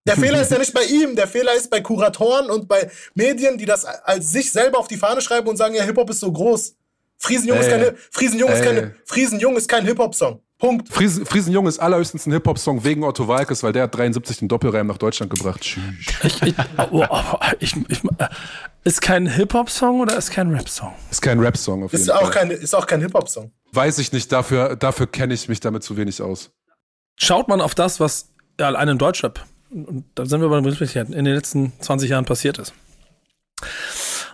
[0.07, 1.15] Der Fehler ist ja nicht bei ihm.
[1.15, 4.97] Der Fehler ist bei Kuratoren und bei Medien, die das als sich selber auf die
[4.97, 6.75] Fahne schreiben und sagen, ja, Hip-Hop ist so groß.
[7.19, 10.41] Friesenjung ist keine, Friesenjung ist keine, Friesenjung ist kein Hip-Hop-Song.
[10.59, 10.89] Punkt.
[10.89, 14.87] Friesen, Friesenjung ist allerhöchstens ein Hip-Hop-Song wegen Otto Walkes, weil der hat 73 den Doppelreim
[14.87, 15.77] nach Deutschland gebracht.
[16.23, 16.55] Ich, ich,
[16.91, 17.23] oh, oh,
[17.59, 18.01] ich, ich,
[18.83, 20.93] ist kein Hip-Hop-Song oder ist kein Rap-Song?
[21.11, 23.51] Ist kein Rap-Song auf jeden ist Auch kein, ist auch kein Hip-Hop-Song.
[23.71, 26.49] Weiß ich nicht, dafür, dafür kenne ich mich damit zu wenig aus.
[27.17, 28.29] Schaut man auf das, was
[28.59, 32.25] ja, allein in Deutschrap, und da sind wir bei der in den letzten 20 Jahren
[32.25, 32.73] passiert ist.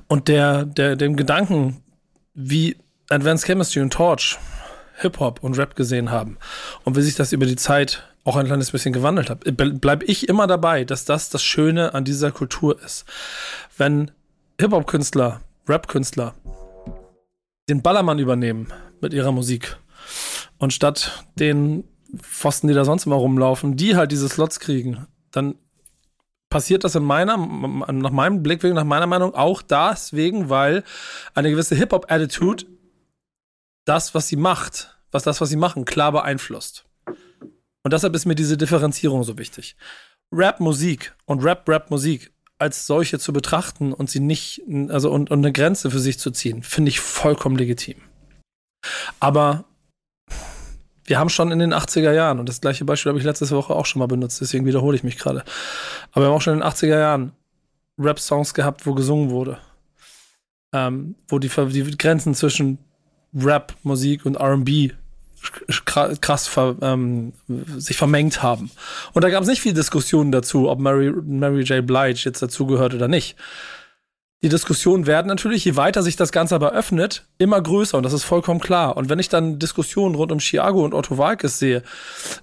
[0.08, 1.82] Und der, der, dem Gedanken,
[2.34, 2.78] wie
[3.10, 4.38] Advanced Chemistry und Torch
[4.98, 6.38] Hip-Hop und Rap gesehen haben
[6.84, 10.30] und wie sich das über die Zeit auch ein kleines bisschen gewandelt hat, bleibe ich
[10.30, 13.06] immer dabei, dass das das Schöne an dieser Kultur ist.
[13.78, 14.12] Wenn
[14.60, 16.34] Hip-Hop-Künstler, Rap-Künstler
[17.70, 18.68] den Ballermann übernehmen
[19.02, 19.78] mit ihrer Musik
[20.58, 21.86] und statt den
[22.18, 25.56] Pfosten, die da sonst immer rumlaufen, die halt diese Slots kriegen, dann
[26.50, 30.84] passiert das in meiner, nach meinem Blickwinkel, nach meiner Meinung auch deswegen, weil
[31.34, 32.66] eine gewisse Hip-Hop-Attitude
[33.86, 36.86] das, was sie macht, was das, was sie machen, klar beeinflusst.
[37.84, 39.76] Und deshalb ist mir diese Differenzierung so wichtig.
[40.32, 45.92] Rap-Musik und Rap-Rap-Musik als solche zu betrachten und sie nicht, also und, und eine Grenze
[45.92, 47.98] für sich zu ziehen, finde ich vollkommen legitim.
[49.20, 49.66] Aber
[51.06, 53.74] wir haben schon in den 80er Jahren, und das gleiche Beispiel habe ich letzte Woche
[53.74, 55.43] auch schon mal benutzt, deswegen wiederhole ich mich gerade.
[56.12, 57.32] Aber wir haben auch schon in den 80er Jahren
[57.99, 59.58] Rap-Songs gehabt, wo gesungen wurde.
[60.72, 62.80] Ähm, wo die, die Grenzen zwischen
[63.34, 64.93] Rap, Musik und RB
[65.86, 67.34] krass ver, ähm,
[67.78, 68.72] sich vermengt haben.
[69.14, 71.86] Und da gab es nicht viel Diskussionen dazu, ob Mary, Mary J.
[71.86, 73.36] Blige jetzt dazugehört oder nicht.
[74.44, 78.12] Die Diskussionen werden natürlich, je weiter sich das Ganze aber öffnet, immer größer und das
[78.12, 78.98] ist vollkommen klar.
[78.98, 81.82] Und wenn ich dann Diskussionen rund um Chiago und Otto Walkes sehe,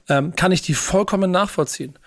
[0.09, 1.99] ähm, kann ich die vollkommen nachvollziehen.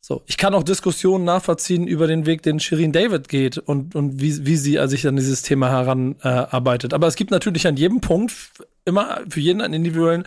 [0.00, 4.22] So, ich kann auch Diskussionen nachvollziehen über den Weg, den Shirin David geht und, und
[4.22, 6.92] wie, wie sie sich an dieses Thema heranarbeitet.
[6.92, 8.32] Äh, Aber es gibt natürlich an jedem Punkt
[8.86, 10.24] immer für jeden einen individuellen,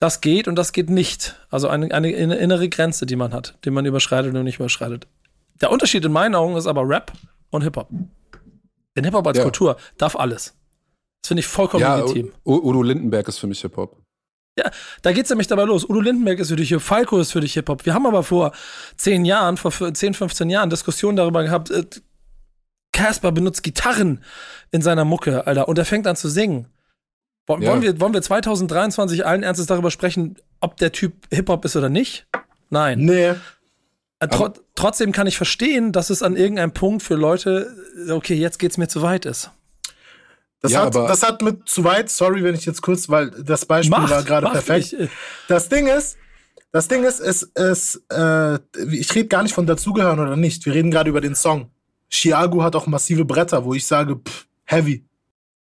[0.00, 1.36] das geht und das geht nicht.
[1.48, 5.06] Also eine, eine innere Grenze, die man hat, die man überschreitet und nicht überschreitet.
[5.62, 7.12] Der Unterschied in meinen Augen ist aber Rap
[7.50, 7.88] und Hip-Hop.
[8.98, 9.44] Denn Hip-Hop als ja.
[9.44, 10.56] Kultur darf alles.
[11.22, 12.32] Das finde ich vollkommen ja, legitim.
[12.44, 13.96] Udo Lindenberg ist für mich Hip-Hop.
[14.58, 14.72] Ja,
[15.02, 15.88] da geht's nämlich dabei los.
[15.88, 17.86] Udo Lindenberg ist für dich Hip, Falco ist für dich Hip-Hop.
[17.86, 18.50] Wir haben aber vor
[18.96, 21.84] zehn Jahren, vor 10, 15 Jahren Diskussionen darüber gehabt, äh,
[22.92, 24.24] Casper benutzt Gitarren
[24.72, 26.66] in seiner Mucke, Alter, und er fängt an zu singen.
[27.46, 27.80] Wollen, ja.
[27.80, 32.26] wir, wollen wir 2023 allen Ernstes darüber sprechen, ob der Typ Hip-Hop ist oder nicht?
[32.68, 32.98] Nein.
[32.98, 33.34] Nee.
[34.20, 37.72] Äh, tro trotzdem kann ich verstehen, dass es an irgendeinem Punkt für Leute,
[38.10, 39.50] okay, jetzt geht's mir zu weit ist.
[40.60, 43.64] Das, ja, hat, das hat mit zu weit, sorry, wenn ich jetzt kurz, weil das
[43.64, 44.92] Beispiel mach, war gerade perfekt.
[44.92, 45.08] Ich.
[45.46, 46.16] Das Ding ist,
[46.72, 48.58] das Ding ist, es, es, äh,
[48.90, 50.66] ich rede gar nicht von dazugehören oder nicht.
[50.66, 51.70] Wir reden gerade über den Song.
[52.10, 55.04] Chiago hat auch massive Bretter, wo ich sage, pff, heavy.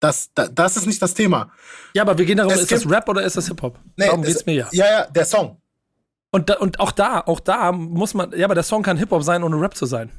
[0.01, 1.53] Das, das, das ist nicht das Thema.
[1.95, 3.79] Ja, aber wir gehen darum, es ist das Rap oder ist das Hip-Hop?
[3.97, 4.69] Nee, darum geht's mir ja.
[4.73, 5.61] Ja, ja, der Song.
[6.37, 9.23] Und, da, und auch da, auch da muss man, ja, aber der Song kann Hip-Hop
[9.23, 10.11] sein, ohne Rap zu sein.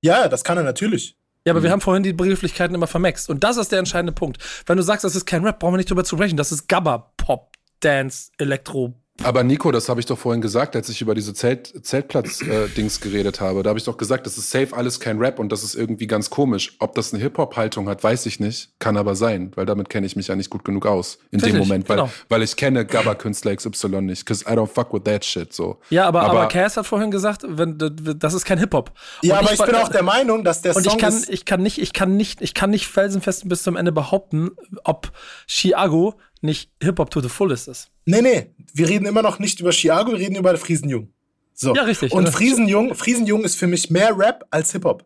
[0.00, 1.16] Ja, das kann er natürlich.
[1.46, 3.30] Ja, aber wir haben vorhin die Begrifflichkeiten immer vermaxt.
[3.30, 4.38] Und das ist der entscheidende Punkt.
[4.66, 6.36] Wenn du sagst, das ist kein Rap, brauchen wir nicht drüber zu sprechen.
[6.36, 10.88] Das ist Gabba, Pop, Dance, Elektro, Aber Nico, das habe ich doch vorhin gesagt, als
[10.88, 13.62] ich über diese Zelt, Zeltplatz-Dings geredet habe.
[13.62, 16.08] Da habe ich doch gesagt, das ist safe alles kein Rap und das ist irgendwie
[16.08, 16.74] ganz komisch.
[16.80, 18.70] Ob das eine Hip-Hop-Haltung hat, weiß ich nicht.
[18.80, 21.18] Kann aber sein, weil damit kenne ich mich ja nicht gut genug aus.
[21.30, 22.10] In dem Richtig, Moment, weil, genau.
[22.28, 24.26] weil ich kenne Gabba-Künstler XY nicht.
[24.26, 25.78] Cause I don't fuck with that shit, so.
[25.90, 27.78] Ja, aber, aber, Aber- Cass hat vorhin gesagt, wenn,
[28.18, 28.90] das ist kein Hip-Hop.
[29.22, 31.44] Ja, aber ich, bin auch der Meinung, dass der Und Song ich kann, ist, ich
[31.44, 34.50] kann nicht, ich kann nicht, ich kann nicht felsenfest bis zum Ende behaupten,
[34.82, 35.12] ob
[35.46, 36.14] Chiago
[36.44, 37.90] nicht Hip-Hop to the fullest ist.
[38.04, 41.08] Nee, nee, wir reden immer noch nicht über Chiago, wir reden über Friesenjung.
[41.54, 41.74] So.
[41.74, 42.12] Ja, richtig.
[42.12, 42.28] Und?
[42.28, 45.04] Friesenjung, Friesenjung ist für mich mehr Rap als Hip-Hop.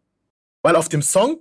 [0.63, 1.39] Weil auf dem Song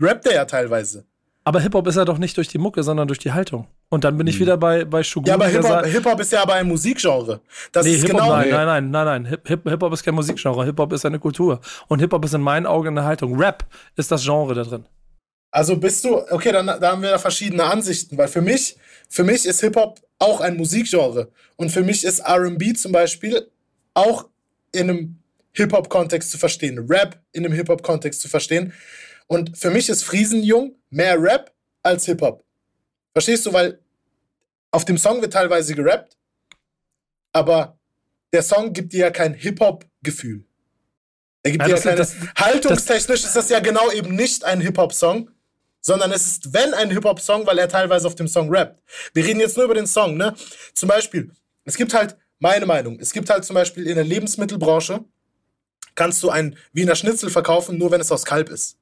[0.00, 1.04] rappt er ja teilweise.
[1.44, 3.66] Aber Hip-Hop ist ja doch nicht durch die Mucke, sondern durch die Haltung.
[3.88, 5.24] Und dann bin ich wieder bei, bei Shogun.
[5.24, 5.28] Hm.
[5.28, 7.40] Ja, aber Hip-Hop Hip-Hop ist ja aber ein Musikgenre.
[7.72, 8.28] Das Nee, ist genau.
[8.30, 9.24] nein, nein, nein, nein, nein.
[9.26, 10.64] Hip- Hip- Hip-Hop ist kein Musikgenre.
[10.64, 11.60] Hip-Hop ist eine Kultur.
[11.88, 13.36] Und Hip-Hop ist in meinen Augen eine Haltung.
[13.38, 13.66] Rap
[13.96, 14.84] ist das Genre da drin.
[15.50, 18.76] Also bist du, okay, dann da haben wir da verschiedene Ansichten, weil für mich,
[19.12, 21.30] für mich ist Hip-Hop auch ein Musikgenre.
[21.56, 23.50] Und für mich ist RB zum Beispiel
[23.92, 24.28] auch
[24.72, 25.18] in einem
[25.52, 28.72] Hip-Hop-Kontext zu verstehen, Rap in einem Hip-Hop-Kontext zu verstehen.
[29.26, 31.52] Und für mich ist Friesenjung mehr Rap
[31.82, 32.42] als Hip-Hop.
[33.12, 33.52] Verstehst du?
[33.52, 33.78] Weil
[34.70, 36.16] auf dem Song wird teilweise gerappt,
[37.32, 37.78] aber
[38.32, 40.46] der Song gibt dir ja kein Hip-Hop-Gefühl.
[41.42, 42.28] Er gibt Ja, dir ja das- keine.
[42.30, 45.30] das- Haltungstechnisch ist das ja genau eben nicht ein Hip-Hop-Song,
[45.82, 48.80] sondern es ist, wenn ein Hip-Hop-Song, weil er teilweise auf dem Song rappt.
[49.12, 50.34] Wir reden jetzt nur über den Song, ne?
[50.74, 51.30] Zum Beispiel,
[51.64, 55.04] es gibt halt, meine Meinung, es gibt halt zum Beispiel in der Lebensmittelbranche,
[55.94, 58.78] kannst du ein Wiener Schnitzel verkaufen, nur wenn es aus Kalb ist.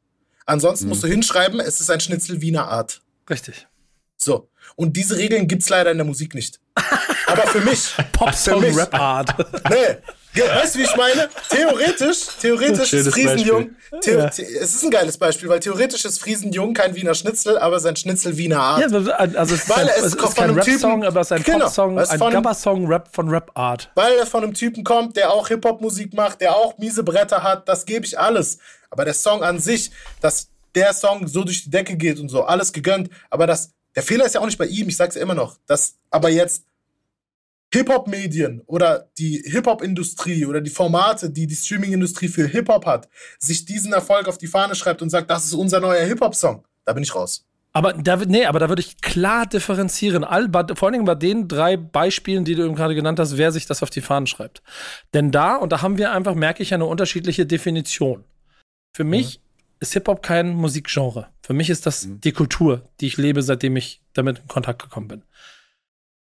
[0.46, 3.02] Ansonsten musst du hinschreiben, es ist ein Schnitzel Wiener Art.
[3.28, 3.66] Richtig.
[4.16, 4.50] So.
[4.76, 6.60] Und diese Regeln gibt's leider in der Musik nicht.
[7.26, 9.34] Aber für mich, Pop-Song, mich- Rap-Art.
[9.70, 9.96] nee,
[10.34, 11.28] weißt du, wie ich meine?
[11.48, 13.70] Theoretisch, theoretisch ist Friesenjung,
[14.02, 17.96] the es ist ein geiles Beispiel, weil theoretisch ist Friesenjung kein Wiener Schnitzel, aber sein
[17.96, 18.90] Schnitzel Wiener Art.
[18.90, 21.42] ja, also es ist, Weil ein, es ist von kein Rap-Song, aber es ist ein
[21.42, 23.90] Genau, Pop-Song, ein Gabba-Song Rap von Rap-Art.
[23.94, 27.68] Weil er von einem Typen kommt, der auch Hip-Hop-Musik macht, der auch miese Bretter hat,
[27.68, 28.58] das gebe ich alles.
[28.90, 29.90] Aber der Song an sich,
[30.20, 33.10] dass der Song so durch die Decke geht und so, alles gegönnt.
[33.30, 35.56] Aber das, der Fehler ist ja auch nicht bei ihm, ich sag's ja immer noch.
[35.66, 36.64] Dass aber jetzt
[37.72, 43.92] Hip-Hop-Medien oder die Hip-Hop-Industrie oder die Formate, die die Streaming-Industrie für Hip-Hop hat, sich diesen
[43.92, 47.14] Erfolg auf die Fahne schreibt und sagt, das ist unser neuer Hip-Hop-Song, da bin ich
[47.14, 47.46] raus.
[47.72, 50.24] Aber da, nee, aber da würde ich klar differenzieren.
[50.24, 53.38] All, bei, vor allen Dingen bei den drei Beispielen, die du eben gerade genannt hast,
[53.38, 54.62] wer sich das auf die Fahnen schreibt.
[55.14, 58.24] Denn da, und da haben wir einfach, merke ich, eine unterschiedliche Definition.
[58.92, 59.40] Für mich
[59.78, 61.28] ist Hip-Hop kein Musikgenre.
[61.42, 65.06] Für mich ist das die Kultur, die ich lebe, seitdem ich damit in Kontakt gekommen
[65.06, 65.22] bin.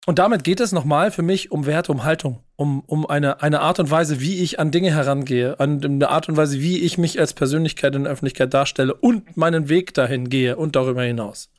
[0.07, 3.61] Und damit geht es nochmal für mich um Werte, um Haltung, um, um eine, eine
[3.61, 6.97] Art und Weise, wie ich an Dinge herangehe, an eine Art und Weise, wie ich
[6.97, 11.49] mich als Persönlichkeit in der Öffentlichkeit darstelle und meinen Weg dahin gehe und darüber hinaus.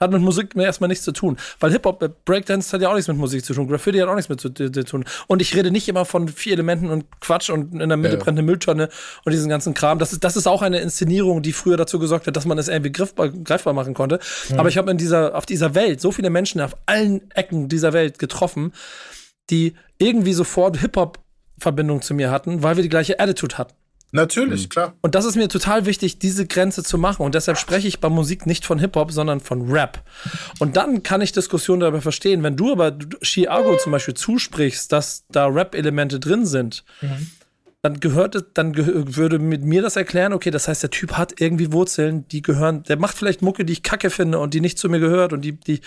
[0.00, 1.36] Hat mit Musik mir erstmal nichts zu tun.
[1.60, 4.14] Weil Hip-Hop, äh, Breakdance hat ja auch nichts mit Musik zu tun, Graffiti hat auch
[4.14, 5.04] nichts mit zu, zu, tun.
[5.26, 8.20] Und ich rede nicht immer von vier Elementen und Quatsch und in der Mitte Ja.
[8.20, 8.88] brennt eine Mülltonne
[9.24, 9.98] und diesen ganzen Kram.
[9.98, 12.68] Das ist, das ist auch eine Inszenierung, die früher dazu gesorgt hat, dass man es
[12.68, 14.18] irgendwie griffbar, greifbar machen konnte.
[14.56, 17.92] Aber ich habe in dieser, auf dieser Welt so viele Menschen auf allen Ecken dieser
[17.92, 18.72] Welt getroffen,
[19.50, 23.74] die irgendwie sofort Hip-Hop-Verbindung zu mir hatten, weil wir die gleiche Attitude hatten.
[24.14, 24.92] Natürlich, klar.
[25.00, 27.24] Und das ist mir total wichtig, diese Grenze zu machen.
[27.24, 30.02] Und deshalb spreche ich bei Musik nicht von Hip-Hop, sondern von Rap.
[30.58, 32.42] Und dann kann ich Diskussionen darüber verstehen.
[32.42, 36.84] Wenn du aber Chiago zum Beispiel zusprichst, dass da Rap-Elemente drin sind,
[37.82, 41.14] dann gehört es, dann gehö- würde mit mir das erklären, okay, das heißt, der Typ
[41.14, 44.60] hat irgendwie Wurzeln, die gehören, der macht vielleicht Mucke, die ich kacke finde und die
[44.60, 45.80] nicht zu mir gehört und die, die,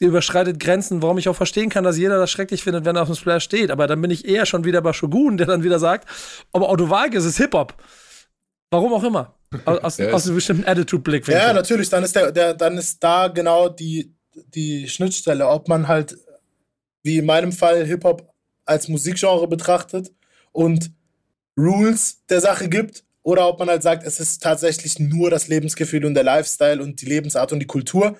[0.00, 3.02] die überschreitet Grenzen, warum ich auch verstehen kann, dass jeder das schrecklich findet, wenn er
[3.02, 3.70] auf dem Splash steht.
[3.70, 6.06] Aber dann bin ich eher schon wieder bei Shogun, der dann wieder sagt,
[6.52, 7.74] aber Otto Walkes ist Hip-Hop.
[8.70, 9.34] Warum auch immer.
[9.64, 11.42] Aus, aus, Ja, aus einem bestimmten Attitude-Blickwinkel.
[11.42, 14.14] Ja, natürlich, dann ist der, der, dann ist da genau die,
[14.54, 16.18] die Schnittstelle, ob man halt,
[17.02, 18.30] wie in meinem Fall, Hip-Hop
[18.66, 20.12] als Musikgenre betrachtet
[20.52, 20.92] und
[21.60, 26.04] Rules der Sache gibt, oder ob man halt sagt, es ist tatsächlich nur das Lebensgefühl
[26.06, 28.16] und der Lifestyle und die Lebensart und die Kultur,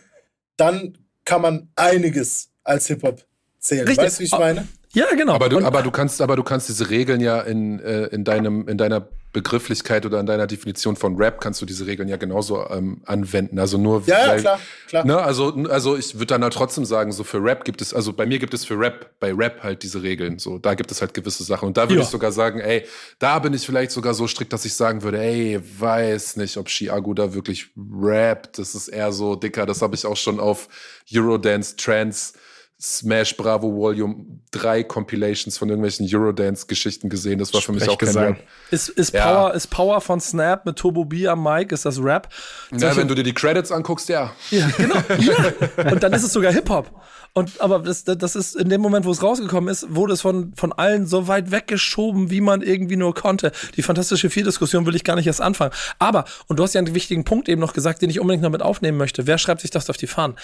[0.57, 3.25] dann kann man einiges als Hip-Hop
[3.59, 3.87] zählen.
[3.87, 4.05] Richtig.
[4.07, 4.69] Weißt du, wie ich meine?
[4.93, 5.35] Ja, genau.
[5.35, 8.25] Aber du, Und- aber du kannst, aber du kannst diese Regeln ja in, äh, in
[8.25, 12.17] deinem, in deiner Begrifflichkeit oder in deiner Definition von Rap kannst du diese Regeln ja
[12.17, 13.59] genauso ähm, anwenden.
[13.61, 15.07] Also nur Ja, ja, weil, klar, klar.
[15.07, 18.13] Ne, also, also ich würde dann halt trotzdem sagen, so für Rap gibt es, also
[18.13, 20.39] bei mir gibt es für Rap, bei Rap halt diese Regeln.
[20.41, 21.69] So, da gibt es halt gewisse Sachen.
[21.69, 22.03] Und da würde Ja.
[22.03, 22.87] ich sogar sagen, ey,
[23.21, 26.69] da bin ich vielleicht sogar so strikt, dass ich sagen würde, ey, weiß nicht, ob
[26.69, 28.59] Chiago da wirklich rappt.
[28.59, 30.69] Das ist eher so, Dicker, das habe ich auch schon auf
[31.15, 32.33] Eurodance Trance
[32.81, 37.39] Smash Bravo Volume 3 Compilations von irgendwelchen Eurodance-Geschichten gesehen.
[37.39, 38.17] Das war für mich auch kein.
[38.17, 38.37] Rap.
[38.71, 39.27] Ist, ist, Ja.
[39.27, 42.29] Power, ist Power von Snap mit Turbo B am Mic, ist das Rap?
[42.75, 44.33] Ja, wenn du dir die Credits anguckst, ja.
[44.51, 44.95] Ja, genau.
[45.19, 45.91] Ja.
[45.93, 46.91] Und dann ist es sogar Hip-Hop.
[47.33, 50.53] Und aber das, das ist in dem Moment, wo es rausgekommen ist, wurde es von,
[50.57, 53.53] von allen so weit weggeschoben, wie man irgendwie nur konnte.
[53.77, 55.73] Die fantastische Vier-Diskussion will ich gar nicht erst anfangen.
[55.99, 58.51] Aber, und du hast ja einen wichtigen Punkt eben noch gesagt, den ich unbedingt noch
[58.51, 59.27] mit aufnehmen möchte.
[59.29, 60.37] Wer schreibt sich das auf die Fahnen?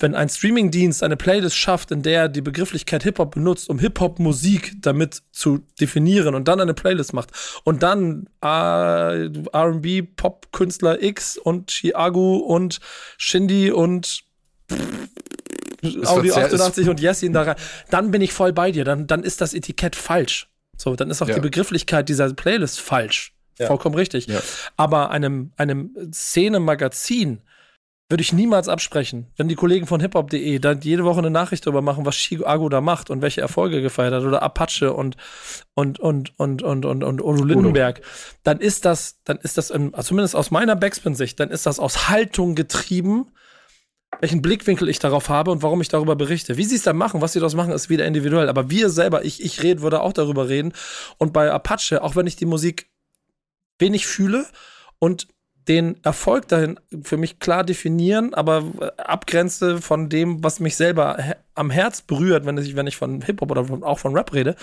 [0.00, 5.22] Wenn ein Streamingdienst eine Playlist schafft, in der die Begrifflichkeit Hip-Hop benutzt, um Hip-Hop-Musik damit
[5.30, 7.30] zu definieren und dann eine Playlist macht
[7.62, 12.80] und dann äh, R&B, Pop-Künstler X und Chiago und
[13.16, 14.24] Shindy und
[15.82, 17.56] Audio verzerrt- 88 und Yessin da rein,
[17.90, 18.84] dann bin ich voll bei dir.
[18.84, 20.48] Dann, dann ist das Etikett falsch.
[20.76, 21.34] So, dann ist auch Ja.
[21.34, 23.34] die Begrifflichkeit dieser Playlist falsch.
[23.58, 23.66] Ja.
[23.66, 24.26] Vollkommen richtig.
[24.26, 24.40] Ja.
[24.76, 27.42] Aber einem, einem Szene-Magazin
[28.08, 31.80] würde ich niemals absprechen, wenn die Kollegen von hiphop.de dann jede Woche eine Nachricht darüber
[31.80, 35.16] machen, was Chiago da macht und welche Erfolge gefeiert hat oder Apache und
[35.74, 38.02] und und und und und und Udo Lindenberg,
[38.42, 42.10] dann ist das, dann ist das im, zumindest aus meiner Backspin-Sicht, dann ist das aus
[42.10, 43.28] Haltung getrieben,
[44.20, 46.56] welchen Blickwinkel ich darauf habe und warum ich darüber berichte.
[46.56, 48.48] Wie sie es dann machen, was sie daraus machen, ist wieder individuell.
[48.48, 50.72] Aber wir selber, ich, ich rede, würde auch darüber reden.
[51.18, 52.88] Und bei Apache, auch wenn ich die Musik
[53.78, 54.46] wenig fühle
[54.98, 55.28] und
[55.68, 61.36] den Erfolg dahin für mich klar definieren, aber äh, abgrenze von dem, was mich selber
[61.54, 64.56] am Herz berührt, wenn ich, wenn ich von Hip-Hop oder von, auch von Rap rede,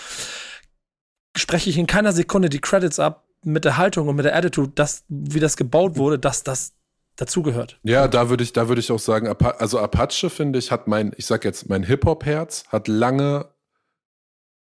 [1.38, 4.72] spreche ich in keiner Sekunde die Credits ab mit der Haltung und mit der Attitude,
[4.76, 6.74] dass, wie das gebaut wurde, dass das
[7.20, 7.80] dazugehört.
[7.84, 11.14] Ja, da würde ich, da würde ich auch sagen, also Apache, finde ich, hat mein,
[11.18, 13.50] ich sag jetzt, mein Hip-Hop-Herz hat lange,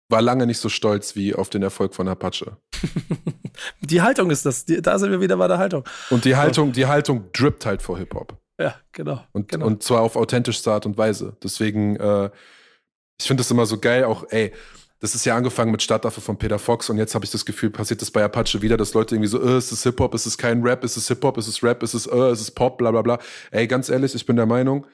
[0.09, 2.57] war lange nicht so stolz wie auf den Erfolg von Apache.
[3.81, 4.65] Die Haltung ist das.
[4.65, 5.85] Die, da sind wir wieder bei der Haltung.
[6.11, 8.37] Und die Haltung, die Haltung drippt halt vor Hip-Hop.
[8.61, 9.25] Ja, genau.
[9.33, 9.67] Und, genau.
[9.67, 11.37] und zwar auf authentischste Art und Weise.
[11.43, 12.31] Deswegen, äh,
[13.21, 14.53] ich finde das immer so geil, auch, ey,
[15.01, 17.71] das ist ja angefangen mit Stadtaffe von Peter Fox und jetzt habe ich das Gefühl,
[17.71, 20.37] passiert das bei Apache wieder, dass Leute irgendwie so, äh, ist es Hip-Hop, ist es
[20.37, 22.91] kein Rap, ist es Hip-Hop, ist es Rap, ist es, äh, ist es Pop, bla
[22.91, 23.19] bla bla.
[23.51, 24.87] Ey, ganz ehrlich, ich bin der Meinung,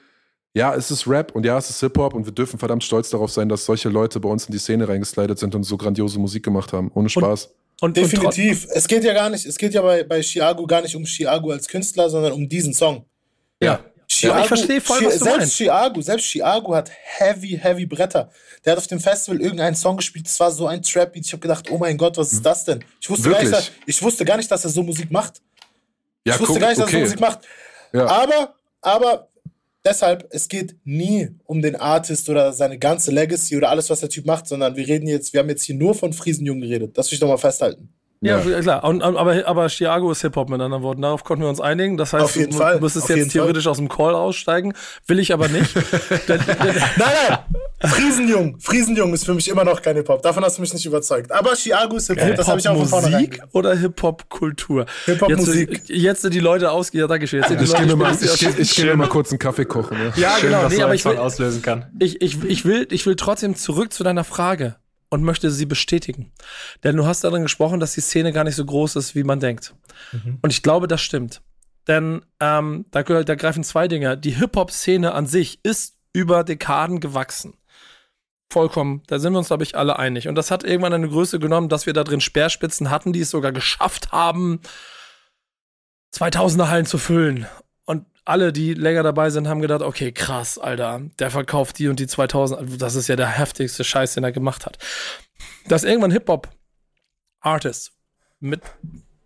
[0.53, 3.31] ja, es ist Rap und ja, es ist Hip-Hop und wir dürfen verdammt stolz darauf
[3.31, 6.43] sein, dass solche Leute bei uns in die Szene reingeslidet sind und so grandiose Musik
[6.43, 6.91] gemacht haben.
[6.93, 7.49] Ohne Spaß.
[7.81, 8.67] und, Definitiv.
[8.71, 11.51] es geht ja gar nicht, es geht ja bei, bei Chiago gar nicht um Chiago
[11.51, 13.05] als Künstler, sondern um diesen Song.
[13.61, 13.79] ja.
[14.07, 15.55] Ja, ich verstehe voll, was du selbst meinst.
[15.55, 18.29] Chiago, selbst Chiago hat heavy, heavy Bretter.
[18.63, 21.25] Der hat auf dem Festival irgendeinen Song gespielt, das war so ein Trap-Beat.
[21.25, 22.83] Ich habe gedacht, oh mein Gott, was ist das denn?
[22.99, 25.41] Ich wusste, gar nicht, ich wusste gar nicht, dass er so Musik macht.
[26.25, 27.03] Ja, ich wusste guck, gar nicht, dass er so okay.
[27.03, 27.39] Musik macht.
[27.93, 28.07] Ja.
[28.07, 29.29] Aber, aber
[29.83, 34.09] deshalb, es geht nie um den Artist oder seine ganze Legacy oder alles, was der
[34.09, 36.97] Typ macht, sondern wir reden jetzt, wir haben jetzt hier nur von Friesenjung geredet.
[36.97, 37.94] Das will ich doch mal festhalten.
[38.21, 38.59] Ja, Ja.
[38.61, 38.83] klar.
[38.85, 41.01] Und, aber, aber Chiago ist Hip-Hop mit anderen Worten.
[41.03, 41.97] Darauf konnten wir uns einigen.
[41.97, 42.75] Das heißt, Auf jeden du, Fall.
[42.75, 44.73] du müsstest Auf jetzt jeden theoretisch aus dem Call aussteigen.
[45.05, 45.75] Will ich aber nicht.
[46.27, 46.39] Nein,
[46.97, 47.37] nein,
[47.91, 50.21] Friesenjung, Friesenjung ist für mich immer noch kein Hip-Hop.
[50.23, 51.31] Davon hast du mich nicht überzeugt.
[51.31, 53.49] Aber Chiago ist Hip-Hop, das habe ich auch von Hip-Hop-Musik gesagt.
[53.53, 54.85] oder Hip-Hop-Kultur?
[55.05, 55.71] Hip-Hop-Musik.
[55.71, 56.97] Jetzt, jetzt sind die Leute ausge...
[56.99, 57.41] Ja, danke schön.
[57.41, 58.97] Jetzt sind die Ich Leute gehe mir mal, ich, geh- ich geh mir Schön.
[58.97, 59.97] mal kurz einen Kaffee kochen.
[60.15, 60.29] Ja.
[60.31, 60.63] Ja, Schön, genau.
[60.63, 61.85] was Nee, aber ich will, auslösen kann.
[61.99, 64.77] ich, ich, ich, will, ich will trotzdem zurück zu deiner Frage
[65.15, 66.31] und möchte sie bestätigen.
[66.83, 69.39] Denn du hast darin gesprochen, dass die Szene gar nicht so groß ist, wie man
[69.39, 69.73] denkt.
[70.41, 71.41] Und ich glaube, das stimmt.
[71.87, 74.17] Denn ähm, da, gehört- da greifen zwei Dinge.
[74.17, 77.53] Die Hip-Hop-Szene an sich ist über Dekaden gewachsen.
[78.51, 79.01] Vollkommen.
[79.07, 80.27] Da sind wir uns, glaube ich, alle einig.
[80.27, 83.29] Und das hat irgendwann eine Größe genommen, dass wir da drin Speerspitzen hatten, die es
[83.31, 84.59] sogar geschafft haben,
[86.15, 87.47] 2000er Hallen zu füllen.
[88.25, 92.07] Alle, die länger dabei sind, haben gedacht, okay, krass, Alter, der verkauft die und die
[92.07, 92.59] 2000.
[92.59, 94.79] Also Das ist ja der heftigste Scheiß, den er gemacht hat.
[95.67, 97.93] Dass irgendwann Hip-Hop-Artists
[98.39, 98.61] mit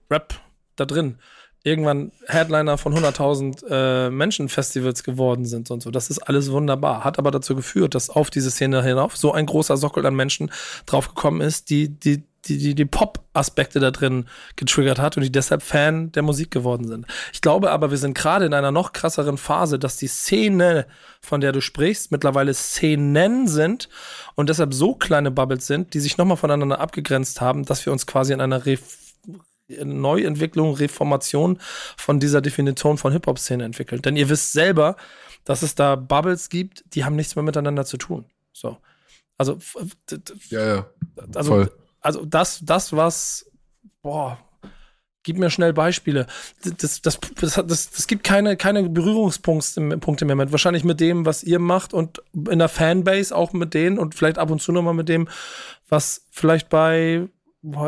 [0.09, 0.33] Rap
[0.75, 1.17] da drin
[1.63, 5.91] irgendwann Headliner von 100.000 äh, Menschen-Festivals geworden sind und so.
[5.91, 7.03] Das ist alles wunderbar.
[7.03, 10.51] Hat aber dazu geführt, dass auf diese Szene hinauf so ein großer Sockel an Menschen
[10.85, 14.25] draufgekommen ist, die die, die, die, die Pop-Aspekte da drin
[14.55, 17.05] getriggert hat und die deshalb Fan der Musik geworden sind.
[17.33, 20.85] Ich glaube aber, wir sind gerade in einer noch krasseren Phase, dass die Szene,
[21.21, 23.89] von der du sprichst, mittlerweile Szenen sind
[24.35, 28.07] und deshalb so kleine Bubbles sind, die sich nochmal voneinander abgegrenzt haben, dass wir uns
[28.07, 28.81] quasi in einer Ref
[29.83, 31.59] Neuentwicklung, Reformation
[31.95, 34.03] von dieser Definition von Hip-Hop-Szene entwickelt.
[34.03, 34.95] Denn ihr wisst selber,
[35.43, 38.25] dass es da Bubbles gibt, die haben nichts mehr miteinander zu tun.
[38.51, 38.77] So.
[39.37, 39.57] Also,
[40.49, 40.89] Ja, ja.
[41.33, 41.71] also, Voll.
[42.01, 43.49] Also das, das, was,
[44.01, 44.37] boah,
[45.23, 46.25] gib mir schnell Beispiele.
[46.63, 50.51] Das, das, das, das, das gibt keine, keine Berührungspunkte Punkte mehr mit.
[50.51, 54.37] Wahrscheinlich mit dem, was ihr macht und in der Fanbase auch mit denen und vielleicht
[54.37, 55.27] ab und zu nochmal mit dem,
[55.87, 57.27] was vielleicht bei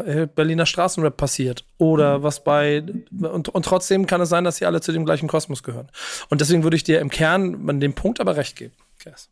[0.05, 4.65] äh, Berliner Straßenrap passiert oder was bei und, und trotzdem kann es sein, dass sie
[4.65, 5.89] alle zu dem gleichen Kosmos gehören.
[6.29, 8.73] Und deswegen würde ich dir im Kern an dem Punkt aber recht geben.
[8.99, 9.29] Kes.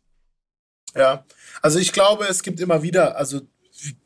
[0.96, 1.24] Ja,
[1.62, 3.42] also ich glaube, es gibt immer wieder, also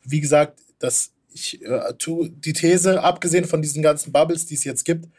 [0.03, 4.63] wie gesagt, dass ich äh, tu, die These, abgesehen von diesen ganzen Bubbles, die es
[4.63, 5.09] jetzt gibt,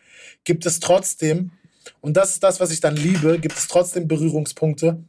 [0.44, 1.52] gibt es trotzdem,
[2.00, 5.04] und das ist das, was ich dann liebe, gibt es trotzdem Berührungspunkte,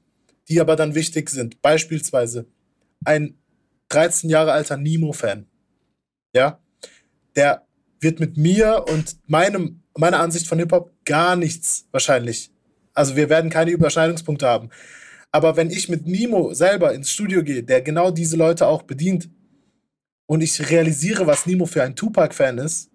[0.49, 1.61] die aber dann wichtig sind.
[1.61, 2.45] Beispielsweise
[3.05, 3.35] ein
[3.89, 5.47] 13 Jahre alter Nemo-Fan,
[6.35, 6.59] ja,
[7.35, 7.65] der
[7.99, 12.51] wird mit mir und meinem, meiner Ansicht von Hip-Hop gar nichts wahrscheinlich.
[12.93, 14.69] Also wir werden keine Überschneidungspunkte haben.
[15.31, 19.29] Aber wenn ich mit Nemo selber ins Studio gehe, der genau diese Leute auch bedient,
[20.27, 22.91] und ich realisiere, was Nemo für ein Tupac-Fan ist,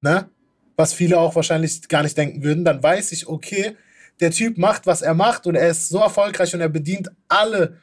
[0.00, 0.28] ne?
[0.76, 3.76] Was viele auch wahrscheinlich gar nicht denken würden, dann weiß ich, okay,
[4.18, 7.78] der Typ macht, was er macht und er ist so erfolgreich und er bedient alle,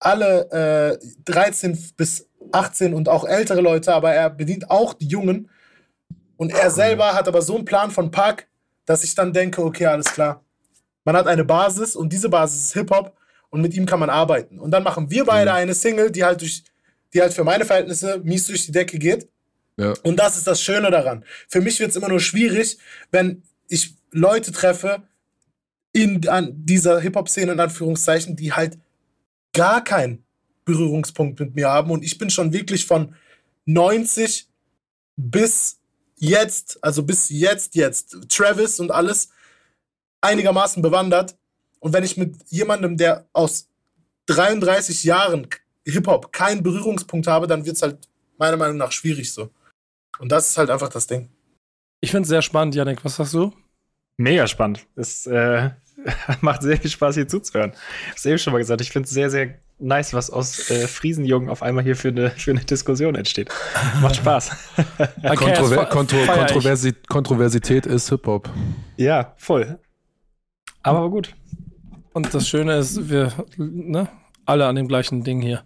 [0.00, 5.50] alle äh, 13 bis 18 und auch ältere Leute, aber er bedient auch die Jungen.
[6.36, 8.48] Und er selber hat aber so einen Plan von Park,
[8.86, 10.42] dass ich dann denke, okay, alles klar.
[11.04, 13.16] Man hat eine Basis und diese Basis ist Hip-Hop
[13.50, 14.58] und mit ihm kann man arbeiten.
[14.58, 16.64] Und dann machen wir beide eine Single, die halt durch,
[17.12, 19.28] die halt für meine Verhältnisse mies durch die Decke geht.
[19.76, 19.94] Ja.
[20.02, 21.24] Und das ist das Schöne daran.
[21.48, 22.78] Für mich wird es immer nur schwierig,
[23.10, 25.02] wenn ich Leute treffe
[25.92, 28.78] in an dieser Hip-Hop-Szene, in Anführungszeichen, die halt
[29.52, 30.24] gar keinen
[30.64, 31.90] Berührungspunkt mit mir haben.
[31.90, 33.14] Und ich bin schon wirklich von
[33.64, 34.48] 90
[35.16, 35.78] bis
[36.16, 39.30] jetzt, also bis jetzt, jetzt, Travis und alles
[40.20, 41.36] einigermaßen bewandert.
[41.80, 43.68] Und wenn ich mit jemandem, der aus
[44.26, 45.48] 33 Jahren
[45.86, 47.98] Hip-Hop keinen Berührungspunkt habe, dann wird es halt
[48.38, 49.50] meiner Meinung nach schwierig so.
[50.18, 51.30] Und das ist halt einfach das Ding.
[52.00, 53.04] Ich finde es sehr spannend, Janik.
[53.04, 53.52] Was sagst du?
[54.16, 54.86] Mega spannend.
[54.96, 55.70] Es äh,
[56.40, 57.72] macht sehr viel Spaß, hier zuzuhören.
[58.14, 60.86] Ich habe eben schon mal gesagt, ich finde es sehr, sehr nice, was aus äh,
[60.86, 63.48] Friesenjungen auf einmal hier für eine, für eine Diskussion entsteht.
[64.00, 64.50] Macht Spaß.
[65.22, 66.18] Okay, Kontrover Kontro.
[66.26, 68.48] Kontroversi Kontroversität ist Hip-Hop.
[68.96, 69.78] ja, voll.
[70.82, 71.34] Aber gut.
[72.12, 74.08] Und das Schöne ist, wir, ne,
[74.50, 75.62] alle an dem gleichen Ding hier.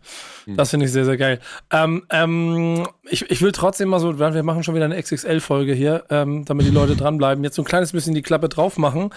[0.46, 1.40] Das finde ich sehr, sehr geil.
[1.70, 6.04] Ähm, ähm, ich, ich will trotzdem mal so, wir machen schon wieder eine XXL-Folge hier,
[6.10, 9.10] ähm, damit die Leute dranbleiben, jetzt so ein kleines bisschen die Klappe drauf machen.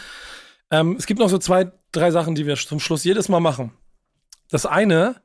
[0.71, 3.73] Ähm, es gibt noch so zwei, drei Sachen, die wir zum Schluss jedes Mal machen.
[4.49, 5.15] Das eine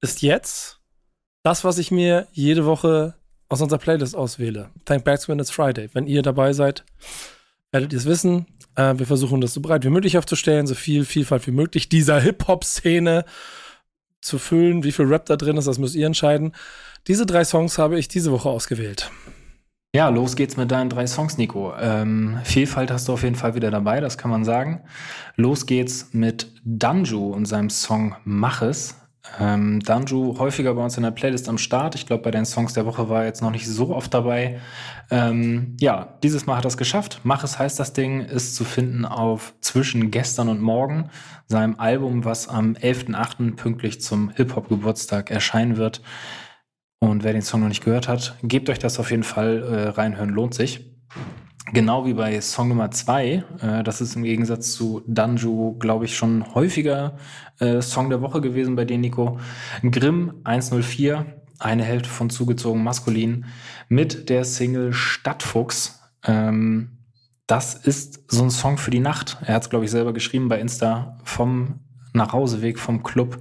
[0.00, 0.80] ist jetzt
[1.42, 3.14] das, was ich mir jede Woche
[3.48, 4.70] aus unserer Playlist auswähle.
[4.84, 5.88] Thank Backs when it's Friday.
[5.92, 6.84] Wenn ihr dabei seid,
[7.70, 8.46] werdet ihr es wissen.
[8.76, 12.20] Äh, wir versuchen das so breit wie möglich aufzustellen, so viel Vielfalt wie möglich dieser
[12.20, 13.24] Hip-Hop-Szene
[14.24, 14.82] zu füllen.
[14.82, 16.52] Wie viel Rap da drin ist, das müsst ihr entscheiden.
[17.06, 19.10] Diese drei Songs habe ich diese Woche ausgewählt.
[19.94, 21.72] Ja, los geht's mit deinen drei Songs, Nico.
[21.78, 24.82] Ähm, Vielfalt hast du auf jeden Fall wieder dabei, das kann man sagen.
[25.36, 28.96] Los geht's mit Danju und seinem Song Mach es.
[29.40, 31.94] Ähm, Danju häufiger bei uns in der Playlist am Start.
[31.94, 34.60] Ich glaube, bei den Songs der Woche war er jetzt noch nicht so oft dabei.
[35.10, 37.20] Ähm, ja, dieses Mal hat er es geschafft.
[37.24, 41.10] Mach es heißt das Ding, ist zu finden auf Zwischen gestern und morgen,
[41.46, 43.56] seinem Album, was am 11.8.
[43.56, 46.02] pünktlich zum Hip-Hop-Geburtstag erscheinen wird.
[47.00, 49.88] Und wer den Song noch nicht gehört hat, gebt euch das auf jeden Fall äh,
[49.88, 50.94] reinhören, lohnt sich.
[51.74, 56.16] Genau wie bei Song Nummer zwei, äh, das ist im Gegensatz zu Danju, glaube ich,
[56.16, 57.16] schon häufiger
[57.58, 59.40] äh, Song der Woche gewesen bei dir, Nico.
[59.82, 61.26] Grimm 104,
[61.58, 63.46] eine Hälfte von zugezogen maskulin,
[63.88, 66.00] mit der Single Stadtfuchs.
[66.22, 66.98] Ähm,
[67.48, 69.38] das ist so ein Song für die Nacht.
[69.44, 71.80] Er hat es, glaube ich, selber geschrieben bei Insta vom
[72.12, 73.38] Nachhauseweg vom Club.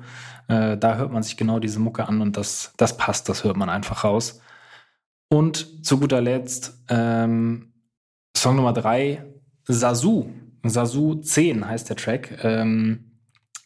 [0.47, 3.57] Äh, da hört man sich genau diese Mucke an und das, das passt, das hört
[3.57, 4.41] man einfach raus.
[5.29, 7.72] Und zu guter Letzt ähm,
[8.35, 9.23] Song Nummer drei,
[9.67, 10.25] Sasu.
[10.63, 12.39] Sasu 10 heißt der Track.
[12.43, 13.11] Ähm,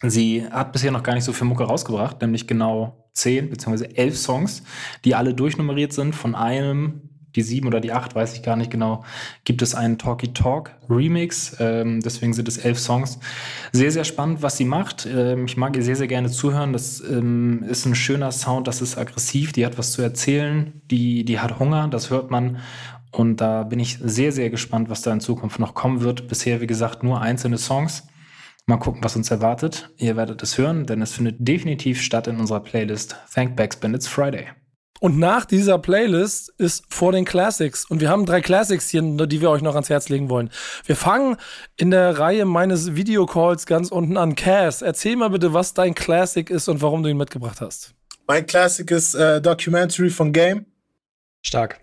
[0.02, 3.85] sie hat bisher noch gar nicht so viel Mucke rausgebracht, nämlich genau 10 bzw.
[3.95, 4.64] 11 Songs,
[5.06, 6.15] die alle durchnummeriert sind.
[6.15, 9.03] Von einem, die 7 oder die 8, weiß ich gar nicht genau,
[9.44, 11.56] gibt es einen Talkie Talk Remix.
[11.60, 13.19] Ähm, deswegen sind es 11 Songs.
[13.72, 15.07] Sehr, sehr spannend, was sie macht.
[15.11, 16.73] Ähm, ich mag ihr sehr, sehr gerne zuhören.
[16.73, 21.26] Das ähm, ist ein schöner Sound, das ist aggressiv, die hat was zu erzählen, die,
[21.26, 22.57] die hat Hunger, das hört man.
[23.18, 26.27] Und da bin ich sehr, sehr gespannt, was da in Zukunft noch kommen wird.
[26.27, 28.03] Bisher, wie gesagt, nur einzelne Songs.
[28.68, 29.89] Mal gucken, was uns erwartet.
[29.98, 34.07] Ihr werdet es hören, denn es findet definitiv statt in unserer Playlist Thank Backs Bandits
[34.07, 34.49] Friday.
[34.99, 37.85] Und nach dieser Playlist ist vor den Classics.
[37.85, 40.52] Und wir haben drei Classics hier, die wir euch noch ans Herz legen wollen.
[40.85, 41.38] Wir fangen
[41.76, 44.35] in der Reihe meines Videocalls ganz unten an.
[44.35, 47.95] Cass, erzähl mal bitte, was dein Classic ist und warum du ihn mitgebracht hast.
[48.27, 50.68] Mein Classic ist äh, Documentary von Game.
[51.41, 51.80] Stark.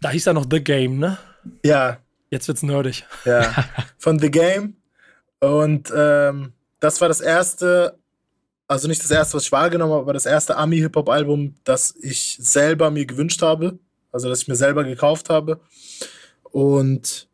[0.00, 1.18] Da hieß er noch The Game, ne?
[1.64, 1.98] Ja,
[2.32, 3.04] Jetzt wird's nerdig.
[3.26, 3.52] ja.
[3.98, 4.76] von The Game.
[5.40, 7.98] Und ähm, das war das erste,
[8.66, 12.90] also nicht das erste, was ich wahrgenommen habe, aber das erste Ami-Hip-Hop-Album, das ich selber
[12.90, 13.78] mir gewünscht habe.
[14.12, 15.60] Also, das ich mir selber gekauft habe.
[16.44, 17.28] Und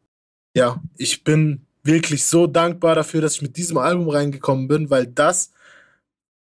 [0.55, 5.07] ja, ich bin wirklich so dankbar dafür, dass ich mit diesem Album reingekommen bin, weil
[5.07, 5.53] das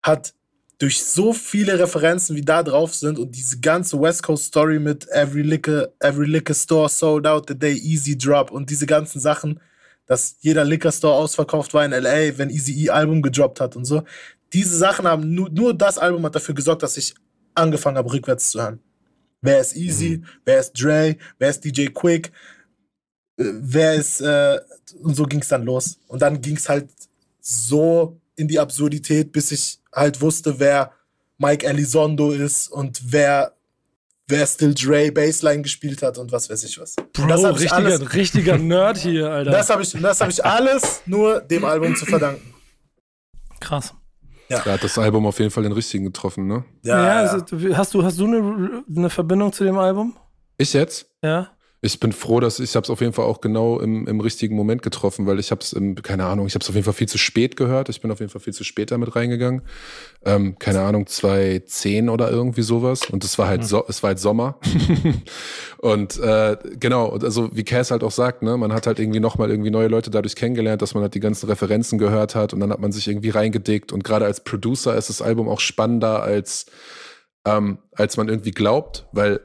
[0.01, 0.33] hat
[0.79, 5.07] durch so viele Referenzen, wie da drauf sind und diese ganze West Coast Story mit
[5.09, 9.59] Every Liquor, Every Liquor Store sold out the day Easy Drop und diese ganzen Sachen,
[10.05, 13.83] dass jeder Liquor Store ausverkauft war in LA, wenn Easy E Album gedroppt hat und
[13.83, 14.03] so.
[14.53, 17.13] Diese Sachen haben nur, nur das Album hat dafür gesorgt, dass ich
[17.53, 18.79] angefangen habe, rückwärts zu hören.
[19.41, 20.23] Wer ist Easy?
[20.45, 21.17] Wer ist Dre?
[21.37, 22.31] Wer ist DJ Quick?
[23.37, 24.59] Äh, Wer ist, äh,
[25.01, 25.99] und so ging es dann los.
[26.07, 26.89] Und dann ging es halt
[27.41, 30.91] so in die Absurdität, bis ich halt wusste, wer
[31.37, 33.53] Mike Elizondo ist und wer,
[34.27, 36.95] wer Still Dre Bassline gespielt hat und was weiß ich was.
[36.95, 39.51] Das Bro, habe ich, richtiger, alles- richtiger Nerd hier, Alter.
[39.51, 42.53] das hab ich, das hab ich alles nur dem Album zu verdanken.
[43.59, 43.93] Krass.
[44.47, 46.65] Da hat das Album auf jeden Fall den richtigen getroffen, ne?
[46.81, 47.45] Ja, also,
[47.75, 50.15] hast du, hast du eine, eine Verbindung zu dem Album?
[50.57, 51.07] Ich jetzt?
[51.23, 51.51] Ja.
[51.81, 54.53] Ich bin froh, dass ich habe es auf jeden Fall auch genau im, im richtigen
[54.55, 55.73] Moment getroffen, weil ich habe es,
[56.03, 57.87] keine Ahnung, ich habe es auf jeden Fall viel zu spät gehört.
[57.87, 59.61] Ich bin auf jeden Fall viel zu spät damit reingegangen.
[60.25, 63.09] Ähm, keine Ahnung, 2010 oder irgendwie sowas.
[63.09, 64.59] Und es war halt so, es war halt Sommer.
[65.77, 69.49] und äh, genau, also wie Cass halt auch sagt, ne, man hat halt irgendwie nochmal
[69.49, 72.71] irgendwie neue Leute dadurch kennengelernt, dass man halt die ganzen Referenzen gehört hat und dann
[72.71, 73.93] hat man sich irgendwie reingedickt.
[73.93, 76.65] Und gerade als Producer ist das Album auch spannender als
[77.45, 79.39] ähm, als man irgendwie glaubt, weil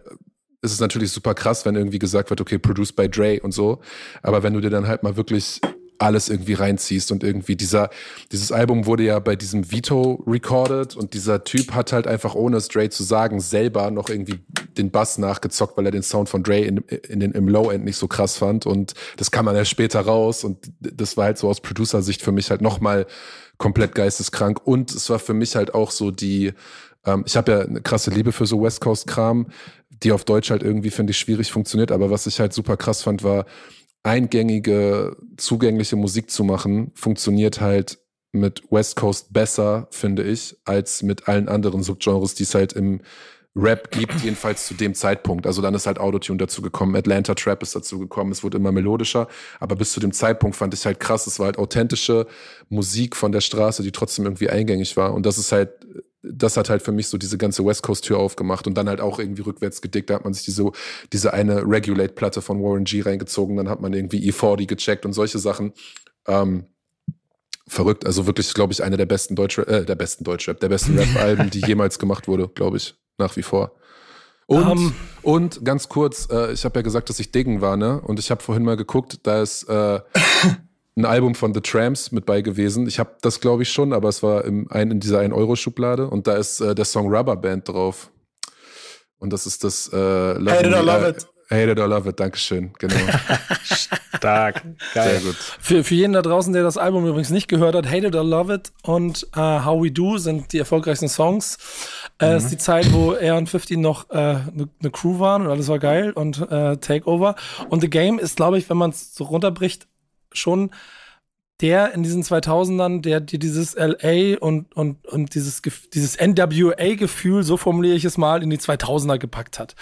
[0.65, 3.81] es ist natürlich super krass, wenn irgendwie gesagt wird, okay, produced by Dre und so.
[4.23, 5.61] Aber wenn du dir dann halt mal wirklich
[5.99, 7.89] alles irgendwie reinziehst und irgendwie dieser,
[8.33, 12.57] dieses Album wurde ja bei diesem Vito recorded und dieser Typ hat halt einfach ohne
[12.57, 14.41] es Dre zu sagen selber noch irgendwie
[14.77, 16.79] den Bass nachgezockt, weil er den Sound von Dre in,
[17.09, 18.67] in den, im Low-End nicht so krass fand.
[18.67, 22.33] Und das kam dann ja später raus und das war halt so aus Producer-Sicht für
[22.33, 23.07] mich halt nochmal
[23.59, 24.67] komplett geisteskrank.
[24.67, 26.53] Und es war für mich halt auch so die,
[27.07, 29.47] ähm, ich habe ja eine krasse Liebe für so West Coast-Kram,
[30.05, 31.91] die auf Deutsch halt irgendwie, finde ich, schwierig funktioniert.
[31.91, 33.47] Aber was ich halt super krass fand, war,
[34.03, 37.99] eingängige, zugängliche Musik zu machen, funktioniert halt
[38.33, 43.01] mit West Coast besser, finde ich, als mit allen anderen Subgenres, die es halt im
[43.57, 45.47] Rap gibt, jedenfalls zu dem Zeitpunkt.
[45.47, 48.73] Also dann ist halt Autotune dazu gekommen, Atlanta Trap ist dazu gekommen, es wurde immer
[48.73, 49.29] melodischer,
[49.61, 52.27] aber bis zu dem Zeitpunkt fand ich halt krass, es war halt authentische
[52.69, 55.71] Musik von der Straße, die trotzdem irgendwie eingängig war und das ist halt
[56.27, 59.01] das hat halt für mich so diese ganze West Coast Tür aufgemacht und dann halt
[59.01, 60.11] auch irgendwie rückwärts gedickt.
[60.11, 60.71] Da hat man sich diese,
[61.13, 65.39] diese eine Regulate-Platte von Warren G reingezogen, dann hat man irgendwie E40 gecheckt und solche
[65.39, 65.73] Sachen.
[66.27, 66.67] Ähm,
[67.67, 68.07] verrückt.
[68.07, 71.51] Also wirklich, glaube ich, eine der besten Deutschrap, äh, der besten Deutschrap, der besten Rap-Alben,
[71.51, 73.73] die jemals gemacht wurde, glaube ich, nach wie vor.
[74.47, 74.93] Und, Ähm.
[75.23, 78.01] und ganz kurz, äh, ich habe ja gesagt, dass ich Diggen war, ne?
[78.01, 80.01] Und ich habe vorhin mal geguckt, da ist äh,
[80.97, 82.87] ein Album von The Tramps mit bei gewesen.
[82.87, 86.27] Ich habe das, glaube ich, schon, aber es war im, ein, in dieser 1-Euro-Schublade und
[86.27, 88.11] da ist äh, der Song Rubber Band drauf.
[89.19, 91.27] Und das ist das äh, Love Hate it or love äh, it.
[91.51, 92.95] Hate it or love it, Dankeschön, genau.
[94.17, 94.63] Stark.
[94.93, 95.21] Sehr Geil.
[95.21, 95.35] gut.
[95.35, 98.25] Für, für jeden da draußen, der das Album übrigens nicht gehört hat, Hate It or
[98.25, 101.59] Love It und äh, How We Do sind die erfolgreichsten Songs.
[102.21, 105.51] Äh, ist die Zeit, wo er und 50 noch eine äh, ne Crew waren und
[105.51, 107.35] alles war geil und äh, Takeover.
[107.69, 109.87] Und The Game ist, glaube ich, wenn man es so runterbricht,
[110.35, 110.71] schon
[111.61, 117.45] der in diesen 2000ern, der dir dieses LA und, und, und dieses, Gef- dieses NWA-Gefühl,
[117.45, 119.77] so formuliere ich es mal, in die 2000er gepackt hat.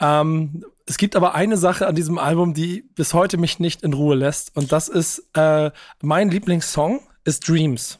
[0.00, 3.94] Ähm, es gibt aber eine Sache an diesem Album, die bis heute mich nicht in
[3.94, 4.56] Ruhe lässt.
[4.56, 5.72] Und das ist äh,
[6.02, 7.98] mein Lieblingssong ist Dreams.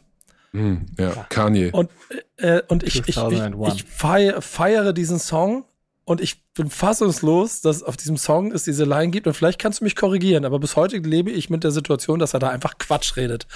[0.52, 1.70] Hm, ja, Kanye.
[1.72, 1.90] Und,
[2.36, 3.74] äh, und ich, ich, ich, 2001.
[3.74, 5.64] ich feiere, feiere diesen Song
[6.04, 9.26] und ich bin fassungslos, dass auf diesem Song es diese Line gibt.
[9.26, 12.34] Und vielleicht kannst du mich korrigieren, aber bis heute lebe ich mit der Situation, dass
[12.34, 13.46] er da einfach Quatsch redet.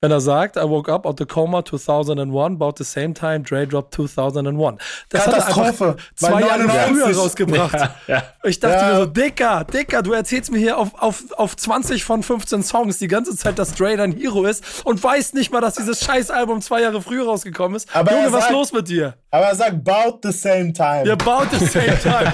[0.00, 3.66] Wenn er sagt, I woke up out the coma 2001, about the same time Dre
[3.66, 4.78] dropped 2001.
[5.08, 7.02] Das hat er einfach zwei Jahre 99.
[7.02, 7.90] früher rausgebracht.
[8.06, 8.22] Ja.
[8.44, 8.88] Ich dachte Ja.
[8.92, 12.98] mir so, Dicker, Dicker, du erzählst mir hier auf, auf, auf 20 von 15 Songs
[12.98, 16.60] die ganze Zeit, dass Dre dein Hero ist und weißt nicht mal, dass dieses Scheißalbum
[16.60, 17.88] zwei Jahre früher rausgekommen ist.
[17.92, 19.14] Aber Junge, er was ist sagt- los mit dir?
[19.32, 21.02] Aber er sagt, about the same time.
[21.06, 22.32] Ihr baut the same time.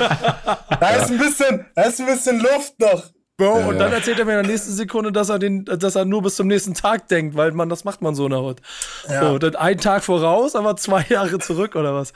[0.80, 3.04] Da ist ein bisschen, da ist ein bisschen Luft noch.
[3.36, 3.82] Bro, Ja, und ja.
[3.82, 6.36] dann erzählt er mir in der nächsten Sekunde, dass er den, dass er nur bis
[6.36, 8.58] zum nächsten Tag denkt, weil man, das macht man so in der Hut.
[9.08, 12.12] So, dann einen Tag voraus, aber zwei Jahre zurück oder was.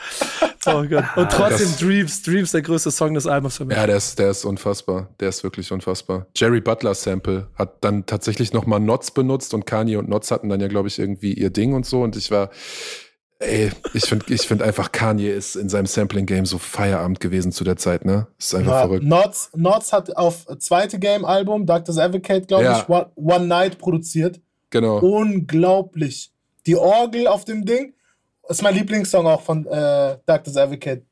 [0.66, 1.04] Oh Gott.
[1.16, 3.76] Und trotzdem das- Dreams, Dreams der größte Song des Albums für mich.
[3.76, 5.08] Ja, der ist, der ist unfassbar.
[5.18, 6.26] Der ist wirklich unfassbar.
[6.36, 10.60] Jerry Butler Sample hat dann tatsächlich nochmal Notz benutzt und Kanye und Notz hatten dann
[10.60, 12.02] ja, glaube ich, irgendwie ihr Ding und so.
[12.02, 12.50] Und ich war,
[13.40, 17.64] ey, ich finde ich find einfach, Kanye ist in seinem Sampling-Game so Feierabend gewesen zu
[17.64, 18.26] der Zeit, ne?
[18.38, 19.04] Ist einfach Ja, verrückt.
[19.04, 22.80] Nots, Nots hat auf zweite Game-Album, Doctor's Advocate, glaube Ja.
[22.80, 24.40] ich, One, One Night produziert.
[24.70, 24.98] Genau.
[24.98, 26.32] Unglaublich.
[26.66, 27.94] Die Orgel auf dem Ding
[28.48, 31.02] ist mein Lieblingssong auch von äh, Doctor's Advocate.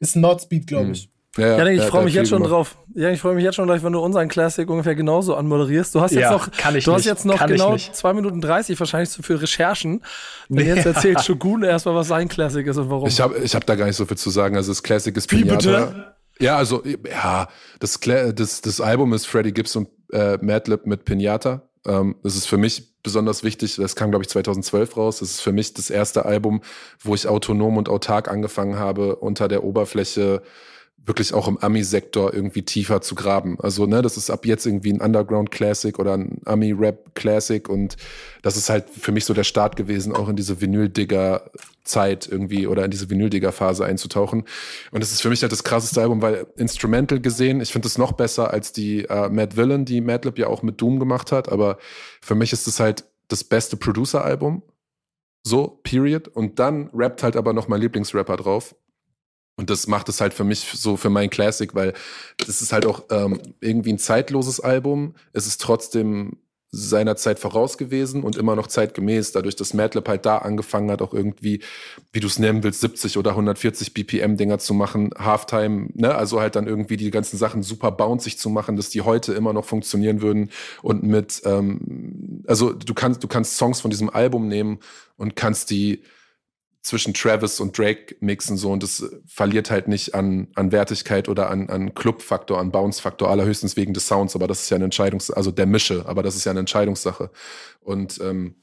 [0.00, 0.92] Ist ein Nots Beat, glaube Mhm.
[0.92, 1.10] ich.
[1.38, 2.52] Ja, ja, Janik, ich freue mich jetzt schon gemacht.
[2.52, 2.76] drauf.
[2.94, 5.94] Ja, ich freue mich jetzt schon drauf, wenn du unseren Classic ungefähr genauso anmoderierst.
[5.94, 7.06] Du hast jetzt Ja, noch, kann ich du hast nicht.
[7.06, 7.74] jetzt noch Kann genau.
[7.76, 10.02] 2 Minuten 30 wahrscheinlich so für Recherchen.
[10.48, 10.64] Nee.
[10.64, 13.08] jetzt erzählt Shogun erstmal, was sein Classic ist und warum.
[13.08, 14.56] Ich habe ich hab da gar nicht so viel zu sagen.
[14.56, 15.56] Also das Classic ist Wie Pinata.
[15.86, 16.14] bitte?
[16.38, 17.48] Ja, also ja,
[17.80, 21.62] das, das, das Album ist Freddie Gibbs und äh, Madlib mit Pinata.
[21.86, 23.76] Ähm, das ist für mich besonders wichtig.
[23.76, 25.20] Das kam, glaube ich, 2012 raus.
[25.20, 26.60] Das ist für mich das erste Album,
[27.00, 30.42] wo ich autonom und autark angefangen habe, unter der Oberfläche
[31.04, 33.58] wirklich auch im Ami-Sektor irgendwie tiefer zu graben.
[33.60, 37.96] Also, ne, das ist ab jetzt irgendwie ein Underground-Classic oder ein Ami-Rap-Classic und
[38.42, 42.84] das ist halt für mich so der Start gewesen, auch in diese Vinyl-Digger-Zeit irgendwie oder
[42.84, 44.44] in diese Vinyl-Digger-Phase einzutauchen.
[44.92, 47.98] Und das ist für mich halt das krasseste Album, weil Instrumental gesehen, ich finde es
[47.98, 51.50] noch besser als die äh, Mad Villain, die Madlib ja auch mit Doom gemacht hat,
[51.50, 51.78] aber
[52.20, 54.62] für mich ist es halt das beste Producer-Album.
[55.44, 56.28] So, period.
[56.28, 58.76] Und dann rappt halt aber noch mein Lieblingsrapper drauf.
[59.62, 61.92] Und das macht es halt für mich so für mein Classic, weil
[62.36, 65.14] das ist halt auch ähm, irgendwie ein zeitloses Album.
[65.32, 66.38] Es ist trotzdem
[66.72, 71.00] seiner Zeit voraus gewesen und immer noch zeitgemäß, dadurch, dass Madlib halt da angefangen hat,
[71.00, 71.60] auch irgendwie,
[72.12, 76.56] wie du es nennen willst, 70 oder 140 BPM-Dinger zu machen, Halftime, ne, also halt
[76.56, 80.22] dann irgendwie die ganzen Sachen super bouncig zu machen, dass die heute immer noch funktionieren
[80.22, 80.50] würden
[80.82, 84.80] und mit, ähm, also du kannst, du kannst Songs von diesem Album nehmen
[85.16, 86.02] und kannst die
[86.82, 91.48] zwischen Travis und Drake mixen so und das verliert halt nicht an, an Wertigkeit oder
[91.48, 95.32] an, an Club-Faktor, an Bounce-Faktor, allerhöchstens wegen des Sounds, aber das ist ja eine Entscheidungs-,
[95.32, 97.30] also der Mische, aber das ist ja eine Entscheidungssache.
[97.80, 98.56] Und ähm,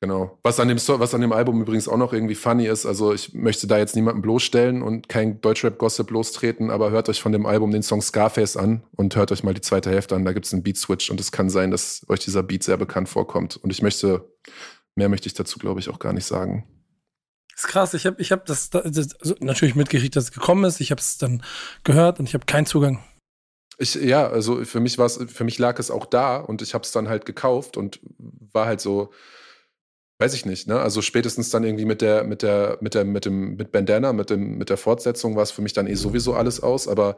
[0.00, 0.38] genau.
[0.42, 3.34] Was an dem was an dem Album übrigens auch noch irgendwie funny ist, also ich
[3.34, 7.72] möchte da jetzt niemanden bloßstellen und kein Deutschrap-Gossip lostreten, aber hört euch von dem Album
[7.72, 10.62] den Song Scarface an und hört euch mal die zweite Hälfte an, da gibt's einen
[10.62, 13.58] Beat-Switch und es kann sein, dass euch dieser Beat sehr bekannt vorkommt.
[13.58, 14.32] Und ich möchte,
[14.94, 16.64] mehr möchte ich dazu, glaube ich, auch gar nicht sagen.
[17.58, 17.94] Ist krass.
[17.94, 20.80] Ich habe ich hab das, das also natürlich mitgekriegt, dass es gekommen ist.
[20.80, 21.42] Ich habe es dann
[21.84, 23.02] gehört und ich habe keinen Zugang.
[23.78, 26.82] Ich, ja, also für mich war's, für mich lag es auch da und ich habe
[26.82, 28.00] es dann halt gekauft und
[28.52, 29.12] war halt so,
[30.20, 30.80] weiß ich nicht, ne?
[30.80, 34.30] Also spätestens dann irgendwie mit der, mit der, mit der, mit dem, mit Bandana, mit
[34.30, 37.16] dem, mit der Fortsetzung war es für mich dann eh sowieso alles aus, aber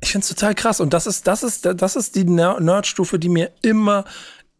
[0.00, 0.80] Ich finde es total krass.
[0.80, 4.04] Und das ist, das ist, das ist die Ner- Nerdstufe, die mir immer,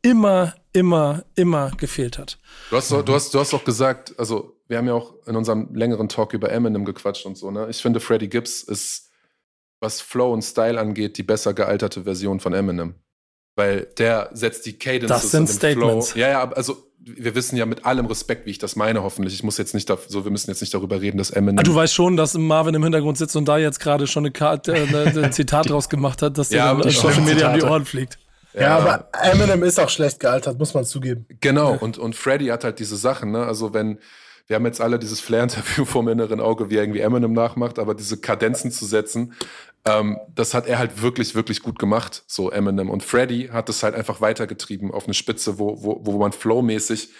[0.03, 2.39] immer, immer, immer gefehlt hat.
[2.71, 5.37] du hast, doch- du hast, du hast doch gesagt, also wir haben ja auch in
[5.37, 7.67] unserem längeren Talk über Eminem gequatscht und so, ne?
[7.71, 9.11] Ich finde, Freddie Gibbs ist,
[9.81, 12.95] was Flow und Style angeht, die besser gealterte Version von Eminem.
[13.57, 16.13] Weil der setzt die Cadence Das sind Statements.
[16.13, 16.21] Flow.
[16.21, 19.33] Ja, ja, also wir wissen ja mit allem Respekt, wie ich das meine, hoffentlich.
[19.35, 21.59] Ich muss jetzt nicht da, so, wir müssen jetzt nicht darüber reden, dass Eminem.
[21.59, 24.31] Ah, du weißt schon, dass Marvin im Hintergrund sitzt und da jetzt gerade schon eine
[24.33, 27.65] Karte, äh, ein Zitat draus gemacht hat, dass dir Ja, dann Social Media um die.
[27.65, 28.19] Ohren fliegt.
[28.55, 31.27] Ja, aber Eminem ist auch schlecht gealtert, muss man zugeben.
[31.41, 33.45] Genau, und, und Freddy hat halt diese Sachen, ne?
[33.45, 33.99] Also wenn,
[34.47, 37.95] wir haben jetzt alle dieses Flair-Interview vom inneren Auge, wie er irgendwie Eminem nachmacht, aber
[37.95, 39.35] diese Kadenzen zu setzen,
[39.85, 42.91] ähm, das hat er halt wirklich, wirklich gut gemacht, so Eminem.
[42.91, 47.11] Und Freddy hat das halt einfach weitergetrieben auf eine Spitze, wo, wo, wo man flowmäßig,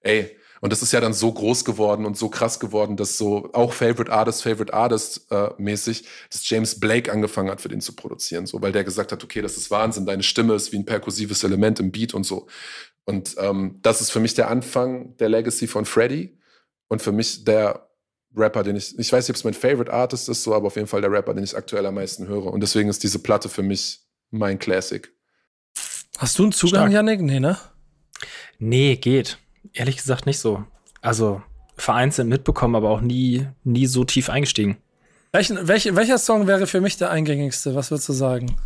[0.00, 3.50] ey, und das ist ja dann so groß geworden und so krass geworden, dass so
[3.52, 7.94] auch Favorite Artist, Favorite Artist äh, mäßig, dass James Blake angefangen hat, für den zu
[7.94, 10.86] produzieren, so, weil der gesagt hat, okay, das ist Wahnsinn, deine Stimme ist wie ein
[10.86, 12.46] perkussives Element im Beat und so.
[13.04, 16.38] Und ähm, das ist für mich der Anfang der Legacy von Freddy
[16.88, 17.88] und für mich der
[18.36, 20.76] Rapper, den ich, ich weiß nicht, ob es mein Favorite Artist ist, so, aber auf
[20.76, 22.46] jeden Fall der Rapper, den ich aktuell am meisten höre.
[22.46, 24.00] Und deswegen ist diese Platte für mich
[24.30, 25.10] mein Classic.
[26.18, 26.92] Hast du einen Zugang, Stark.
[26.92, 27.20] Janik?
[27.20, 27.58] Nee, ne?
[28.58, 29.38] Nee, geht.
[29.72, 30.64] Ehrlich gesagt nicht so.
[31.00, 31.42] Also
[31.76, 34.78] vereinzelt mitbekommen, aber auch nie, nie so tief eingestiegen.
[35.32, 37.74] Welchen, welch, welcher Song wäre für mich der eingängigste?
[37.74, 38.56] Was würdest du sagen?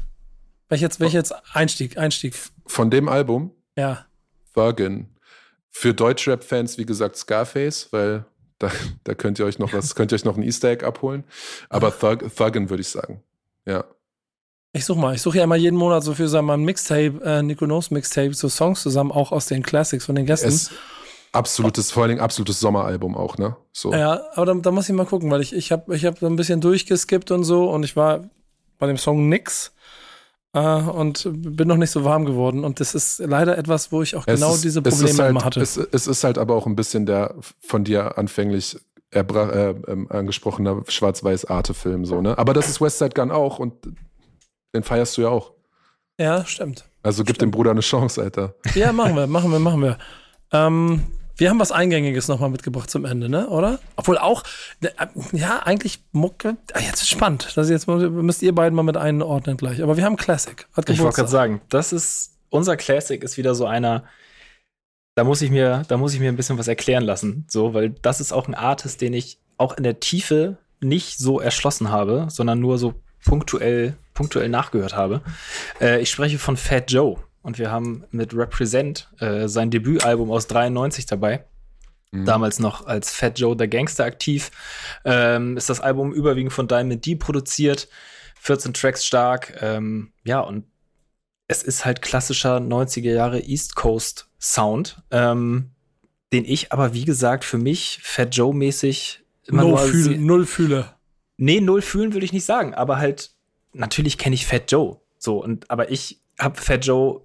[0.68, 2.34] Welcher jetzt, welcher jetzt Einstieg, Einstieg?
[2.66, 4.06] Von dem Album, Ja.
[4.54, 5.08] Thuggin.
[5.72, 8.24] Für Deutschrap-Fans, wie gesagt, Scarface, weil
[8.58, 8.70] da,
[9.04, 11.24] da könnt ihr euch noch was, könnt ihr euch noch ein Easter Egg abholen.
[11.68, 13.22] Aber Thug, Thuggin würde ich sagen.
[13.66, 13.84] Ja.
[14.72, 15.14] Ich such mal.
[15.14, 17.64] Ich suche ja immer jeden Monat so für sagen wir mal ein Mixtape, äh, Nico
[17.64, 20.48] Knows Mixtape, so Songs zusammen, auch aus den Classics von den Gästen.
[20.48, 20.70] Es,
[21.32, 23.56] absolutes, vor allen Dingen absolutes Sommeralbum auch, ne?
[23.72, 23.92] So.
[23.92, 26.26] Ja, aber da, da muss ich mal gucken, weil ich, ich habe ich hab so
[26.26, 28.28] ein bisschen durchgeskippt und so und ich war
[28.78, 29.72] bei dem Song nix
[30.52, 32.64] äh, und bin noch nicht so warm geworden.
[32.64, 35.44] Und das ist leider etwas, wo ich auch Es genau ist- diese Probleme halt, immer
[35.44, 35.60] hatte.
[35.60, 38.78] Es, es ist halt aber auch ein bisschen der von dir anfänglich
[39.12, 39.20] äh,
[39.88, 42.38] ähm, angesprochener Schwarz-Weiß-Arte-Film, so, ne?
[42.38, 43.74] Aber das ist Westside Gun auch und
[44.74, 45.52] den feierst du ja auch.
[46.18, 46.84] ja, stimmt.
[47.02, 48.54] Also gib dem Bruder eine Chance, Alter.
[48.74, 49.98] Ja, machen wir, machen wir, machen wir.
[50.52, 51.06] Ähm,
[51.36, 53.48] wir haben was Eingängiges nochmal mitgebracht zum Ende, ne?
[53.48, 53.78] Oder?
[53.96, 54.42] Obwohl auch,
[54.82, 56.58] ne, äh, ja, eigentlich Mucke.
[56.74, 57.52] Ah, jetzt ist spannend.
[57.54, 59.82] Das ist jetzt müsst ihr beiden mal mit einordnen gleich.
[59.82, 60.66] Aber wir haben Classic.
[60.74, 64.04] Hat Ich wollte gerade sagen, das ist unser Classic ist wieder so einer.
[65.14, 67.90] Da muss ich mir, da muss ich mir ein bisschen was erklären lassen, so, weil
[67.90, 72.26] das ist auch ein Artist, den ich auch in der Tiefe nicht so erschlossen habe,
[72.30, 72.94] sondern nur so
[73.24, 75.22] punktuell, punktuell nachgehört habe.
[75.80, 80.46] Äh, ich spreche von Fat Joe und wir haben mit Represent äh, sein Debütalbum aus
[80.46, 81.44] 93 dabei.
[82.10, 82.24] Mhm.
[82.24, 84.50] Damals noch als Fat Joe der Gangster aktiv.
[85.04, 87.88] Ähm, ist das Album überwiegend von Diamond D produziert.
[88.40, 89.58] 14 Tracks stark.
[89.60, 90.64] Ähm, ja, und
[91.46, 95.70] es ist halt klassischer 90er Jahre East Coast Sound, ähm,
[96.32, 100.94] den ich aber, wie gesagt, für mich Fat Joe mäßig immer no fühl, Null fühle.
[101.42, 103.30] Nee, null fühlen würde ich nicht sagen, aber halt,
[103.72, 105.00] natürlich kenne ich Fat Joe.
[105.16, 107.22] So, und aber ich habe Fat Joe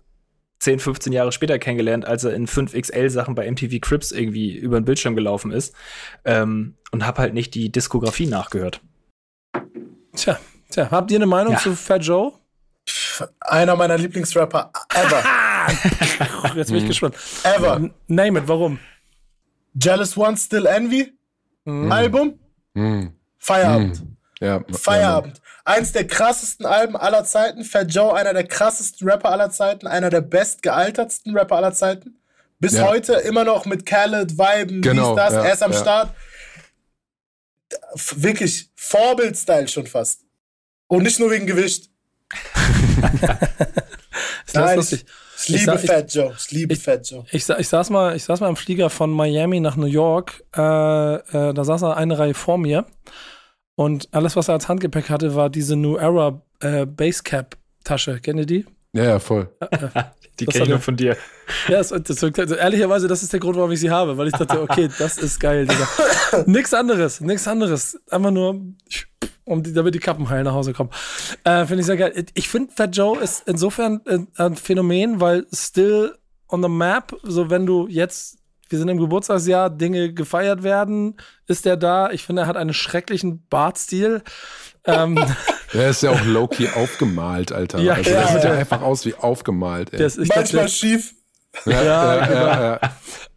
[0.59, 4.85] 10, 15 Jahre später kennengelernt, als er in 5XL-Sachen bei MTV Crips irgendwie über den
[4.85, 5.75] Bildschirm gelaufen ist.
[6.23, 8.79] Ähm, und habe halt nicht die Diskografie nachgehört.
[10.15, 10.39] Tja,
[10.69, 11.59] tja, habt ihr eine Meinung ja.
[11.59, 12.31] zu Fat Joe?
[13.41, 15.23] Einer meiner Lieblingsrapper ever.
[16.55, 17.17] Jetzt bin ich gespannt.
[17.43, 17.89] Ever.
[18.07, 18.79] Name it, warum?
[19.73, 21.11] Jealous One, Still Envy.
[21.65, 21.91] Mm.
[21.91, 22.39] Album.
[22.75, 23.07] Mm.
[23.45, 24.01] Feierabend.
[24.01, 24.17] Mm.
[24.43, 25.39] Ja, Feierabend.
[25.63, 27.63] Eins der krassesten Alben aller Zeiten.
[27.63, 32.17] Fat Joe, einer der krassesten Rapper aller Zeiten, einer der bestgealtertsten Rapper aller Zeiten.
[32.59, 32.88] Bis ja.
[32.88, 35.80] heute immer noch mit Khaled, Viben, genau, dies, das, ja, er ist am ja.
[35.80, 36.09] Start.
[38.15, 40.22] Wirklich Vorbild-Style schon fast.
[40.88, 41.89] Und nicht nur wegen Gewicht.
[44.53, 46.34] Nein, ich, ich, liebe ich, Fat Joe.
[46.38, 47.26] Ich liebe ich, Fat Joe.
[47.31, 50.43] Ich, ich, saß mal, ich saß mal im Flieger von Miami nach New York.
[50.55, 52.85] Äh, äh, da saß er eine Reihe vor mir.
[53.76, 58.19] Und alles, was er als Handgepäck hatte, war diese New Era äh, Basecap Tasche.
[58.19, 58.65] Kennt ihr die?
[58.93, 59.49] Ja, ja, voll.
[60.39, 61.18] die kenne ich nur von dir.
[61.68, 64.34] Ja, das, das, also ehrlicherweise, das ist der Grund, warum ich sie habe, weil ich
[64.34, 65.88] dachte, okay, das ist geil, Digga.
[66.45, 67.99] nix anderes, nix anderes.
[68.10, 68.61] Einfach nur,
[69.43, 70.89] um die, damit die Kappen heil nach Hause kommen.
[71.43, 72.26] Äh, finde ich sehr geil.
[72.34, 74.02] Ich finde, Fat Joe ist insofern
[74.38, 76.15] ein Phänomen, weil still
[76.49, 78.38] on the map, so wenn du jetzt
[78.69, 81.17] wir sind im Geburtstagsjahr, Dinge gefeiert werden,
[81.47, 82.09] ist er da.
[82.11, 84.23] Ich finde, er hat einen schrecklichen Bartstil.
[84.85, 85.17] ähm,
[85.73, 87.79] er ist ja auch low-key aufgemalt, Alter.
[87.79, 89.93] Ja, also, ja, der sieht ja einfach aus wie aufgemalt.
[89.93, 89.99] Ey.
[89.99, 91.13] Das, Manchmal glaub, schief.
[91.65, 92.45] Ja, ja, genau.
[92.45, 92.79] ja,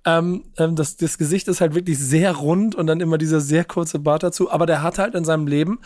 [0.08, 3.64] ähm, ähm, das, das Gesicht ist halt wirklich sehr rund und dann immer dieser sehr
[3.64, 4.50] kurze Bart dazu.
[4.50, 5.80] Aber der hat halt in seinem Leben,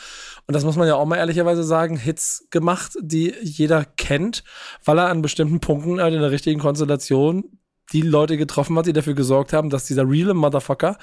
[0.46, 4.44] und das muss man ja auch mal ehrlicherweise sagen, Hits gemacht, die jeder kennt,
[4.84, 7.44] weil er an bestimmten Punkten halt in der richtigen Konstellation
[7.92, 10.96] die Leute getroffen hat, die dafür gesorgt haben, dass dieser reale Motherfucker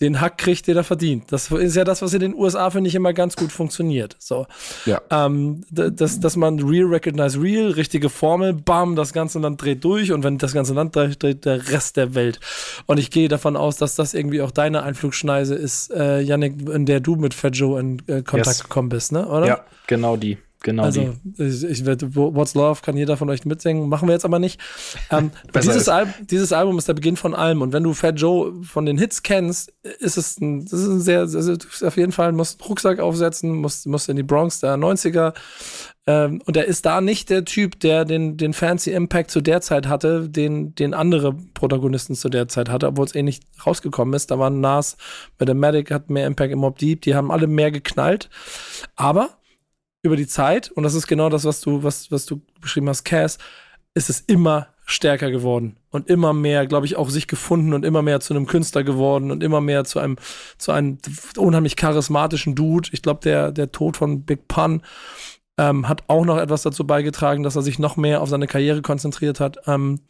[0.00, 1.30] den Hack kriegt, den er verdient.
[1.30, 4.16] Das ist ja das, was in den USA, finde ich, immer ganz gut funktioniert.
[4.18, 4.46] So.
[4.86, 5.02] Ja.
[5.10, 10.12] Ähm, dass, dass man Real Recognize Real, richtige Formel, bam, das ganze Land dreht durch
[10.12, 12.40] und wenn das ganze Land dreht, dreht der Rest der Welt.
[12.86, 16.86] Und ich gehe davon aus, dass das irgendwie auch deine Einflugschneise ist, äh, Yannick, in
[16.86, 18.62] der du mit Fat Joe in äh, Kontakt yes.
[18.62, 19.28] gekommen bist, ne?
[19.28, 19.46] Oder?
[19.46, 20.38] Ja, genau die.
[20.62, 20.82] Genau.
[20.82, 23.88] Also, ich, ich werde, What's Love kann jeder von euch mitsingen.
[23.88, 24.60] Machen wir jetzt aber nicht.
[25.10, 27.62] Ähm, dieses, Al dieses Album ist der Beginn von allem.
[27.62, 31.00] Und wenn du Fat Joe von den Hits kennst, ist es ein, das ist ein
[31.00, 34.76] sehr, also auf jeden Fall musst einen Rucksack aufsetzen, musst, musst in die Bronx der
[34.76, 35.32] 90er.
[36.06, 39.62] Ähm, und er ist da nicht der Typ, der den, den fancy Impact zu der
[39.62, 44.12] Zeit hatte, den, den andere Protagonisten zu der Zeit hatte, obwohl es eh nicht rausgekommen
[44.12, 44.30] ist.
[44.30, 44.98] Da waren Nas,
[45.38, 48.28] Mathematic hat mehr Impact im Mob Deep, die haben alle mehr geknallt.
[48.96, 49.39] Aber
[50.02, 53.04] über die Zeit, und das ist genau das, was du, was, was du beschrieben hast,
[53.04, 53.38] Cass,
[53.94, 58.02] ist es immer stärker geworden und immer mehr, glaube ich, auch sich gefunden und immer
[58.02, 60.16] mehr zu einem Künstler geworden und immer mehr zu einem,
[60.58, 60.98] zu einem
[61.36, 62.88] unheimlich charismatischen Dude.
[62.92, 64.82] Ich glaube, der, der Tod von Big Pun
[65.58, 68.82] ähm, hat auch noch etwas dazu beigetragen, dass er sich noch mehr auf seine Karriere
[68.82, 69.58] konzentriert hat.
[69.66, 70.00] Ähm,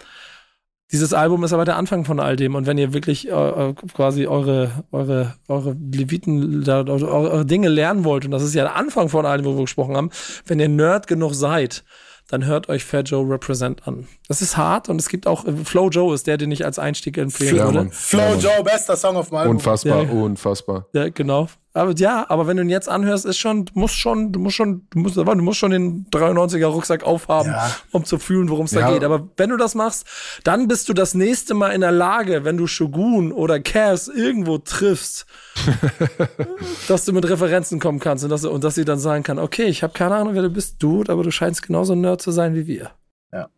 [0.93, 2.55] dieses Album ist aber der Anfang von all dem.
[2.55, 8.05] Und wenn ihr wirklich äh, äh quasi eure, eure, eure Leviten, eure, eure Dinge lernen
[8.05, 10.11] wollt, und das ist ja der Anfang von allem, wo wir gesprochen haben,
[10.47, 11.85] wenn ihr Nerd genug seid,
[12.29, 14.07] dann hört euch Fat Joe Represent an.
[14.29, 16.79] Das ist hart und es gibt auch, äh, Flow Joe ist der, den ich als
[16.79, 17.89] Einstieg empfehlen ja, würde.
[17.91, 19.57] Flow ja, Joe, bester Song auf Album.
[19.57, 20.87] Unfassbar, ja, unfassbar.
[20.93, 21.49] Ja, genau.
[21.73, 24.57] Aber ja, aber wenn du ihn jetzt anhörst, ist schon, du musst schon, du musst
[24.57, 27.71] schon, du musst, du musst schon den 93er Rucksack aufhaben, ja.
[27.93, 28.81] um zu fühlen, worum es ja.
[28.81, 29.05] da geht.
[29.05, 30.05] Aber wenn du das machst,
[30.43, 34.59] dann bist du das nächste Mal in der Lage, wenn du Shogun oder Cass irgendwo
[34.59, 35.27] triffst,
[36.89, 39.67] dass du mit Referenzen kommen kannst und dass, und dass sie dann sagen kann, okay,
[39.67, 42.33] ich habe keine Ahnung, wer du bist, Dude, aber du scheinst genauso ein Nerd zu
[42.33, 42.91] sein wie wir.
[43.33, 43.49] Ja.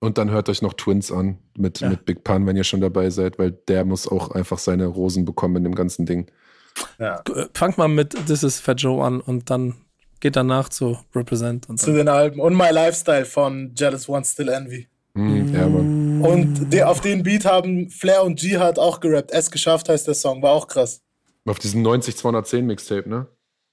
[0.00, 1.88] Und dann hört euch noch Twins an mit, ja.
[1.88, 5.24] mit Big Pun, wenn ihr schon dabei seid, weil der muss auch einfach seine Rosen
[5.24, 6.30] bekommen in dem ganzen Ding.
[6.98, 7.22] Ja.
[7.34, 9.74] Äh, fangt mal mit This is Fat Joe an und dann
[10.20, 11.68] geht danach zu Represent.
[11.68, 12.40] Und zu den Alben.
[12.40, 14.88] Und My Lifestyle von Jealous One Still Envy.
[15.14, 16.22] Mm, ja, Mann.
[16.22, 19.30] Und de, auf den Beat haben Flair und Jihad auch gerappt.
[19.32, 21.02] Es geschafft heißt der Song, war auch krass.
[21.46, 23.26] Auf diesem 90210 Mixtape, ne?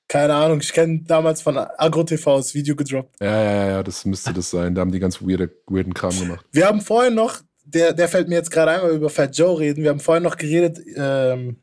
[0.10, 3.16] Keine Ahnung, ich kenne damals von AgroTV das Video gedroppt.
[3.22, 4.76] Ja, ja, ja, das müsste das sein.
[4.76, 6.46] Da haben die ganz weirde, weirden Kram gemacht.
[6.52, 9.84] Wir haben vorhin noch, der, der fällt mir jetzt gerade einmal über Fat Joe reden.
[9.84, 11.56] Wir haben vorhin noch geredet, ähm,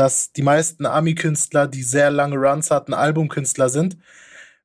[0.00, 3.98] dass die meisten Ami-Künstler, die sehr lange Runs hatten, Albumkünstler sind.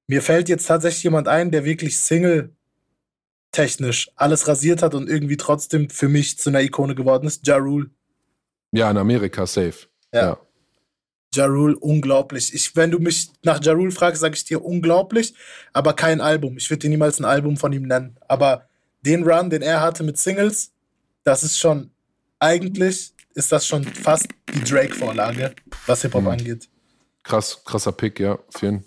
[0.08, 5.90] Mir fällt jetzt tatsächlich jemand ein, der wirklich Single-technisch alles rasiert hat und irgendwie trotzdem
[5.90, 7.46] für mich zu einer Ikone geworden ist.
[7.46, 7.90] Ja Rule.
[8.72, 9.88] Ja, in Amerika safe.
[10.14, 10.22] Ja.
[10.22, 10.38] Ja.
[11.34, 12.54] Ja Rule, unglaublich.
[12.54, 15.34] Ich, wenn du mich nach Ja Rule fragst, sage ich dir unglaublich,
[15.74, 16.56] aber kein Album.
[16.56, 18.16] Ich würde dir niemals ein Album von ihm nennen.
[18.30, 18.70] Aber
[19.02, 20.72] den Run, den er hatte mit Singles,
[21.26, 21.92] das ist schon,
[22.40, 25.54] eigentlich ist das schon fast die Drake-Vorlage,
[25.86, 26.28] was Hip-Hop Mhm.
[26.30, 26.68] angeht.
[27.24, 28.38] Krass, krasser Pick, ja.
[28.62, 28.84] Jeden.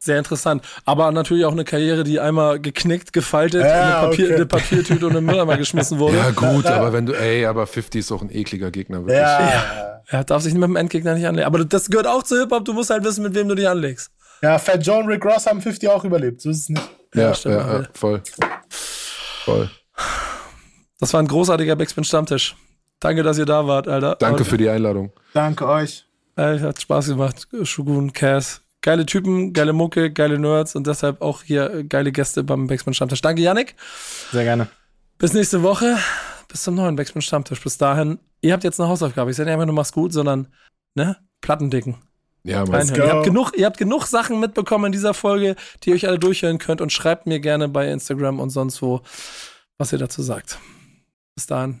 [0.00, 0.62] Sehr interessant.
[0.84, 4.34] Aber natürlich auch eine Karriere, die einmal geknickt, gefaltet, Ja, in eine, Papier, okay.
[4.36, 6.16] eine Papiertüte und in den Mülleimer geschmissen wurde.
[6.18, 9.16] Ja, gut, aber wenn du, ey, aber 50 ist auch ein ekliger Gegner, wirklich.
[9.18, 10.00] Ja.
[10.06, 11.46] Er darf sich mit dem Endgegner nicht anlegen.
[11.46, 12.64] Aber das gehört auch zu Hip-Hop.
[12.64, 14.10] Du musst halt wissen, mit wem du dich anlegst.
[14.40, 16.40] Ja, Fat Joe und Rick Ross haben 50 auch überlebt.
[16.40, 16.90] So ist es nicht.
[17.14, 18.22] Ja, Ja, ja, ja, voll.
[18.70, 19.70] Voll.
[21.00, 22.56] Das war ein großartiger Backspin Stammtisch.
[23.00, 24.16] Danke, dass ihr da wart, Alter.
[24.16, 25.12] Danke Und, für die Einladung.
[25.32, 26.04] Danke euch.
[26.36, 27.46] Äh, hat Spaß gemacht.
[27.62, 28.62] Shogun, Cass.
[28.80, 33.20] Geile Typen, geile Mucke, geile Nerds und deshalb auch hier geile Gäste beim Backspin Stammtisch.
[33.20, 33.74] Danke, Yannick.
[34.30, 34.68] Sehr gerne.
[35.18, 35.98] Bis nächste Woche.
[36.46, 37.60] Bis zum neuen Backspin Stammtisch.
[37.60, 38.18] Bis dahin.
[38.40, 39.30] Ihr habt jetzt eine Hausaufgabe.
[39.30, 40.46] Ich sage nicht einfach nur mach's gut, sondern,
[40.94, 41.16] ne?
[41.40, 41.96] Plattendicken.
[42.44, 42.88] Ja, Mann.
[42.94, 46.18] Ihr habt, genug, ihr habt genug Sachen mitbekommen in dieser Folge, die ihr euch alle
[46.18, 49.02] durchhören könnt und schreibt mir gerne bei Instagram und sonst wo,
[49.76, 50.58] was ihr dazu sagt.
[51.34, 51.80] Bis dahin.